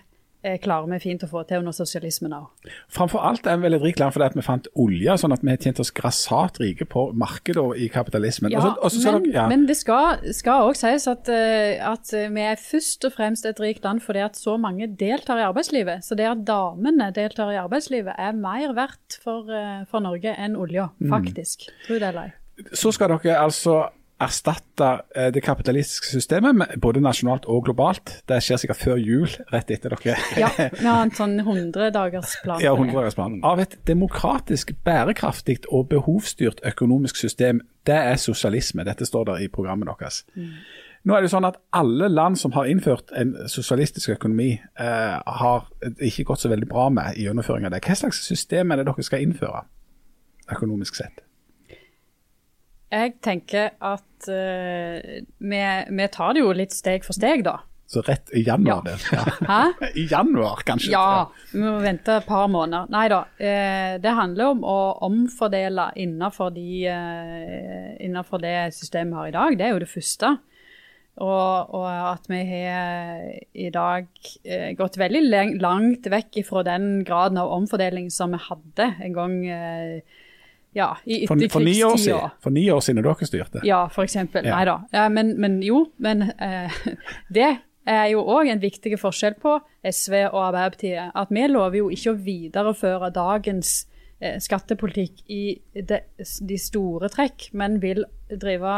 eh, 0.44 0.54
klarer 0.62 0.86
vi 0.92 0.98
fint 1.02 1.22
å 1.24 1.28
få 1.28 1.42
til 1.48 1.58
under 1.58 1.72
sosialismen 1.74 2.32
òg. 2.32 2.46
Framfor 2.94 3.20
alt 3.26 3.46
er 3.50 3.56
vi 3.58 3.62
vel 3.66 3.74
et 3.74 3.82
rikt 3.82 3.98
land 4.00 4.12
fordi 4.14 4.24
at 4.28 4.36
vi 4.38 4.44
fant 4.46 4.68
olje, 4.78 5.16
sånn 5.18 5.32
at 5.34 5.42
vi 5.42 5.50
har 5.50 5.58
tjent 5.58 5.80
oss 5.82 5.90
grassat 5.90 6.60
rike 6.62 6.86
på 6.88 7.08
markedet 7.18 7.58
og 7.58 7.74
i 7.76 7.88
kapitalismen. 7.92 8.52
Ja, 8.54 8.58
Og 8.58 8.62
så- 8.62 8.78
og 8.84 8.90
så 8.92 9.00
skal 9.00 9.12
men, 9.18 9.22
dere- 9.24 9.34
ja. 9.34 9.48
men 9.48 9.66
det 9.66 9.76
skal 9.76 10.62
òg 10.70 10.76
sies 10.76 11.06
at, 11.08 11.28
eh, 11.28 11.76
at 11.84 12.06
vi 12.12 12.40
er 12.40 12.56
først 12.56 13.04
og 13.04 13.12
fremst 13.12 13.44
et 13.46 13.58
rikt 13.60 13.84
land 13.84 14.00
fordi 14.00 14.18
at 14.24 14.36
så 14.36 14.56
mange 14.58 14.86
deltar 14.96 15.38
i 15.38 15.44
arbeidslivet. 15.52 16.04
Så 16.04 16.16
det 16.16 16.26
at 16.30 16.44
damene 16.44 17.12
deltar 17.12 17.50
i 17.52 17.58
arbeidslivet 17.58 18.14
er 18.16 18.32
mer 18.32 18.72
verdt 18.74 19.18
for, 19.22 19.50
eh, 19.50 19.84
for 19.90 20.00
Norge 20.00 20.34
enn 20.38 20.56
olja, 20.56 20.90
Mm. 21.00 21.10
Tror 21.10 21.72
Tro 21.86 21.94
det 21.98 22.02
eller 22.02 22.22
ei. 22.22 22.32
Så 22.72 22.92
skal 22.92 23.08
dere 23.08 23.36
altså 23.38 23.90
erstatte 24.22 24.88
eh, 25.14 25.28
det 25.34 25.42
kapitalistiske 25.46 26.10
systemet, 26.10 26.74
både 26.82 27.02
nasjonalt 27.02 27.46
og 27.50 27.64
globalt. 27.68 28.16
Det 28.28 28.40
skjer 28.42 28.62
sikkert 28.62 28.80
før 28.80 28.98
jul, 29.00 29.28
rett 29.52 29.70
etter 29.74 29.94
dere. 29.94 30.16
Ja, 30.40 30.50
vi 30.56 30.86
har 30.86 31.04
en 31.04 31.14
sånn 31.14 31.38
100-dagersplan. 31.44 32.62
Ja, 32.64 32.74
100-dagersplan. 32.74 33.38
Av 33.46 33.62
et 33.62 33.78
demokratisk, 33.88 34.74
bærekraftig 34.86 35.60
og 35.70 35.88
behovsstyrt 35.92 36.64
økonomisk 36.66 37.20
system. 37.20 37.62
Det 37.86 37.96
er 37.96 38.18
sosialisme. 38.20 38.84
Dette 38.88 39.06
står 39.08 39.30
der 39.30 39.46
i 39.46 39.48
programmet 39.52 39.90
deres. 39.90 40.24
Nå 41.06 41.14
er 41.14 41.24
det 41.24 41.30
sånn 41.32 41.46
at 41.46 41.60
Alle 41.78 42.08
land 42.10 42.36
som 42.40 42.52
har 42.56 42.66
innført 42.68 43.12
en 43.16 43.36
sosialistisk 43.48 44.16
økonomi, 44.16 44.58
eh, 44.58 45.16
har 45.22 45.70
ikke 46.02 46.26
gått 46.32 46.42
så 46.42 46.50
veldig 46.50 46.68
bra 46.68 46.88
med 46.90 47.16
i 47.16 47.28
gjennomføringen 47.28 47.70
av 47.70 47.78
det. 47.78 47.84
Hva 47.86 47.96
slags 48.02 48.24
system 48.26 48.72
er 48.72 48.80
det 48.80 48.88
dere 48.90 49.06
skal 49.06 49.22
innføre, 49.22 49.62
økonomisk 50.50 50.98
sett? 50.98 51.22
Jeg 52.92 53.16
tenker 53.24 53.72
at 53.84 54.28
uh, 54.32 55.18
vi, 55.38 55.62
vi 55.98 56.06
tar 56.14 56.34
det 56.36 56.40
jo 56.44 56.52
litt 56.56 56.72
steg 56.76 57.04
for 57.04 57.16
steg, 57.16 57.44
da. 57.44 57.58
Så 57.88 58.02
rett 58.04 58.28
i 58.36 58.42
januar, 58.44 58.82
Ja. 58.84 58.94
det. 58.96 58.96
Ja. 59.12 59.22
Hæ? 59.52 59.88
I 60.02 60.06
januar, 60.10 60.60
kanskje. 60.68 60.90
Ja, 60.92 61.28
vi 61.52 61.62
må 61.64 61.78
vente 61.84 62.18
et 62.20 62.26
par 62.28 62.48
måneder. 62.52 62.90
Nei 62.92 63.06
da. 63.12 63.22
Uh, 63.40 63.94
det 64.04 64.16
handler 64.18 64.52
om 64.54 64.64
å 64.68 64.78
omfordele 65.08 65.90
innenfor, 66.00 66.52
de, 66.56 66.66
uh, 66.88 67.94
innenfor 68.04 68.42
det 68.44 68.56
systemet 68.76 69.12
vi 69.14 69.20
har 69.22 69.32
i 69.32 69.36
dag. 69.38 69.58
Det 69.60 69.68
er 69.68 69.74
jo 69.76 69.82
det 69.84 69.92
første. 69.92 70.34
Og, 71.18 71.72
og 71.74 71.86
at 71.90 72.28
vi 72.30 72.36
har 72.46 73.24
i 73.58 73.70
dag 73.74 74.04
eh, 74.46 74.68
gått 74.78 75.00
veldig 75.00 75.22
langt 75.58 76.04
vekk 76.12 76.36
fra 76.46 76.62
den 76.62 77.00
graden 77.02 77.40
av 77.42 77.50
omfordeling 77.56 78.06
som 78.14 78.36
vi 78.36 78.38
hadde 78.44 78.86
en 79.02 79.16
gang 79.16 79.34
eh, 79.50 80.20
ja, 80.76 80.96
i 81.04 81.26
For, 81.26 81.40
for, 81.50 81.64
ni 81.64 81.76
år 81.84 81.96
siden, 81.96 82.34
for 82.42 82.54
ni 82.54 82.66
år 82.70 82.80
siden 82.84 83.02
dere 83.02 83.26
styrte. 83.26 83.62
Ja, 83.66 83.86
eksempel. 84.04 84.46
Ja. 84.46 84.58
Nei 84.58 84.66
da. 84.68 84.76
Ja, 84.92 85.08
men, 85.08 85.34
men 85.40 85.62
jo, 85.64 85.86
men 85.96 86.28
eh, 86.38 86.76
det 87.34 87.48
er 87.88 88.06
jo 88.12 88.24
òg 88.28 88.50
en 88.52 88.60
viktig 88.62 88.98
forskjell 89.00 89.38
på 89.40 89.56
SV 89.82 90.14
og 90.28 90.42
Arbeiderpartiet. 90.50 91.14
At 91.16 91.32
vi 91.32 91.46
lover 91.48 91.80
jo 91.80 91.88
ikke 91.94 92.12
å 92.12 92.20
videreføre 92.20 93.10
dagens 93.16 93.72
eh, 94.20 94.36
skattepolitikk 94.44 95.24
i 95.32 95.42
de, 95.72 96.02
de 96.20 96.60
store 96.60 97.10
trekk, 97.12 97.50
men 97.56 97.80
vil 97.82 98.04
drive 98.28 98.76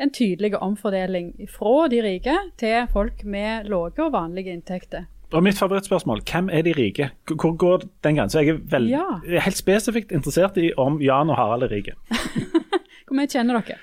en 0.00 0.12
tydelig 0.16 0.56
omfordeling 0.56 1.34
fra 1.52 1.86
de 1.92 2.02
rike 2.02 2.36
til 2.60 2.88
folk 2.92 3.22
med 3.28 3.68
lave 3.70 4.00
og 4.02 4.14
vanlige 4.16 4.54
inntekter. 4.56 5.06
Og 5.32 5.42
mitt 5.46 5.58
favorittspørsmål, 5.58 6.22
hvem 6.26 6.48
er 6.52 6.62
de 6.66 6.72
rike? 6.74 7.10
Hvor- 7.30 7.56
går 7.56 7.84
den 8.04 8.16
grensa? 8.16 8.40
Jeg 8.40 8.48
er, 8.48 8.58
vel, 8.70 8.88
Ja. 8.90 9.04
helt 9.40 9.56
spesifikt 9.56 10.10
interessert 10.12 10.56
i 10.56 10.72
om 10.76 11.00
Jan 11.02 11.30
og 11.30 11.36
Harald 11.36 11.62
er 11.62 11.70
rike. 11.70 11.92
Hvor 13.06 13.14
mye 13.18 13.26
kjenner 13.30 13.60
dere? 13.62 13.76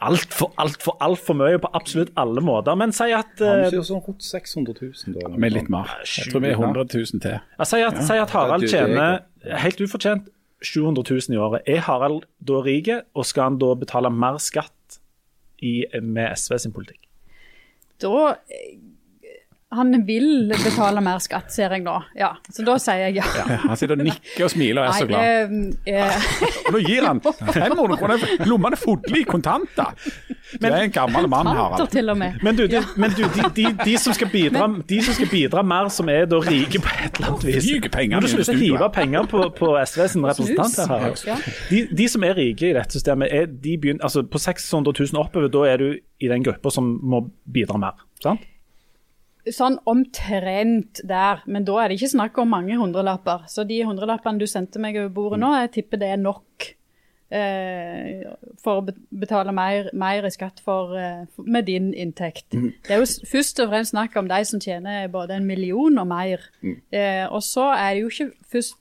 Altfor, 0.00 0.52
altfor, 0.60 0.96
altfor 1.00 1.34
mye 1.34 1.58
på 1.58 1.68
absolutt 1.72 2.10
alle 2.20 2.40
måter. 2.44 2.74
Men 2.76 2.92
si 2.92 3.04
at, 3.16 3.30
Han 3.40 3.62
eh, 3.64 3.70
sier 3.72 3.84
sånn 3.88 4.02
rundt 4.04 4.22
600 4.22 4.74
000 4.82 5.14
da. 5.20 5.28
Med 5.40 5.52
litt 5.52 5.70
mer. 5.72 5.88
Jeg 6.04 6.28
tror 6.32 6.40
vi 6.44 6.48
er 6.50 6.58
100 6.58 6.84
000 6.92 7.20
til. 7.24 7.38
ja, 7.58 7.64
si 7.64 7.80
at, 7.80 8.02
si 8.04 8.12
at 8.20 8.30
Harald 8.36 8.66
Ja, 8.68 8.68
er 8.68 8.86
tjener 8.86 9.60
helt 9.64 9.80
ufortjent 9.80 10.28
700 10.60 11.04
000 11.28 11.36
i 11.36 11.40
året. 11.40 11.62
Er 11.66 11.80
Harald 11.88 12.24
da 12.44 12.60
rik, 12.64 12.88
og 13.14 13.24
skal 13.24 13.42
han 13.50 13.58
da 13.58 13.72
betale 13.74 14.10
mer 14.12 14.36
skatt 14.36 15.00
i, 15.64 15.84
med 16.02 16.28
SV 16.36 16.58
sin 16.58 16.72
politikk? 16.76 17.00
Da 18.00 18.36
Han 19.74 19.90
vil 20.06 20.52
betale 20.62 21.00
mer 21.02 21.18
skatt, 21.18 21.48
ser 21.50 21.72
jeg 21.74 21.82
nå. 21.82 21.92
Ja, 22.14 22.28
så 22.54 22.62
da 22.62 22.76
sier 22.78 23.00
jeg 23.08 23.16
ja. 23.18 23.24
Ja, 23.34 23.56
han 23.64 23.78
sitter 23.78 23.98
og 23.98 24.06
nikker 24.06 24.44
og 24.46 24.52
smiler 24.52 24.84
og 24.84 24.92
er 24.92 25.00
så 25.02 25.08
glad. 25.10 25.50
Nei, 25.50 25.72
eh, 25.90 26.04
eh, 26.46 26.70
nå 26.70 26.82
gir 26.84 27.02
han 27.02 27.18
500 27.24 27.98
kroner. 27.98 28.22
Lommene 28.46 28.78
er 28.78 28.80
fulle 28.80 29.18
i 29.18 29.24
kontanter. 29.26 29.98
Du 30.54 30.68
er 30.70 30.76
en 30.84 30.94
gammel 30.94 31.26
mann, 31.32 31.50
Harald. 31.50 31.90
til 31.90 32.14
og 32.14 32.18
med. 32.20 32.38
Men 32.46 32.60
du, 32.60 32.62
de, 32.70 32.84
men 32.94 33.10
du 33.18 33.24
de, 33.26 33.50
de, 33.58 33.66
de, 33.82 33.98
som 33.98 34.14
skal 34.14 34.30
bidra, 34.30 34.70
de 34.86 35.02
som 35.02 35.18
skal 35.18 35.32
bidra 35.34 35.66
mer, 35.66 35.90
som 35.90 36.14
er 36.14 36.30
da 36.30 36.38
rike 36.46 36.78
på 36.86 36.96
et 37.02 37.18
eller 37.18 37.32
annet 37.34 37.50
vis 37.50 37.66
Fyker 37.66 37.96
pengene 37.98 38.22
du 38.22 38.30
slutter 38.30 38.54
å 38.54 38.62
hive 38.62 38.90
penger 38.94 39.30
på, 39.34 39.44
på 39.58 39.74
SV 39.82 40.08
sin 40.14 40.30
representant 40.30 40.94
her, 40.94 41.46
De, 41.72 41.86
de 41.90 42.10
som 42.12 42.22
er 42.22 42.38
rike 42.38 42.70
i 42.70 42.74
dette 42.78 43.00
systemet, 43.00 43.34
er, 43.34 43.50
de 43.50 43.74
begynner, 43.82 44.06
altså 44.06 44.22
på 44.22 44.38
600 44.38 44.94
000 45.10 45.24
oppover, 45.26 45.50
da 45.50 45.66
er 45.74 45.82
du 45.82 45.88
i 46.22 46.30
den 46.30 46.46
gruppa 46.46 46.70
som 46.70 47.00
må 47.02 47.26
bidra 47.50 47.82
mer. 47.82 48.06
sant? 48.22 48.46
Sånn 49.54 49.76
omtrent 49.86 51.02
der, 51.06 51.44
men 51.46 51.66
da 51.66 51.76
er 51.78 51.90
det 51.90 52.00
ikke 52.00 52.14
snakk 52.16 52.38
om 52.42 52.50
mange 52.50 52.78
hundrelapper. 52.80 53.44
Så 53.50 53.62
de 53.68 53.78
hundrelappene 53.86 54.42
du 54.42 54.46
sendte 54.50 54.82
meg 54.82 54.98
over 54.98 55.12
bordet 55.14 55.42
nå, 55.42 55.52
jeg 55.60 55.74
tipper 55.76 56.00
det 56.02 56.08
er 56.16 56.18
nok 56.22 56.72
eh, 57.30 58.24
for 58.62 58.80
å 58.80 58.94
betale 59.10 59.54
mer, 59.54 59.90
mer 59.96 60.26
i 60.26 60.32
skatt 60.34 60.60
for, 60.64 60.96
eh, 60.98 61.26
med 61.38 61.66
din 61.66 61.92
inntekt. 61.94 62.48
Det 62.50 62.90
er 62.90 63.02
jo 63.02 63.26
først 63.26 63.60
og 63.62 63.70
fremst 63.70 63.94
snakk 63.94 64.16
om 64.16 64.28
de 64.28 64.44
som 64.44 64.60
tjener 64.60 65.08
både 65.08 65.36
en 65.36 65.46
million 65.46 65.98
og 65.98 66.06
mer. 66.06 66.40
Eh, 66.92 67.26
og 67.26 67.42
så 67.42 67.72
er 67.74 67.94
det 67.94 68.02
jo 68.02 68.10
ikke 68.10 68.32
først, 68.52 68.76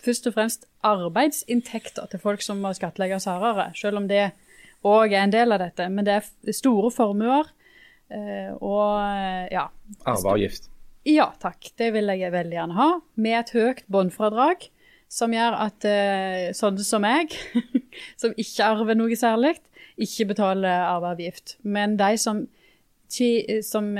først 0.00 0.26
og 0.26 0.34
fremst 0.34 0.66
arbeidsinntekter 0.82 2.10
til 2.10 2.22
folk 2.22 2.42
som 2.42 2.60
må 2.62 2.72
skattlegges 2.72 3.28
hardere, 3.28 3.72
selv 3.76 3.96
om 3.96 4.08
det 4.08 4.32
òg 4.86 5.12
er 5.12 5.24
en 5.24 5.32
del 5.32 5.52
av 5.52 5.60
dette. 5.60 5.88
Men 5.88 6.06
det 6.06 6.20
er 6.20 6.52
store 6.56 6.90
formuer. 6.90 7.50
Eh, 8.12 8.52
og 8.58 9.00
eh, 9.00 9.48
ja, 9.54 9.68
Arveavgift. 10.08 10.68
ja 11.08 11.30
takk, 11.42 11.72
det 11.80 11.92
vil 11.94 12.12
jeg 12.12 12.34
veldig 12.34 12.58
gjerne 12.58 12.78
ha. 12.78 12.90
Med 13.20 13.38
et 13.40 13.52
høyt 13.56 13.82
båndfradrag, 13.90 14.68
som 15.10 15.34
gjør 15.34 15.58
at 15.66 15.88
eh, 15.88 16.50
sånne 16.56 16.86
som 16.86 17.04
meg, 17.04 17.34
som 18.20 18.36
ikke 18.36 18.68
arver 18.68 18.98
noe 18.98 19.18
særlig, 19.18 19.56
ikke 20.00 20.30
betaler 20.32 20.86
arveavgift. 20.88 21.58
Men 21.62 21.98
de 22.00 22.14
som, 22.20 22.44
som, 23.10 23.90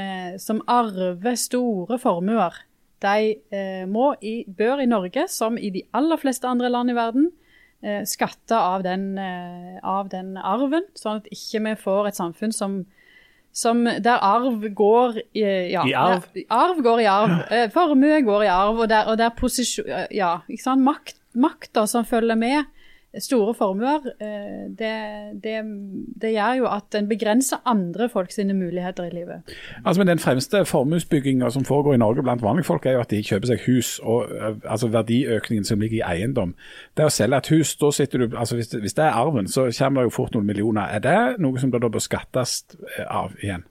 som 0.40 0.62
arver 0.70 1.36
store 1.36 1.98
formuer, 2.00 2.54
de 3.00 3.84
må 3.88 4.10
i, 4.24 4.42
bør 4.44 4.82
i 4.84 4.88
Norge, 4.88 5.26
som 5.32 5.56
i 5.56 5.70
de 5.72 5.82
aller 5.96 6.20
fleste 6.20 6.48
andre 6.48 6.68
land 6.72 6.92
i 6.92 6.96
verden, 6.96 7.28
skatte 8.08 8.56
av 8.56 8.84
den, 8.84 9.14
av 9.16 10.08
den 10.12 10.34
arven, 10.36 10.84
sånn 10.96 11.22
at 11.22 11.28
ikke 11.32 11.62
vi 11.64 11.74
får 11.80 12.10
et 12.10 12.20
samfunn 12.20 12.52
som 12.52 12.80
som 13.52 13.82
der 13.84 14.22
arv 14.22 14.62
går 14.74 15.16
i, 15.34 15.42
ja, 15.72 15.84
I 15.86 15.94
arv? 15.98 16.26
Der, 16.34 16.44
arv 16.54 16.82
går 16.82 17.02
i 17.02 17.08
arv. 17.10 17.32
Eh, 17.50 17.70
formue 17.74 18.20
går 18.26 18.44
i 18.46 18.50
arv, 18.52 18.84
og 18.84 18.88
der, 18.88 19.10
og 19.10 19.18
der 19.18 19.32
posisjon 19.36 19.88
Ja, 20.14 20.36
ikke 20.48 20.62
sant. 20.62 20.84
Makt, 20.86 21.18
makta 21.34 21.86
som 21.90 22.06
følger 22.06 22.38
med 22.38 22.62
store 23.18 23.54
formuer, 23.54 24.00
eh, 24.20 24.70
det, 24.78 25.42
det, 25.44 25.54
det 26.22 26.30
gjør 26.32 26.52
jo 26.60 26.66
at 26.70 26.94
en 26.94 27.08
begrenser 27.08 27.58
andre 27.66 28.08
folk 28.08 28.30
sine 28.30 28.54
muligheter 28.54 29.04
i 29.04 29.10
livet. 29.14 29.42
Altså, 29.84 30.00
men 30.00 30.06
Den 30.06 30.18
fremste 30.18 30.64
formuesbygginga 30.64 31.50
som 31.50 31.64
foregår 31.64 31.94
i 31.94 31.96
Norge 31.96 32.22
blant 32.22 32.42
vanlige 32.42 32.64
folk, 32.64 32.86
er 32.86 32.92
jo 32.92 33.00
at 33.00 33.10
de 33.10 33.22
kjøper 33.22 33.46
seg 33.46 33.60
hus. 33.66 33.98
og 33.98 34.30
øh, 34.30 34.56
altså 34.64 34.88
Verdiøkningen 34.88 35.64
som 35.64 35.80
ligger 35.80 35.96
i 35.96 36.16
eiendom. 36.16 36.54
Det 36.96 37.04
å 37.04 37.08
selge 37.08 37.36
et 37.36 37.48
hus, 37.48 37.76
da 37.76 37.90
sitter 37.90 38.18
du, 38.18 38.36
altså 38.36 38.54
hvis 38.54 38.68
det, 38.68 38.80
hvis 38.80 38.94
det 38.94 39.04
er 39.04 39.18
arven, 39.18 39.48
så 39.48 39.66
kommer 39.78 40.00
det 40.00 40.12
jo 40.12 40.16
fort 40.16 40.34
noen 40.34 40.46
millioner. 40.46 40.82
Er 40.82 40.98
det 40.98 41.40
noe 41.42 41.58
som 41.58 41.70
da 41.74 41.82
bør 41.82 41.98
skattes 41.98 42.64
øh, 42.78 43.06
av 43.06 43.34
igjen? 43.42 43.66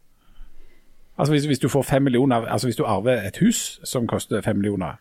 Altså 1.20 1.34
hvis, 1.34 1.46
hvis 1.46 1.60
du 1.60 1.70
får 1.70 1.82
fem 1.82 2.04
millioner, 2.04 2.36
altså 2.48 2.68
hvis 2.68 2.76
du 2.76 2.86
arver 2.86 3.28
et 3.28 3.38
hus 3.38 3.80
som 3.84 4.08
koster 4.08 4.42
fem 4.42 4.56
millioner, 4.56 5.00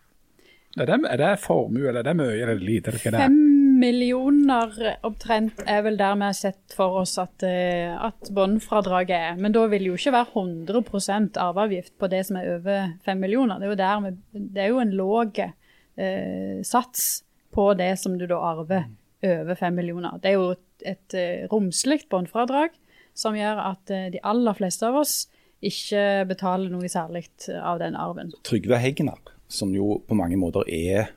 er 0.78 0.86
det, 0.86 1.00
er 1.10 1.16
det 1.16 1.38
formue, 1.38 1.88
eller 1.88 2.00
er 2.00 2.02
det 2.02 2.16
mye, 2.16 2.32
eller 2.32 2.54
er 2.54 2.58
lite? 2.58 2.90
eller 2.90 3.02
hva 3.02 3.10
det 3.10 3.20
er? 3.20 3.26
Fem 3.26 3.58
millioner 3.78 4.74
omtrent 5.06 5.62
er 5.66 5.82
vel 5.86 5.98
der 5.98 6.16
vi 6.18 6.26
har 6.26 6.36
sett 6.36 6.74
for 6.76 7.00
oss 7.02 7.16
at, 7.20 7.42
eh, 7.46 7.92
at 7.94 8.30
bunnfradraget 8.34 9.14
er. 9.16 9.38
Men 9.40 9.54
da 9.54 9.64
vil 9.70 9.86
det 9.86 9.92
jo 9.92 9.98
ikke 9.98 10.14
være 10.16 10.32
100% 10.34 11.38
arveavgift 11.40 11.94
på 11.98 12.10
det 12.12 12.24
som 12.28 12.40
er 12.40 12.52
over 12.56 12.92
5 13.06 13.22
millioner. 13.22 13.58
Det 13.58 13.68
er 13.68 13.72
jo, 13.72 13.80
der 13.82 14.04
med, 14.04 14.20
det 14.34 14.64
er 14.64 14.70
jo 14.72 14.82
en 14.82 14.94
låg 14.98 15.40
eh, 15.42 16.60
sats 16.62 17.08
på 17.54 17.72
det 17.78 17.94
som 17.98 18.18
du 18.18 18.26
da 18.28 18.38
arver 18.52 18.88
over 19.24 19.54
5 19.54 19.74
millioner. 19.74 20.18
Det 20.22 20.30
er 20.30 20.38
jo 20.38 20.50
et, 20.54 20.66
et 20.86 21.18
eh, 21.18 21.46
romslig 21.50 22.04
bunnfradrag 22.10 22.76
som 23.18 23.36
gjør 23.36 23.64
at 23.72 23.90
eh, 23.94 24.08
de 24.14 24.22
aller 24.22 24.56
fleste 24.58 24.86
av 24.86 25.00
oss 25.00 25.24
ikke 25.64 26.22
betaler 26.28 26.70
noe 26.70 26.86
særlig 26.90 27.24
av 27.50 27.80
den 27.82 27.96
arven. 27.98 28.30
Trygve 28.46 28.78
Hegnar, 28.78 29.18
som 29.50 29.72
jo 29.74 29.98
på 30.06 30.18
mange 30.18 30.38
måter 30.38 30.68
er 30.70 31.10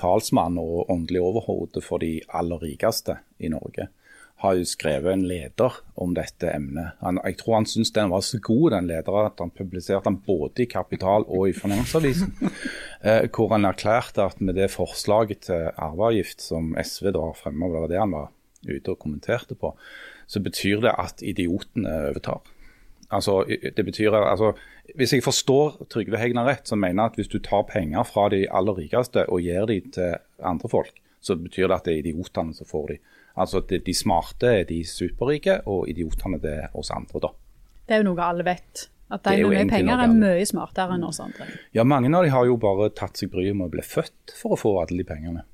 talsmann 0.00 0.58
og 0.60 0.90
åndelig 0.92 1.22
overhode 1.24 1.82
for 1.84 2.02
de 2.02 2.18
aller 2.34 2.62
rikeste 2.62 3.18
i 3.42 3.50
Norge, 3.52 3.88
har 4.44 4.56
jo 4.58 4.66
skrevet 4.66 5.12
en 5.12 5.24
leder 5.28 5.76
om 6.00 6.14
dette 6.16 6.50
emnet. 6.50 6.98
Han, 7.00 7.20
jeg 7.22 7.38
tror 7.40 7.58
han 7.60 7.68
syntes 7.70 7.92
den 7.94 8.10
var 8.12 8.24
så 8.26 8.40
god, 8.42 8.64
den 8.74 8.88
lederen, 8.90 9.28
at 9.30 9.40
han 9.40 9.52
publiserte 9.54 10.10
den 10.10 10.18
både 10.26 10.64
i 10.64 10.70
Kapital 10.70 11.24
og 11.24 11.48
i 11.48 11.54
Finansavisen. 11.56 12.34
eh, 13.06 13.28
hvor 13.30 13.54
han 13.54 13.68
erklærte 13.68 14.26
at 14.26 14.42
med 14.44 14.58
det 14.58 14.72
forslaget 14.74 15.46
til 15.48 15.70
arveavgift 15.74 16.44
som 16.44 16.74
SV 16.76 17.14
da 17.16 17.30
fremma, 17.38 17.70
var 17.72 17.88
det 17.90 18.02
han 18.02 18.16
var 18.16 18.32
ute 18.64 18.92
og 18.92 18.98
kommenterte 19.00 19.56
på, 19.60 19.74
så 20.26 20.40
betyr 20.40 20.82
det 20.84 20.92
at 20.98 21.22
idiotene 21.22 21.94
overtar. 22.10 22.42
Altså, 23.10 23.44
det 23.48 23.84
betyr 23.84 24.14
altså, 24.16 24.52
Hvis 24.94 25.12
jeg 25.12 25.22
forstår 25.24 25.86
Trygve 25.90 26.18
Hegnar 26.18 26.46
rett, 26.48 26.68
så 26.68 26.76
mener 26.76 27.02
jeg 27.02 27.12
at 27.12 27.18
hvis 27.20 27.28
du 27.28 27.38
tar 27.38 27.66
penger 27.68 28.02
fra 28.08 28.28
de 28.32 28.46
aller 28.50 28.78
rikeste 28.78 29.26
og 29.28 29.40
gir 29.44 29.66
de 29.66 29.80
til 29.92 30.16
andre 30.42 30.68
folk, 30.68 30.92
så 31.20 31.36
betyr 31.36 31.68
det 31.68 31.76
at 31.76 31.84
det 31.84 31.94
er 31.94 32.02
idiotene 32.04 32.54
som 32.54 32.68
får 32.68 32.88
de. 32.92 32.98
Altså 33.36 33.62
at 33.62 33.72
De 33.86 33.94
smarte 33.94 34.50
er 34.60 34.64
de 34.68 34.84
superrike, 34.86 35.60
og 35.66 35.88
idiotene 35.88 36.38
det 36.40 36.52
er 36.66 36.76
oss 36.76 36.90
andre, 36.94 37.20
da. 37.20 37.32
Det 37.88 37.96
er 37.96 38.02
jo 38.04 38.10
noe 38.12 38.26
alle 38.28 38.44
vet. 38.46 38.88
At 39.12 39.24
de 39.24 39.44
med 39.48 39.68
penger 39.68 40.00
er 40.00 40.12
mye 40.12 40.44
smartere 40.48 40.96
enn 40.96 41.04
oss 41.04 41.20
andre. 41.20 41.46
Ja, 41.76 41.84
Mange 41.84 42.08
av 42.16 42.24
de 42.24 42.32
har 42.32 42.46
jo 42.48 42.56
bare 42.60 42.88
tatt 42.96 43.20
seg 43.20 43.30
bryet 43.32 43.56
med 43.56 43.68
å 43.68 43.72
bli 43.72 43.84
født 43.84 44.32
for 44.38 44.56
å 44.56 44.58
få 44.58 44.76
alle 44.82 44.96
de 45.02 45.06
pengene. 45.08 45.44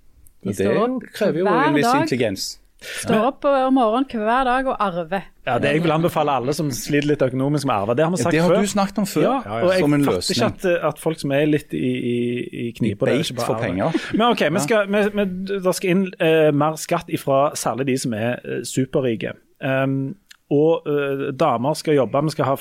Og 0.46 0.56
det 0.56 0.68
krever 1.12 1.42
jo 1.42 1.46
en 1.50 1.76
viss 1.76 1.90
intelligens. 1.90 2.50
Står 2.80 3.26
opp 3.28 3.44
om 3.44 3.74
morgenen 3.76 4.06
hver 4.08 4.46
dag 4.48 4.68
og 4.72 4.76
arver. 4.80 5.26
Ja, 5.44 5.58
det 5.60 5.72
Jeg 5.74 5.82
vil 5.84 5.92
anbefale 5.92 6.32
alle 6.32 6.54
som 6.56 6.70
sliter 6.72 7.10
litt 7.10 7.22
økonomisk 7.24 7.66
med 7.68 7.74
arve. 7.74 7.96
Det 7.96 8.04
har 8.06 8.10
vi 8.14 8.16
Ja, 8.16 8.22
sagt 8.22 8.32
det 8.32 8.40
har 8.40 8.48
før. 8.54 8.60
du 8.60 8.66
snakket 8.66 8.98
om 8.98 9.06
før, 9.06 9.22
Ja, 9.22 9.34
og 9.60 9.72
jeg 9.72 9.80
som 9.80 9.94
en 9.94 10.04
fatter 10.04 10.16
løsning. 10.16 10.36
ikke 10.36 10.46
at, 10.46 10.64
eh, 10.64 10.88
at 10.88 10.98
folk 10.98 11.20
som 11.20 11.32
er 11.32 11.44
litt 11.46 11.74
i, 11.74 11.90
i, 12.12 12.68
i 12.68 12.72
knipa 12.72 13.06
det 13.06 13.14
er 13.14 13.18
ikke 13.18 13.36
bare 13.36 13.46
for 13.46 13.60
penger. 13.60 13.92
Men 14.16 14.26
ok, 14.30 14.40
vi 14.54 14.60
skal, 14.64 14.86
vi, 14.88 15.02
vi, 15.14 15.24
det 15.60 15.74
skal 15.76 15.90
inn 15.90 16.06
uh, 16.22 16.50
mer 16.56 16.76
skatt 16.80 17.08
ifra 17.12 17.54
særlig 17.54 17.86
de 17.86 17.98
som 17.98 18.14
er 18.14 18.40
uh, 18.48 18.62
superrike. 18.64 19.34
Um, 19.60 20.14
og 20.50 20.88
uh, 20.88 21.30
damer 21.36 21.74
skal 21.74 21.94
jobbe, 21.94 22.24
vi 22.24 22.30
skal 22.30 22.44
ha, 22.44 22.56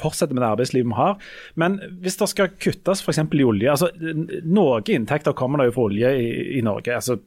fortsette 0.00 0.34
med 0.34 0.42
det 0.42 0.48
arbeidslivet 0.48 0.88
vi 0.88 0.96
har. 0.96 1.18
Men 1.54 1.80
hvis 2.00 2.16
det 2.16 2.28
skal 2.28 2.48
kuttes 2.56 3.02
f.eks. 3.04 3.18
i 3.18 3.44
olje 3.44 3.70
altså 3.70 3.90
Noe 4.44 4.80
inntekter 4.88 5.32
kommer 5.36 5.58
det 5.58 5.68
jo 5.70 5.76
fra 5.76 5.82
olje 5.82 6.14
i, 6.16 6.58
i 6.58 6.60
Norge. 6.64 6.94
altså 6.94 7.20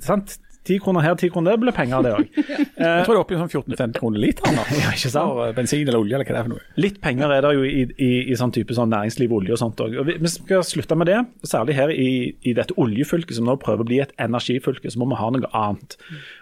sant? 0.00 0.38
Ti 0.66 0.78
kroner 0.82 1.04
her, 1.04 1.14
ti 1.18 1.28
kroner 1.30 1.54
der 1.54 1.60
blir 1.62 1.74
penger, 1.76 2.00
av 2.00 2.06
det 2.06 2.12
òg. 2.16 2.30
Jeg 2.36 3.04
tror 3.06 3.12
det 3.12 3.16
er 3.16 3.20
oppi 3.20 3.36
i 3.36 3.40
sånn 3.40 3.52
14-15 3.52 3.98
kroner 4.00 4.22
literen. 4.22 4.58
Ja, 4.80 4.92
ikke 4.92 5.10
sant? 5.12 5.34
For 5.38 5.56
bensin 5.56 5.84
eller 5.84 6.00
olje, 6.02 6.16
eller 6.18 6.26
hva 6.26 6.34
det 6.34 6.40
er 6.40 6.48
for 6.48 6.54
noe. 6.56 6.64
Litt 6.82 6.98
penger 7.04 7.34
er 7.36 7.46
det 7.46 7.52
jo 7.54 7.66
i, 7.66 7.84
i, 8.02 8.10
i 8.32 8.38
sånn 8.38 8.54
type 8.54 8.76
sånn 8.76 8.90
næringsliv, 8.92 9.34
olje 9.38 9.54
og 9.54 9.60
sånt 9.62 9.82
òg. 9.84 9.94
Vi, 10.08 10.16
vi 10.22 10.32
skal 10.32 10.64
slutte 10.66 10.98
med 10.98 11.10
det. 11.10 11.20
Særlig 11.46 11.78
her 11.78 11.92
i, 11.94 12.10
i 12.42 12.54
dette 12.56 12.74
oljefylket 12.82 13.38
som 13.38 13.48
nå 13.48 13.56
prøver 13.62 13.86
å 13.86 13.90
bli 13.92 14.02
et 14.04 14.14
energifylke, 14.22 14.90
så 14.90 15.02
må 15.02 15.10
vi 15.12 15.20
ha 15.20 15.30
noe 15.34 15.52
annet. 15.54 15.98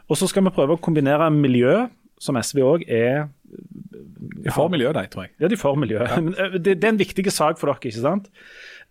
Og 0.08 0.20
så 0.20 0.28
skal 0.30 0.46
vi 0.48 0.54
prøve 0.56 0.78
å 0.78 0.82
kombinere 0.82 1.28
miljø, 1.34 1.84
som 2.22 2.38
SV 2.40 2.60
òg 2.64 2.84
er 2.88 3.26
De 4.44 4.52
får 4.54 4.70
miljø, 4.72 4.92
de, 4.96 5.02
tror 5.10 5.26
jeg. 5.26 5.34
Ja, 5.42 5.50
de 5.50 5.58
får 5.60 5.80
miljø. 5.80 6.04
Men 6.16 6.36
eh, 6.38 6.56
det, 6.58 6.78
det 6.80 6.88
er 6.88 6.94
en 6.94 7.02
viktig 7.02 7.26
sak 7.32 7.60
for 7.60 7.70
dere, 7.70 7.82
ikke 7.82 8.00
sant? 8.00 8.30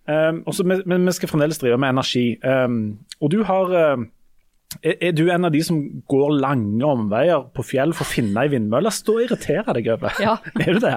Um, 0.03 0.41
også, 0.51 0.65
men 0.67 1.05
vi 1.07 1.11
skal 1.15 1.29
fremdeles 1.31 1.61
drive 1.61 1.77
med 1.79 1.93
energi. 1.93 2.35
Um, 2.43 2.99
og 3.23 3.31
du 3.31 3.37
har 3.47 3.93
um, 3.93 4.09
er, 4.81 4.95
er, 5.09 5.11
du 5.15 5.25
en 5.31 5.45
av 5.45 5.51
de 5.53 5.61
som 5.63 5.77
går 6.09 6.33
lange 6.41 6.83
omveier 6.87 7.45
på 7.53 7.63
fjell 7.67 7.93
for 7.93 8.05
å 8.07 8.09
finne 8.13 8.41
ei 8.45 8.49
vindmølle? 8.53 8.91
Stå 8.93 9.17
og 9.19 9.23
irritere 9.27 9.75
deg 9.77 9.89
over. 9.93 10.15
Ja. 10.23 10.37
Er 10.65 10.77
du 10.77 10.81
det? 10.83 10.95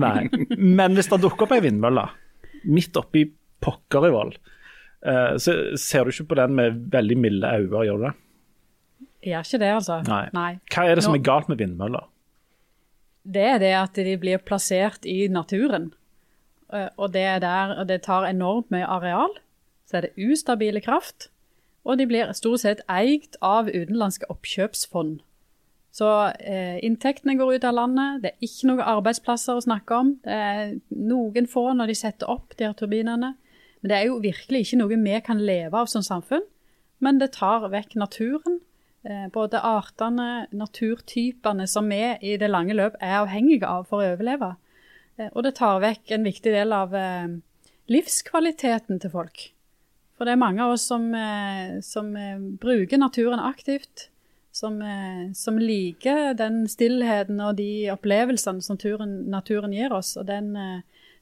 Nei. 0.00 0.28
Men 0.56 0.94
hvis 0.96 1.10
det 1.12 1.20
dukker 1.24 1.46
opp 1.48 1.54
ei 1.56 1.62
vindmølle 1.66 2.06
midt 2.64 2.96
oppi 2.96 3.26
pokker 3.64 4.06
i 4.08 4.12
vold, 4.14 4.36
så 5.04 5.52
ser 5.76 6.06
du 6.08 6.14
ikke 6.14 6.30
på 6.30 6.38
den 6.38 6.54
med 6.56 6.78
veldig 6.94 7.16
milde 7.20 7.50
øyne, 7.58 7.82
gjør 7.84 7.98
du 8.00 8.06
det? 8.06 8.12
Jeg 9.24 9.32
gjør 9.34 9.44
ikke 9.48 9.60
det, 9.60 9.72
altså. 9.80 9.98
Nei. 10.08 10.22
Nei. 10.36 10.50
Hva 10.72 10.84
er 10.88 10.96
det 10.96 11.04
som 11.04 11.12
Nå- 11.12 11.18
er 11.20 11.26
galt 11.28 11.50
med 11.52 11.60
vindmøller? 11.60 12.06
Det 13.24 13.44
er 13.54 13.60
det 13.62 13.72
at 13.76 14.00
de 14.04 14.16
blir 14.20 14.40
plassert 14.44 15.04
i 15.08 15.28
naturen. 15.32 15.90
Eh, 16.72 16.88
Og 17.00 17.12
det, 17.12 17.22
er 17.36 17.38
der, 17.44 17.76
og 17.80 17.86
det 17.88 18.02
tar 18.04 18.26
enormt 18.28 18.70
mye 18.72 18.84
areal. 18.88 19.32
Så 19.88 19.96
er 20.00 20.06
det 20.08 20.16
ustabile 20.30 20.80
kraft. 20.84 21.28
Og 21.84 22.00
de 22.00 22.06
blir 22.08 22.32
stort 22.36 22.62
sett 22.64 22.82
eid 22.88 23.36
av 23.44 23.68
utenlandske 23.68 24.28
oppkjøpsfond. 24.32 25.18
Så 25.94 26.10
eh, 26.42 26.80
inntektene 26.82 27.36
går 27.38 27.54
ut 27.54 27.66
av 27.68 27.76
landet. 27.76 28.22
Det 28.24 28.32
er 28.32 28.46
ikke 28.48 28.70
noen 28.70 28.86
arbeidsplasser 28.96 29.60
å 29.60 29.62
snakke 29.62 29.98
om. 30.00 30.14
Det 30.24 30.38
er 30.48 30.72
noen 30.90 31.46
få 31.50 31.68
når 31.76 31.92
de 31.92 31.98
setter 32.00 32.32
opp 32.32 32.56
de 32.58 32.66
her 32.66 32.74
turbinene. 32.78 33.34
Men 33.80 33.92
det 33.92 33.98
er 34.00 34.08
jo 34.08 34.18
virkelig 34.24 34.64
ikke 34.64 34.80
noe 34.80 34.96
vi 34.96 35.20
kan 35.22 35.42
leve 35.44 35.78
av 35.78 35.92
som 35.92 36.02
samfunn. 36.02 36.42
Men 37.04 37.20
det 37.20 37.34
tar 37.36 37.68
vekk 37.70 37.94
naturen. 38.00 38.58
Eh, 39.04 39.28
både 39.30 39.60
artene, 39.60 40.46
naturtypene 40.56 41.68
som 41.68 41.90
vi 41.92 42.02
i 42.24 42.36
det 42.40 42.48
lange 42.50 42.74
løp 42.74 42.96
er 42.98 43.20
avhengige 43.20 43.68
av 43.68 43.86
for 43.90 44.00
å 44.00 44.14
overleve. 44.14 44.54
Eh, 45.18 45.28
og 45.30 45.44
det 45.44 45.54
tar 45.60 45.82
vekk 45.84 46.14
en 46.16 46.24
viktig 46.24 46.54
del 46.54 46.72
av 46.74 46.94
eh, 46.96 47.36
livskvaliteten 47.92 49.02
til 49.02 49.12
folk. 49.12 49.50
For 50.14 50.26
det 50.28 50.34
er 50.34 50.40
mange 50.40 50.62
av 50.62 50.74
oss 50.76 50.86
som, 50.86 51.08
eh, 51.14 51.80
som 51.82 52.12
eh, 52.16 52.38
bruker 52.38 53.00
naturen 53.00 53.42
aktivt. 53.42 54.08
Som, 54.54 54.76
eh, 54.86 55.32
som 55.34 55.56
liker 55.58 56.36
den 56.38 56.68
stillheten 56.70 57.40
og 57.42 57.56
de 57.58 57.88
opplevelsene 57.90 58.62
som 58.62 58.78
turen, 58.78 59.24
naturen 59.32 59.74
gir 59.74 59.90
oss. 59.92 60.12
Og 60.20 60.28
den, 60.28 60.52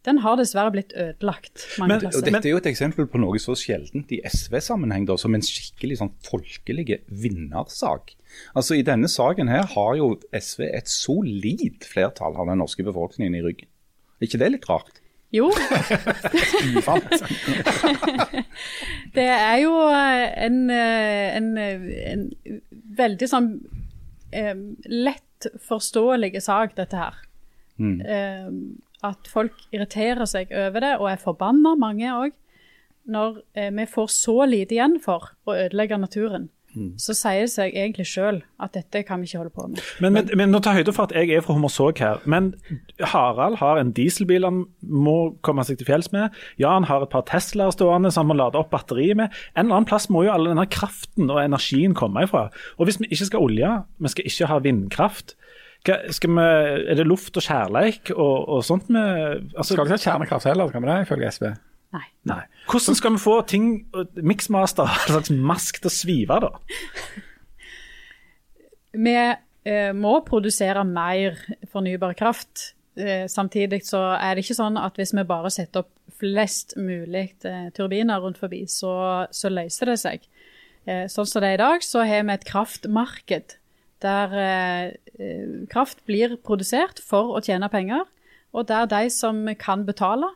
den 0.05 0.18
har 0.20 0.36
dessverre 0.36 0.74
blitt 0.74 0.93
ødelagt 0.93 1.64
mange 1.80 1.95
Men- 1.95 2.03
plasser. 2.05 2.26
Dette 2.26 2.51
er 2.51 2.53
jo 2.53 2.61
et 2.61 2.68
eksempel 2.68 3.09
på 3.09 3.22
noe 3.22 3.40
så 3.40 3.57
sjeldent 3.57 4.12
i 4.12 4.20
SV-sammenheng, 4.28 5.09
som 5.16 5.34
en 5.34 5.40
skikkelig 5.49 6.03
sånn 6.03 6.12
folkelig 6.28 7.01
vinnersak. 7.09 8.12
Altså 8.55 8.76
I 8.76 8.84
denne 8.84 9.09
saken 9.09 9.49
her 9.49 9.64
har 9.64 9.97
jo 9.97 10.18
SV 10.36 10.68
et 10.68 10.93
solid 10.93 11.80
flertall 11.88 12.36
av 12.36 12.53
den 12.53 12.61
norske 12.61 12.84
befolkningen 12.84 13.34
i 13.40 13.45
ryggen. 13.45 13.68
Er 14.20 14.28
ikke 14.28 14.38
det 14.45 14.53
litt 14.53 14.68
rart? 14.68 15.01
Jo, 15.33 15.47
det 19.16 19.24
er 19.33 19.57
jo 19.62 19.72
eh, 19.89 20.26
en, 20.45 20.59
eh, 20.70 21.37
en, 21.39 21.47
eh, 21.57 21.87
en 22.12 22.26
veldig 22.99 23.28
sånn 23.30 23.49
eh, 24.28 24.53
lett 24.93 25.49
forståelig 25.64 26.37
sak, 26.45 26.76
dette 26.76 27.01
her. 27.01 27.16
Eh, 28.05 28.51
at 29.03 29.26
folk 29.33 29.57
irriterer 29.74 30.28
seg 30.28 30.53
over 30.55 30.85
det, 30.85 30.93
og 31.01 31.09
er 31.11 31.24
forbanna, 31.24 31.72
mange 31.80 32.12
òg. 32.12 32.37
Når 33.11 33.41
eh, 33.59 33.72
vi 33.74 33.87
får 33.91 34.12
så 34.14 34.37
lite 34.47 34.76
igjen 34.76 35.01
for 35.03 35.33
å 35.49 35.57
ødelegge 35.64 35.97
naturen, 35.99 36.45
så 37.01 37.14
sier 37.16 37.45
det 37.45 37.53
seg 37.53 37.75
egentlig 37.77 38.07
sjøl 38.09 38.41
at 38.62 38.73
dette 38.77 39.03
kan 39.05 39.20
vi 39.20 39.29
ikke 39.29 39.43
holde 39.43 39.53
på 39.55 39.66
med. 39.68 39.83
Men, 40.05 40.16
men, 40.16 40.31
men 40.41 40.53
nå 40.55 40.61
tar 40.64 40.79
høyde 40.79 40.95
for 40.97 41.09
at 41.09 41.14
jeg 41.16 41.29
er 41.37 41.45
fra 41.45 41.57
Hommersåk 41.57 42.01
her. 42.01 42.23
Men 42.25 42.53
Harald 43.12 43.59
har 43.61 43.81
en 43.81 43.93
dieselbil 43.97 44.47
han 44.49 44.62
må 44.81 45.16
komme 45.45 45.64
seg 45.68 45.81
til 45.81 45.91
fjells 45.91 46.09
med. 46.14 46.33
Ja, 46.61 46.73
han 46.75 46.89
har 46.89 47.05
et 47.05 47.12
par 47.12 47.27
Teslaer 47.29 47.75
stående 47.75 48.12
som 48.12 48.25
han 48.25 48.33
må 48.33 48.39
lade 48.41 48.61
opp 48.61 48.73
batteriet 48.73 49.18
med. 49.20 49.35
En 49.53 49.66
eller 49.66 49.83
annen 49.83 49.91
plass 49.91 50.09
må 50.12 50.25
jo 50.27 50.33
all 50.33 50.49
denne 50.49 50.64
kraften 50.73 51.29
og 51.29 51.43
energien 51.43 51.97
komme 51.99 52.25
ifra. 52.27 52.49
Og 52.79 52.89
hvis 52.89 53.01
vi 53.03 53.11
ikke 53.12 53.29
skal 53.29 53.43
ha 53.43 53.51
olje, 53.51 53.75
vi 54.03 54.14
skal 54.14 54.33
ikke 54.33 54.51
ha 54.53 54.61
vindkraft, 54.64 55.37
hva, 55.83 55.99
skal 56.14 56.31
vi, 56.31 56.47
er 56.93 56.99
det 56.99 57.09
luft 57.11 57.37
og 57.37 57.43
kjærleik 57.43 58.12
og, 58.14 58.37
og 58.55 58.61
sånt 58.62 58.87
med 58.95 59.49
altså, 59.57 59.75
Skal 59.75 59.89
ikke 59.89 59.99
ha 59.99 60.05
kjernekraft 60.05 60.47
heller, 60.47 60.70
kan 60.70 60.85
vi 60.85 60.93
det, 60.93 61.01
ifølge 61.09 61.33
SV? 61.35 61.49
Nei. 61.93 62.07
Nei. 62.28 62.43
Hvordan 62.70 62.97
skal 62.97 63.14
vi 63.16 63.20
få 63.20 63.36
ting, 63.49 63.66
Mixmaster, 64.16 64.88
en 64.93 65.11
slags 65.11 65.32
mask 65.32 65.82
til 65.82 65.90
å 65.90 65.95
svive, 65.95 66.38
da? 66.45 66.53
Vi 68.93 69.16
eh, 69.16 69.90
må 69.97 70.18
produsere 70.26 70.84
mer 70.88 71.38
fornybar 71.72 72.16
kraft. 72.18 72.72
Eh, 72.97 73.24
samtidig 73.28 73.82
så 73.88 74.03
er 74.18 74.34
det 74.34 74.45
ikke 74.45 74.59
sånn 74.59 74.76
at 74.80 74.99
hvis 75.01 75.14
vi 75.16 75.24
bare 75.28 75.53
setter 75.53 75.84
opp 75.84 75.93
flest 76.20 76.76
mulig 76.76 77.30
eh, 77.49 77.68
turbiner 77.76 78.20
rundt 78.22 78.40
forbi, 78.40 78.64
så, 78.68 78.93
så 79.32 79.53
løser 79.53 79.93
det 79.93 79.99
seg. 80.03 80.28
Eh, 80.84 81.07
sånn 81.11 81.28
som 81.28 81.43
det 81.43 81.53
er 81.53 81.59
i 81.59 81.62
dag, 81.62 81.84
så 81.86 82.05
har 82.07 82.24
vi 82.26 82.34
et 82.34 82.49
kraftmarked 82.49 83.57
der 84.03 84.36
eh, 84.38 84.86
eh, 85.18 85.51
kraft 85.70 86.03
blir 86.09 86.36
produsert 86.43 87.01
for 87.05 87.36
å 87.36 87.43
tjene 87.45 87.70
penger, 87.72 88.05
og 88.53 88.68
der 88.68 88.88
de 88.90 89.07
som 89.14 89.45
kan 89.61 89.86
betale, 89.88 90.28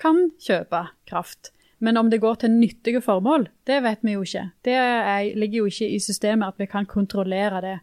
kan 0.00 0.30
kjøpe 0.40 0.86
kraft. 1.08 1.50
Men 1.84 1.98
om 2.00 2.08
det 2.10 2.20
går 2.22 2.38
til 2.40 2.54
nyttige 2.54 3.00
formål, 3.04 3.48
det 3.66 3.82
vet 3.84 4.04
vi 4.06 4.14
jo 4.14 4.22
ikke. 4.24 4.46
Det 4.64 4.74
er, 4.78 5.34
ligger 5.36 5.58
jo 5.64 5.70
ikke 5.72 5.88
i 5.90 5.98
systemet 6.00 6.54
at 6.54 6.62
vi 6.62 6.68
kan 6.70 6.86
kontrollere 6.86 7.60
det. 7.60 7.78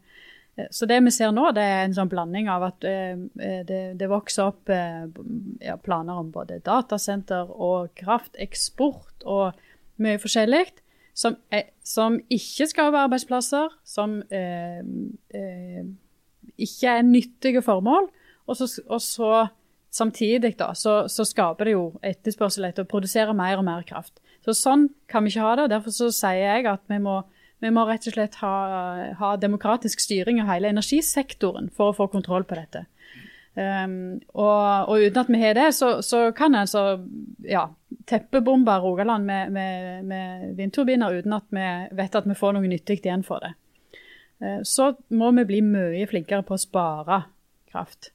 Eh, 0.58 0.68
Så 0.72 0.88
det 0.90 1.04
vi 1.04 1.12
ser 1.12 1.32
nå, 1.32 1.52
det 1.54 1.64
er 1.64 1.84
en 1.86 1.94
sånn 1.94 2.10
blanding 2.10 2.50
av 2.50 2.64
at 2.72 2.84
eh, 2.88 3.18
det, 3.68 3.82
det 4.00 4.10
vokser 4.10 4.50
opp 4.50 4.70
eh, 4.70 5.06
ja, 5.62 5.76
planer 5.78 6.24
om 6.24 6.32
både 6.32 6.62
datasenter 6.66 7.52
og 7.52 7.92
krafteksport 8.00 9.26
og 9.26 9.54
mye 10.02 10.18
forskjellig. 10.18 10.66
Som, 11.14 11.36
som 11.84 12.16
ikke 12.32 12.66
skaper 12.72 13.04
arbeidsplasser, 13.04 13.70
som 13.84 14.22
eh, 14.32 14.80
eh, 15.36 15.84
ikke 16.58 16.96
er 16.98 17.04
nyttige 17.06 17.62
formål. 17.62 18.08
Og 18.48 18.58
så, 18.58 18.68
og 18.88 19.02
så 19.04 19.48
samtidig 19.92 20.56
da, 20.60 20.72
så, 20.76 21.06
så 21.12 21.26
skaper 21.28 21.68
det 21.68 21.76
jo 21.76 21.86
etterspørsel 22.06 22.70
etter 22.70 22.86
å 22.86 22.92
produsere 22.92 23.36
mer 23.36 23.60
og 23.60 23.68
mer 23.68 23.84
kraft. 23.88 24.22
Så 24.46 24.56
sånn 24.58 24.88
kan 25.12 25.26
vi 25.26 25.34
ikke 25.34 25.46
ha 25.46 25.58
det. 25.58 25.68
og 25.68 25.74
Derfor 25.76 25.96
så 25.96 26.10
sier 26.16 26.40
jeg 26.40 26.70
at 26.72 26.84
vi 26.90 26.98
må, 27.04 27.20
vi 27.62 27.74
må 27.74 27.84
rett 27.90 28.08
og 28.10 28.16
slett 28.16 28.40
ha, 28.42 28.56
ha 29.20 29.36
demokratisk 29.40 30.02
styring 30.02 30.42
av 30.42 30.50
hele 30.54 30.72
energisektoren 30.72 31.70
for 31.76 31.92
å 31.92 31.98
få 32.00 32.08
kontroll 32.14 32.48
på 32.48 32.58
dette. 32.58 32.88
Um, 33.52 34.22
og, 34.32 34.88
og 34.88 35.04
uten 35.04 35.20
at 35.20 35.30
vi 35.34 35.42
har 35.42 35.58
det, 35.58 35.68
så, 35.76 35.98
så 36.08 36.30
kan 36.32 36.56
en 36.56 36.64
altså 36.64 37.02
ja, 37.44 37.66
teppebombe 38.08 38.78
Rogaland 38.80 39.28
med, 39.28 39.52
med, 39.52 40.06
med 40.08 40.54
vindturbiner 40.56 41.20
uten 41.20 41.36
at 41.36 41.50
vi 41.52 41.66
vet 42.00 42.16
at 42.16 42.30
vi 42.32 42.38
får 42.40 42.56
noe 42.56 42.72
nyttig 42.72 43.02
igjen 43.02 43.28
for 43.28 43.44
det. 43.44 43.52
Uh, 44.40 44.64
så 44.64 44.94
må 45.12 45.34
vi 45.36 45.46
bli 45.52 45.62
mye 45.68 46.08
flinkere 46.08 46.48
på 46.48 46.56
å 46.56 46.64
spare 46.64 47.26
kraft 47.72 48.14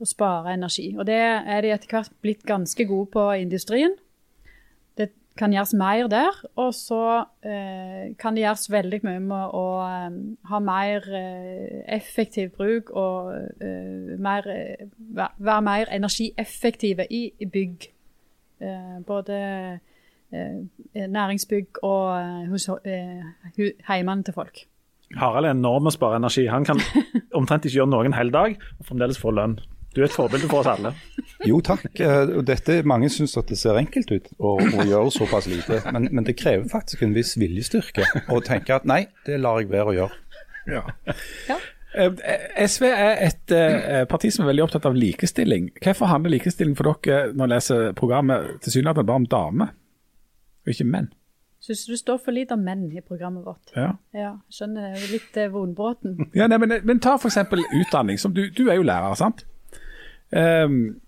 og 0.00 0.08
spare 0.08 0.54
energi. 0.54 0.90
Og 0.98 1.06
det 1.08 1.20
er 1.20 1.62
de 1.64 1.72
etter 1.74 1.92
hvert 1.92 2.12
blitt 2.22 2.44
ganske 2.46 2.86
gode 2.88 3.08
på 3.12 3.30
i 3.32 3.40
industrien. 3.44 3.96
Det 4.98 5.10
kan 5.38 5.52
gjøres 5.52 5.74
mer 5.76 6.08
der, 6.12 6.36
og 6.56 6.74
så 6.74 7.24
eh, 7.44 8.12
kan 8.20 8.36
det 8.36 8.44
gjøres 8.44 8.70
veldig 8.72 9.00
mye 9.04 9.24
med 9.24 9.56
å 9.56 9.64
eh, 9.86 10.20
ha 10.50 10.60
mer 10.64 11.08
eh, 11.16 11.82
effektiv 11.96 12.52
bruk 12.56 12.92
og 12.96 13.34
eh, 13.60 14.14
mer, 14.20 14.48
eh, 14.52 14.86
være 15.16 15.60
mer 15.64 15.92
energieffektive 15.92 17.08
i, 17.10 17.28
i 17.40 17.46
bygg. 17.46 17.90
Eh, 18.60 18.96
både 19.06 19.78
næringsbygg 20.96 21.78
og 21.86 22.48
hos, 22.50 22.64
heimene 23.86 24.24
til 24.26 24.34
folk. 24.34 24.64
Harald 25.14 25.46
er 25.46 25.54
enorm 25.54 25.86
å 25.86 25.92
spare 25.94 26.18
energi. 26.18 26.48
Han 26.50 26.66
kan 26.66 26.82
omtrent 27.38 27.68
ikke 27.68 27.78
gjøre 27.78 27.92
noen 27.92 28.16
hel 28.16 28.32
dag 28.34 28.56
og 28.58 28.88
fremdeles 28.88 29.20
få 29.22 29.30
lønn. 29.36 29.54
Du 29.96 30.02
er 30.02 30.10
et 30.10 30.12
forbilde 30.12 30.48
for 30.50 30.60
oss 30.60 30.68
alle. 30.68 30.92
Jo 31.48 31.62
takk. 31.64 31.86
Eh, 32.04 32.34
Dette, 32.44 32.82
mange 32.84 33.08
syns 33.12 33.36
at 33.40 33.48
det 33.48 33.56
ser 33.56 33.78
enkelt 33.80 34.10
ut 34.12 34.26
å, 34.36 34.58
å 34.60 34.84
gjøre 34.84 35.12
såpass 35.14 35.48
lite, 35.48 35.80
men, 35.94 36.10
men 36.12 36.26
det 36.26 36.36
krever 36.36 36.68
faktisk 36.68 37.06
en 37.06 37.16
viss 37.16 37.32
viljestyrke 37.40 38.04
å 38.32 38.42
tenke 38.44 38.76
at 38.76 38.84
nei, 38.88 39.06
det 39.24 39.40
lar 39.40 39.62
jeg 39.62 39.72
være 39.72 39.94
å 39.94 39.96
gjøre. 39.96 40.20
Ja. 40.68 40.82
ja. 41.48 41.58
SV 41.96 42.84
er 42.90 43.22
et 43.24 43.56
eh, 43.56 44.02
parti 44.10 44.28
som 44.34 44.44
er 44.44 44.50
veldig 44.50 44.66
opptatt 44.66 44.88
av 44.90 44.96
likestilling. 44.98 45.70
Hvorfor 45.80 46.10
handler 46.12 46.36
likestilling 46.36 46.76
for 46.76 46.92
dere 46.92 47.30
når 47.32 47.46
dere 47.46 47.52
leser 47.54 47.92
programmet 47.96 48.58
tilsynelatende 48.66 49.08
bare 49.08 49.22
om 49.22 49.30
damer, 49.32 49.72
og 50.66 50.74
ikke 50.74 50.88
menn? 50.92 51.08
Syns 51.64 51.86
du 51.86 51.94
det 51.94 52.02
står 52.02 52.20
for 52.22 52.36
lite 52.36 52.54
om 52.54 52.62
menn 52.62 52.84
i 52.92 53.00
programmet 53.00 53.46
vårt? 53.46 53.72
Ja. 53.74 53.94
Ja, 54.14 54.36
skjønner 54.52 54.92
det 54.92 55.06
er 55.06 55.12
litt 55.16 55.40
eh, 55.40 55.50
vonbråten. 55.50 56.18
Ja, 56.36 56.50
nei, 56.52 56.60
men, 56.62 56.76
men 56.84 57.00
ta 57.02 57.16
f.eks. 57.16 57.40
utdanning. 57.80 58.20
Som 58.20 58.36
du, 58.36 58.44
du 58.52 58.66
er 58.68 58.76
jo 58.76 58.84
lærer, 58.86 59.16
sant? 59.18 59.46
Um, 60.30 61.00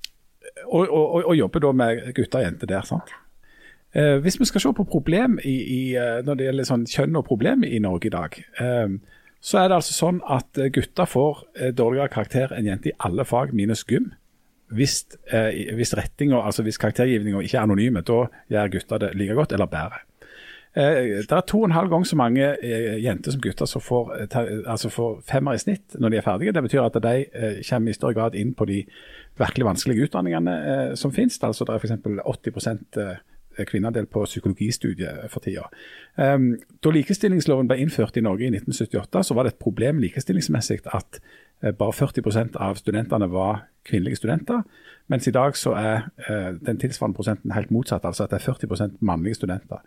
og, 0.67 0.89
og, 0.89 1.25
og, 1.25 1.33
jobber 1.37 1.63
da 1.65 1.73
med 1.73 2.13
gutter 2.17 2.41
og 2.41 2.45
jenter 2.45 2.71
der. 2.71 2.87
sant? 2.87 3.13
Uh, 3.97 4.19
hvis 4.23 4.39
vi 4.41 4.47
skal 4.49 4.61
se 4.61 4.73
på 4.77 4.85
problem 4.85 5.39
i, 5.45 5.57
i, 5.63 5.83
eh, 5.97 6.19
når 6.25 6.37
det 6.37 6.49
gjelder 6.49 6.69
sånn 6.69 6.85
kjønn 6.89 7.17
og 7.17 7.25
problem 7.29 7.65
i 7.65 7.79
Norge 7.81 8.11
i 8.11 8.13
dag, 8.13 8.37
um, 8.61 8.99
så 9.41 9.63
er 9.63 9.71
det 9.71 9.79
altså 9.79 9.95
sånn 9.97 10.19
at 10.29 10.59
eh, 10.59 10.69
gutter 10.75 11.09
får 11.09 11.45
dårligere 11.79 12.13
karakter 12.13 12.53
enn 12.53 12.67
jenter 12.69 12.93
i 12.93 12.99
alle 13.07 13.25
fag 13.25 13.55
minus 13.57 13.85
gym. 13.89 14.11
Hvis, 14.75 15.07
uh, 15.33 15.49
hvis 15.79 15.95
altså 15.97 16.63
hvis 16.63 16.77
karaktergivninga 16.77 17.41
ikke 17.41 17.57
er 17.57 17.65
anonyme, 17.65 18.03
da 18.05 18.27
gjør 18.53 18.75
gutter 18.75 18.99
det 19.07 19.15
like 19.17 19.39
godt 19.39 19.57
eller 19.57 19.71
bedre. 19.73 20.03
Eh, 20.79 21.23
det 21.27 21.35
er 21.35 21.47
to 21.47 21.63
og 21.63 21.67
en 21.67 21.75
halv 21.75 21.91
gang 21.91 22.05
så 22.07 22.17
mange 22.17 22.53
eh, 22.63 22.99
jenter 23.03 23.35
som 23.35 23.41
gutter 23.43 23.67
som 23.67 23.83
får, 23.83 24.13
eh, 24.23 24.51
altså 24.67 24.91
får 24.95 25.23
femmer 25.27 25.57
i 25.57 25.63
snitt 25.63 25.97
når 25.99 26.13
de 26.13 26.21
er 26.21 26.27
ferdige. 26.27 26.53
Det 26.55 26.63
betyr 26.69 26.85
at 26.87 27.01
de 27.03 27.17
kommer 27.69 27.91
i 27.91 27.97
større 27.97 28.15
grad 28.15 28.37
inn 28.39 28.55
på 28.55 28.69
de 28.71 28.85
virkelig 29.39 29.67
vanskelige 29.67 30.09
utdanningene 30.09 30.95
som 30.99 31.15
finnes. 31.15 31.41
Altså, 31.43 31.67
det 31.67 31.75
er 31.75 31.83
f.eks. 31.83 32.55
80 32.55 33.19
eh, 33.59 33.67
kvinneandel 33.67 34.07
på 34.07 34.25
psykologistudiet 34.25 35.27
for 35.33 35.43
tida. 35.43 35.67
Um, 36.17 36.53
da 36.85 36.93
likestillingsloven 36.95 37.69
ble 37.71 37.81
innført 37.83 38.17
i 38.17 38.23
Norge 38.23 38.47
i 38.47 38.53
1978, 38.53 39.25
så 39.27 39.35
var 39.35 39.47
det 39.47 39.55
et 39.55 39.63
problem 39.63 39.99
likestillingsmessig 40.03 40.81
at 40.95 41.21
bare 41.61 41.93
40% 41.93 42.57
av 42.63 42.77
studentene 42.79 43.27
var 43.33 43.65
kvinnelige 43.89 44.17
studenter. 44.17 44.63
Mens 45.09 45.27
i 45.27 45.33
dag 45.33 45.57
så 45.57 45.73
er 45.73 45.95
eh, 46.29 46.55
den 46.67 46.79
tilsvarende 46.79 47.17
prosenten 47.17 47.53
helt 47.57 47.71
motsatt, 47.71 48.05
altså 48.05 48.25
at 48.25 48.31
det 48.31 48.41
er 48.43 48.53
40% 48.53 48.99
mannlige 49.01 49.35
studenter. 49.35 49.81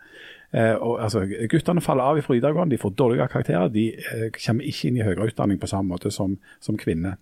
Eh, 0.52 0.74
og, 0.74 1.02
altså, 1.02 1.22
guttene 1.50 1.80
faller 1.80 2.04
av 2.04 2.22
fra 2.22 2.34
videregående, 2.34 2.74
de 2.74 2.80
får 2.82 2.90
dårligere 2.98 3.28
karakterer. 3.28 3.68
De 3.68 3.86
eh, 3.94 4.30
kommer 4.46 4.66
ikke 4.66 4.88
inn 4.88 4.98
i 4.98 5.04
høyere 5.06 5.30
utdanning 5.30 5.60
på 5.60 5.70
samme 5.70 5.94
måte 5.94 6.10
som, 6.10 6.38
som 6.60 6.78
kvinner. 6.78 7.20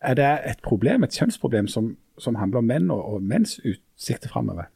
Er 0.00 0.14
det 0.14 0.30
et 0.48 0.62
problem, 0.64 1.04
et 1.04 1.14
kjønnsproblem 1.14 1.68
som, 1.68 1.96
som 2.18 2.40
handler 2.40 2.58
om 2.58 2.70
menn 2.72 2.90
og, 2.90 3.04
og 3.14 3.22
menns 3.22 3.58
utsikter 3.60 4.32
framover? 4.32 4.72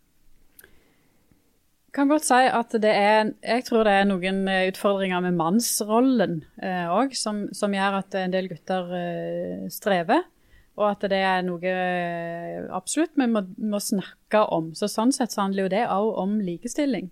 Kan 1.97 2.11
godt 2.13 2.27
si 2.29 2.39
at 2.45 2.75
det 2.83 2.93
er 2.93 3.33
Jeg 3.43 3.65
tror 3.67 3.87
det 3.89 3.95
er 3.97 4.07
noen 4.09 4.45
eh, 4.53 4.69
utfordringer 4.71 5.23
med 5.25 5.37
mannsrollen 5.39 6.41
òg, 6.61 7.13
eh, 7.13 7.19
som, 7.19 7.47
som, 7.57 7.75
gjør 7.75 8.01
at 8.03 8.17
en 8.21 8.35
del 8.35 8.51
gutter 8.53 8.93
eh, 9.01 9.69
strever. 9.73 10.27
Og 10.77 10.91
at 10.91 11.07
det 11.09 11.23
er 11.25 11.45
noe 11.47 11.65
eh, 11.65 12.67
absolutt 12.77 13.17
vi 13.17 13.29
må, 13.33 13.43
må, 13.57 13.81
snakke 13.81 14.43
om. 14.53 14.75
Så 14.77 14.91
Sånn 14.93 15.15
sett 15.17 15.33
så 15.33 15.47
handler 15.47 15.67
jo 15.67 15.73
det 15.73 15.87
òg 15.89 16.11
om 16.21 16.37
likestilling. 16.45 17.09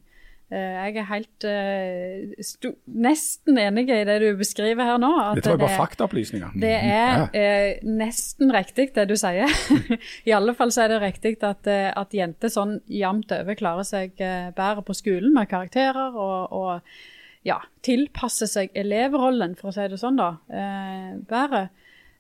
Eh, 0.53 0.75
jeg 0.77 0.99
er 1.01 1.07
helt 1.09 1.47
uh, 1.49 2.75
nesten 3.01 3.59
enig 3.59 3.87
i 3.89 4.03
det 4.07 4.19
du 4.21 4.27
beskriver 4.37 4.85
her 4.91 5.01
nå. 5.01 5.11
Dette 5.39 5.55
var 5.55 5.63
bare 5.63 5.79
faktaopplysninger. 5.81 6.53
Det 6.61 6.75
er 6.75 7.25
uh, 7.33 7.87
nesten 7.89 8.53
riktig 8.55 8.91
det 8.95 9.07
du 9.09 9.17
sier. 9.19 9.49
I 10.29 10.37
alle 10.37 10.55
fall 10.59 10.75
så 10.75 10.85
er 10.85 10.95
det 10.95 11.01
riktig 11.07 11.39
at, 11.43 11.67
at 11.69 12.15
jenter 12.15 12.53
sånn 12.53 12.79
jevnt 12.93 13.33
over 13.35 13.59
klarer 13.59 13.89
seg 13.89 14.15
bedre 14.21 14.85
på 14.85 14.97
skolen 14.97 15.33
med 15.35 15.49
karakterer 15.51 16.13
og, 16.13 16.53
og 16.53 17.45
ja, 17.45 17.59
tilpasser 17.85 18.49
seg 18.49 18.77
elevrollen, 18.77 19.57
for 19.59 19.71
å 19.71 19.75
si 19.77 19.89
det 19.91 20.01
sånn, 20.01 20.21
da, 20.21 20.31
uh, 20.53 21.11
bedre. 21.29 21.69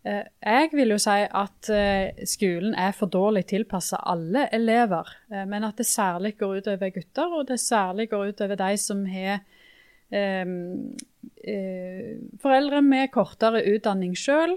Eh, 0.04 0.24
jeg 0.44 0.68
vil 0.76 0.92
jo 0.92 0.98
si 1.00 1.16
at 1.24 1.70
eh, 1.72 2.24
skolen 2.28 2.74
er 2.76 2.92
for 2.96 3.08
dårlig 3.08 3.46
tilpassa 3.48 4.02
alle 4.12 4.50
elever, 4.52 5.08
eh, 5.32 5.46
men 5.48 5.64
at 5.64 5.80
det 5.80 5.86
særlig 5.88 6.34
går 6.40 6.60
utover 6.60 6.92
gutter, 6.92 7.32
og 7.32 7.48
det 7.48 7.60
særlig 7.62 8.10
går 8.12 8.34
utover 8.34 8.60
de 8.60 8.76
som 8.80 9.04
har 9.08 9.40
foreldre 12.38 12.80
med 12.84 13.10
kortere 13.10 13.64
utdanning 13.66 14.12
sjøl, 14.14 14.52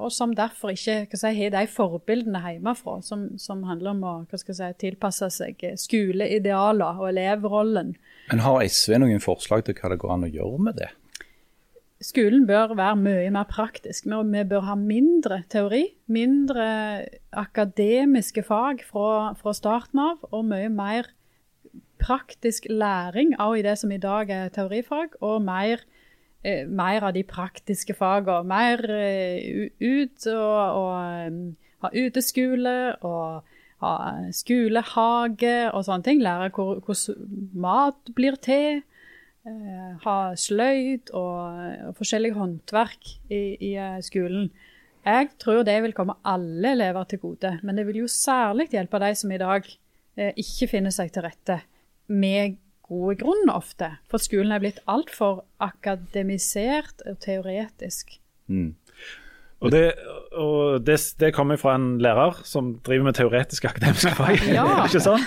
og 0.00 0.08
som 0.10 0.32
derfor 0.34 0.72
ikke 0.72 1.06
si, 1.20 1.30
har 1.36 1.52
de 1.54 1.62
forbildene 1.70 2.40
hjemmefra 2.42 2.96
som, 3.06 3.28
som 3.38 3.62
handler 3.68 3.92
om 3.92 4.02
å 4.08 4.14
si, 4.34 4.70
tilpasse 4.80 5.28
seg 5.36 5.62
skoleidealer 5.78 6.98
og 7.04 7.10
elevrollen. 7.12 7.94
Men 8.32 8.42
har 8.42 8.64
SV 8.66 8.98
noen 9.04 9.22
forslag 9.22 9.62
til 9.68 9.78
hva 9.78 9.92
det 9.92 10.00
går 10.02 10.16
an 10.16 10.26
å 10.26 10.32
gjøre 10.32 10.64
med 10.66 10.80
det? 10.80 10.90
Skolen 12.04 12.46
bør 12.46 12.74
være 12.76 12.96
mye 13.00 13.30
mer 13.32 13.46
praktisk. 13.48 14.06
Vi 14.06 14.44
bør 14.48 14.64
ha 14.68 14.74
mindre 14.74 15.42
teori, 15.50 15.84
mindre 16.06 17.06
akademiske 17.32 18.42
fag 18.42 18.84
fra, 18.84 19.32
fra 19.38 19.54
starten 19.56 20.02
av, 20.04 20.24
og 20.30 20.44
mye 20.44 20.68
mer 20.72 21.10
praktisk 22.02 22.66
læring 22.70 23.34
av 23.40 23.56
det 23.64 23.78
som 23.80 23.92
i 23.92 24.00
dag 24.00 24.30
er 24.30 24.52
teorifag, 24.54 25.16
og 25.20 25.42
mer, 25.42 25.80
eh, 26.44 26.66
mer 26.68 27.02
av 27.02 27.14
de 27.14 27.22
praktiske 27.24 27.94
fagene. 27.94 28.44
Mer 28.44 28.84
eh, 28.90 29.70
ut 29.80 30.26
og, 30.26 30.60
og 30.82 31.26
um, 31.26 31.56
ha 31.82 31.90
uteskole 31.92 32.96
og 33.04 33.44
ha 33.84 33.94
skolehage 34.32 35.56
og 35.72 35.84
sånne 35.84 36.04
ting. 36.04 36.22
Lære 36.24 36.50
hvordan 36.52 37.50
mat 37.54 38.14
blir 38.16 38.36
til. 38.40 38.82
Eh, 39.46 39.90
ha 40.02 40.16
sløyd 40.34 41.12
og, 41.14 41.58
og 41.86 41.98
forskjellige 42.00 42.34
håndverk 42.34 43.12
i, 43.30 43.54
i 43.62 43.76
uh, 43.78 44.00
skolen. 44.02 44.48
Jeg 45.06 45.28
tror 45.38 45.62
det 45.62 45.76
vil 45.84 45.94
komme 45.94 46.16
alle 46.26 46.72
elever 46.74 47.06
til 47.06 47.22
gode, 47.22 47.52
men 47.62 47.78
det 47.78 47.84
vil 47.86 48.00
jo 48.02 48.08
særlig 48.10 48.72
hjelpe 48.74 48.98
de 49.04 49.12
som 49.14 49.30
i 49.30 49.38
dag 49.38 49.68
uh, 49.70 50.32
ikke 50.34 50.70
finner 50.74 50.94
seg 50.94 51.14
til 51.14 51.28
rette, 51.28 51.60
med 52.10 52.58
gode 52.86 53.20
grunn 53.22 53.54
ofte. 53.54 53.92
For 54.10 54.18
skolen 54.22 54.50
er 54.54 54.64
blitt 54.64 54.82
altfor 54.90 55.44
akademisert 55.62 57.06
og 57.06 57.22
teoretisk. 57.22 58.18
Mm. 58.50 58.74
Og, 59.62 59.70
det, 59.72 59.94
og 60.34 60.82
det, 60.86 60.98
det, 61.22 61.30
kommer 61.34 61.56
fra 61.56 61.78
en 61.78 62.00
lærer 62.02 62.42
som 62.44 62.74
driver 62.86 63.06
med 63.06 63.14
teoretiske 63.14 63.70
akademiske 63.70 64.18
fag. 64.18 64.42
Ja. 64.50 64.66
ikke 64.90 65.06
sånn? 65.06 65.22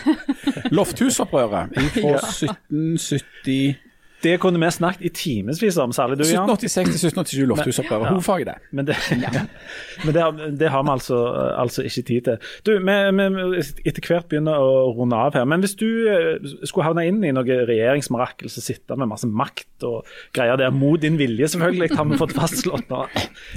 Lofthusopprøret 0.76 1.72
fra 1.95 2.17
1770 2.20 3.88
det 4.24 4.36
kunne 4.43 4.59
vi 4.59 4.70
snakket 4.72 5.05
i 5.05 5.09
timevis 5.15 5.78
om, 5.80 5.93
særlig 5.95 6.20
du, 6.20 6.26
Jan. 6.28 6.49
1786 6.49 6.89
til 6.89 7.09
1787 7.09 7.47
lofthusoppgave. 7.51 8.05
Ja. 8.05 8.13
Hovedfag 8.15 8.43
i 8.43 8.47
det. 8.49 8.55
Men, 8.76 8.88
det, 8.89 8.97
men 10.05 10.15
det, 10.15 10.26
det, 10.59 10.72
har 10.74 10.84
vi 10.84 10.93
altså, 10.93 11.20
altså, 11.55 11.86
ikke 11.88 12.03
tid 12.09 12.28
til. 12.28 12.49
Du, 12.67 12.74
vi, 12.84 12.97
vi 13.15 13.63
etter 13.88 14.09
hvert 14.09 14.28
begynner 14.32 14.59
å 14.59 14.89
runde 14.97 15.15
av 15.15 15.38
her. 15.39 15.47
Men 15.49 15.63
hvis 15.63 15.78
du 15.80 15.88
eh, 16.11 16.49
skulle 16.67 16.88
havne 16.89 17.05
inn 17.07 17.22
i 17.24 17.32
noe 17.36 17.59
regjeringsmirakel, 17.70 18.51
så 18.51 18.63
sitte 18.63 18.97
med 18.99 19.11
masse 19.11 19.30
makt 19.30 19.88
og 19.88 20.09
greier 20.36 20.59
der, 20.59 20.74
mot 20.76 20.99
din 20.99 21.20
vilje 21.20 21.53
selvfølgelig, 21.53 21.93
har 21.95 22.09
vi 22.09 22.20
fått 22.20 22.36
fastslått 22.36 22.91
nå. 22.91 23.05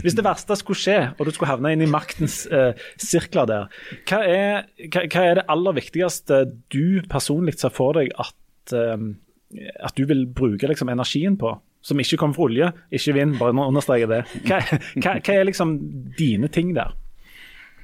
Hvis 0.04 0.16
det 0.18 0.26
verste 0.26 0.58
skulle 0.60 0.78
skje, 0.78 1.00
og 1.16 1.26
du 1.26 1.34
skulle 1.34 1.50
havne 1.50 1.74
inn 1.74 1.82
i 1.82 1.90
maktens 1.90 2.44
eh, 2.46 2.78
sirkler 3.02 3.50
der, 3.50 3.82
hva 4.06 4.22
er, 4.22 4.70
hva, 4.86 5.04
hva 5.08 5.26
er, 5.26 5.40
det 5.40 5.48
aller 5.52 5.76
viktigste 5.80 6.44
du 6.72 7.02
personlig 7.10 7.58
ser 7.58 7.74
for 7.74 7.98
deg 7.98 8.12
at 8.22 8.74
um, 8.76 9.14
at 9.58 9.96
du 9.98 10.06
vil 10.08 10.26
bruke 10.26 10.68
liksom, 10.68 10.90
energien 10.92 11.36
på, 11.40 11.54
som 11.82 12.00
ikke 12.00 12.18
kommer 12.20 12.38
fra 12.38 12.48
olje, 12.48 12.72
ikke 12.94 13.14
vind, 13.16 13.38
bare 13.40 13.54
understreker 13.66 14.10
det. 14.10 14.24
Hva, 14.46 14.60
hva, 14.96 15.16
hva, 15.18 15.36
er 15.36 15.48
liksom 15.48 15.76
dine 16.18 16.50
ting 16.52 16.74
der? 16.76 16.94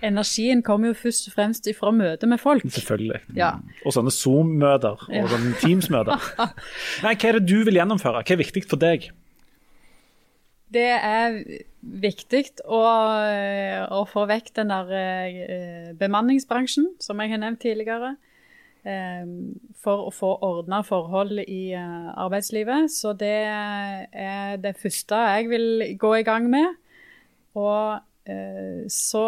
Energien 0.04 0.60
kommer 0.62 0.92
jo 0.92 0.98
først 1.00 1.26
og 1.26 1.34
fremst 1.34 1.66
fra 1.74 1.90
møte 1.90 2.28
med 2.30 2.38
folk. 2.38 2.62
Selvfølgelig. 2.70 3.18
Ja. 3.34 3.56
Og 3.82 3.96
sånne 3.96 4.12
Zoom-møter 4.14 5.00
og 5.08 5.14
ja. 5.14 5.24
sånne 5.30 5.56
Teams-møter. 5.58 6.28
Nei, 7.04 7.16
Hva 7.16 7.32
er 7.32 7.40
det 7.40 7.48
du 7.50 7.64
vil 7.66 7.80
gjennomføre? 7.80 8.22
Hva 8.22 8.36
er 8.36 8.40
viktig 8.44 8.62
for 8.70 8.78
deg? 8.78 9.10
Det 10.68 10.86
er 10.94 11.40
viktig 11.80 12.44
å, 12.68 12.80
å 13.98 14.00
få 14.06 14.26
vekk 14.28 14.52
den 14.60 14.70
der 14.70 14.94
eh, 14.94 15.92
bemanningsbransjen, 15.98 16.92
som 17.02 17.22
jeg 17.24 17.32
har 17.32 17.40
nevnt 17.42 17.62
tidligere. 17.64 18.14
Ehm, 18.88 19.58
for 19.76 20.06
å 20.08 20.12
få 20.14 20.30
ordna 20.44 20.80
forhold 20.86 21.42
i 21.42 21.74
eh, 21.76 22.10
arbeidslivet. 22.16 22.88
Så 22.92 23.12
det 23.18 23.36
er 23.44 24.56
det 24.62 24.76
første 24.80 25.18
jeg 25.34 25.48
vil 25.50 25.96
gå 26.00 26.14
i 26.20 26.26
gang 26.26 26.48
med. 26.50 26.76
Og 27.58 27.98
eh, 28.30 28.86
så, 28.92 29.26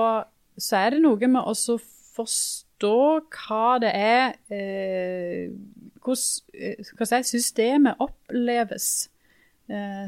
så 0.56 0.80
er 0.80 0.94
det 0.94 1.02
noe 1.04 1.28
med 1.28 1.44
å 1.44 1.78
forstå 2.16 2.96
hva 3.36 3.66
det 3.82 3.94
er 3.96 4.38
eh, 4.54 5.52
Hvordan 6.00 7.24
systemet 7.28 7.98
oppleves. 8.00 9.10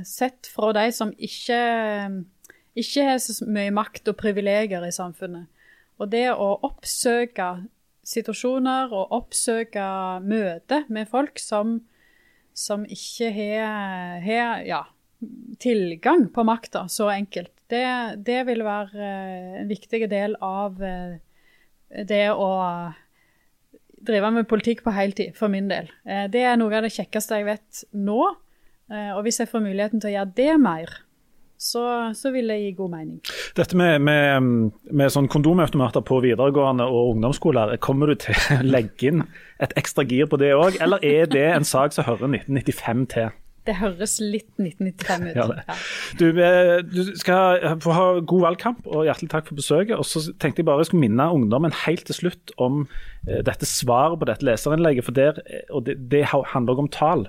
Sett 0.09 0.49
fra 0.49 0.71
de 0.73 0.87
som 0.97 1.11
ikke, 1.21 1.59
ikke 2.81 3.05
har 3.05 3.21
så 3.21 3.45
mye 3.45 3.75
makt 3.77 4.09
og 4.09 4.17
privilegier 4.17 4.87
i 4.89 4.95
samfunnet. 4.95 5.45
Og 6.01 6.09
det 6.15 6.31
å 6.33 6.49
oppsøke 6.65 7.51
situasjoner 8.03 8.93
og 8.93 9.15
oppsøke 9.15 9.85
møter 10.27 10.87
med 10.93 11.09
folk 11.11 11.39
som, 11.39 11.79
som 12.55 12.85
ikke 12.91 13.31
har, 13.33 14.65
ja, 14.67 14.83
tilgang 15.63 16.27
på 16.35 16.45
makta 16.47 16.87
så 16.91 17.11
enkelt. 17.13 17.53
Det, 17.71 17.85
det 18.27 18.43
vil 18.49 18.65
være 18.67 18.99
eh, 18.99 19.61
en 19.63 19.71
viktig 19.71 20.05
del 20.11 20.35
av 20.45 20.83
eh, 20.85 21.15
det 22.09 22.27
å 22.35 22.51
drive 24.03 24.33
med 24.35 24.49
politikk 24.51 24.83
på 24.85 24.93
heltid, 24.93 25.37
for 25.39 25.53
min 25.53 25.71
del. 25.71 25.89
Eh, 26.05 26.27
det 26.33 26.43
er 26.45 26.59
noe 26.61 26.75
av 26.77 26.85
det 26.85 26.93
kjekkeste 26.97 27.39
jeg 27.39 27.49
vet 27.53 27.85
nå. 27.93 28.23
Og 28.93 29.23
hvis 29.25 29.39
jeg 29.41 29.49
får 29.49 29.63
muligheten 29.65 30.03
til 30.03 30.11
å 30.11 30.13
gjøre 30.19 30.35
det 30.37 30.55
mer, 30.61 30.91
så, 31.63 31.85
så 32.19 32.33
vil 32.35 32.51
det 32.51 32.59
gi 32.59 32.73
god 32.79 32.91
mening. 32.91 33.21
Dette 33.59 33.79
med, 33.79 34.01
med, 34.03 34.73
med 34.91 35.13
sånn 35.15 35.31
kondomautomater 35.31 36.03
på 36.07 36.19
videregående 36.25 36.89
og 36.91 37.15
ungdomsskoler, 37.15 37.77
kommer 37.85 38.11
du 38.11 38.19
til 38.25 38.35
å 38.35 38.59
legge 38.75 39.13
inn 39.13 39.23
et 39.63 39.75
ekstra 39.79 40.03
gir 40.09 40.27
på 40.27 40.41
det 40.43 40.51
òg, 40.59 40.81
eller 40.83 41.05
er 41.07 41.31
det 41.31 41.47
en 41.53 41.69
sak 41.69 41.95
som 41.95 42.09
hører 42.09 42.27
1995 42.35 43.07
til? 43.15 43.31
Det 43.63 43.77
høres 43.79 44.17
litt 44.19 44.49
1995 44.59 45.27
ut. 45.29 45.37
Ja. 45.39 45.77
Du, 46.19 46.25
eh, 46.43 46.81
du, 46.83 47.13
skal 47.19 47.63
få 47.85 47.95
ha 47.95 48.07
god 48.19 48.47
valgkamp, 48.49 48.89
og 48.91 49.07
hjertelig 49.07 49.31
takk 49.31 49.47
for 49.53 49.61
besøket. 49.61 49.95
Og 49.95 50.07
så 50.09 50.25
tenkte 50.43 50.65
jeg 50.65 50.67
bare 50.67 50.83
jeg 50.83 50.91
skulle 50.91 51.05
minne 51.05 51.29
ungdommen 51.31 51.75
helt 51.85 52.03
til 52.09 52.19
slutt 52.19 52.51
om 52.59 52.83
uh, 52.89 53.39
dette 53.47 53.69
svaret 53.71 54.19
på 54.19 54.27
dette 54.27 54.49
leserinnlegget. 54.49 55.07
for 55.07 55.15
der, 55.15 55.39
og 55.71 55.87
det, 55.87 55.95
det 56.11 56.25
handler 56.27 56.75
også 56.75 56.87
om 56.89 56.91
tall. 56.91 57.25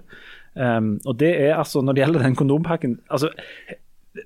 Um, 0.58 1.00
og 1.06 1.20
det 1.20 1.32
er 1.42 1.56
altså, 1.56 1.82
Når 1.82 1.94
det 1.94 2.02
gjelder 2.04 2.24
den 2.24 2.36
kondompakken 2.38 3.00
altså, 3.10 3.32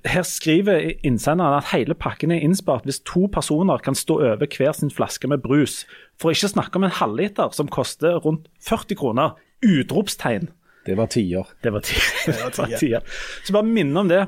Her 0.03 0.25
skriver 0.27 0.91
innsenderen 1.07 1.61
at 1.61 1.69
hele 1.71 1.95
pakken 1.95 2.33
er 2.35 2.43
innspart 2.43 2.83
hvis 2.87 2.99
to 3.07 3.29
personer 3.31 3.79
kan 3.83 3.95
stå 3.95 4.19
over 4.19 4.43
hver 4.43 4.75
sin 4.75 4.91
flaske 4.91 5.29
med 5.31 5.43
brus. 5.43 5.85
For 6.19 6.35
ikke 6.35 6.51
snakke 6.51 6.75
om 6.75 6.87
en 6.87 6.95
halvliter 6.97 7.53
som 7.55 7.71
koster 7.71 8.19
rundt 8.25 8.49
40 8.67 8.99
kroner. 8.99 9.37
Utropstegn. 9.63 10.49
Det 10.87 10.95
var 10.97 11.05
tider. 11.11 11.47
Det 11.63 11.71
var 11.73 11.79
tider. 11.79 12.99
Så 13.43 13.53
bare 13.53 13.63
minne 13.63 13.99
om 13.99 14.07
det. 14.07 14.25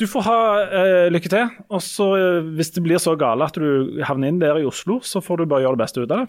Du 0.00 0.06
får 0.08 0.24
ha 0.28 0.38
uh, 0.64 1.06
lykke 1.12 1.28
til. 1.28 1.48
Og 1.68 1.82
så 1.84 2.08
uh, 2.16 2.52
Hvis 2.56 2.72
det 2.76 2.82
blir 2.84 3.00
så 3.00 3.16
gale 3.16 3.44
at 3.44 3.56
du 3.56 4.00
havner 4.04 4.32
inn 4.32 4.40
der 4.40 4.60
i 4.60 4.68
Oslo, 4.68 5.00
så 5.04 5.20
får 5.24 5.42
du 5.42 5.48
bare 5.48 5.66
gjøre 5.66 5.76
det 5.76 5.84
beste 5.84 6.04
ut 6.04 6.10
av 6.10 6.24
det. 6.24 6.28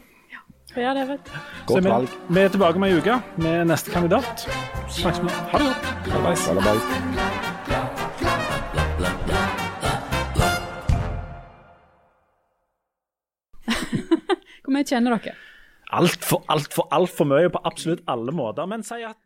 Ja, 0.78 0.94
det 0.94 1.08
vet 1.10 1.32
jeg. 1.32 1.44
Godt 1.68 1.88
valg. 1.88 2.12
vi 2.30 2.44
er 2.44 2.52
tilbake 2.54 2.78
om 2.78 2.86
ei 2.86 2.94
uke 2.94 3.18
med 3.42 3.72
neste 3.72 3.92
kandidat. 3.92 4.46
Snakkes 4.88 5.24
med 5.26 5.32
Ha 5.54 5.64
det 5.64 5.72
godt. 5.72 5.94
Hallabais. 6.14 6.48
Hallabais. 6.48 7.39
Hvor 14.70 14.76
mye 14.78 14.86
kjenner 14.86 15.16
dere? 15.18 15.32
Altfor, 15.98 16.44
altfor, 16.54 16.86
altfor 16.94 17.26
mye 17.26 17.50
på 17.50 17.58
absolutt 17.66 18.04
alle 18.14 18.30
måter. 18.38 18.68
Men 18.70 18.84
si 18.86 19.00
at 19.02 19.18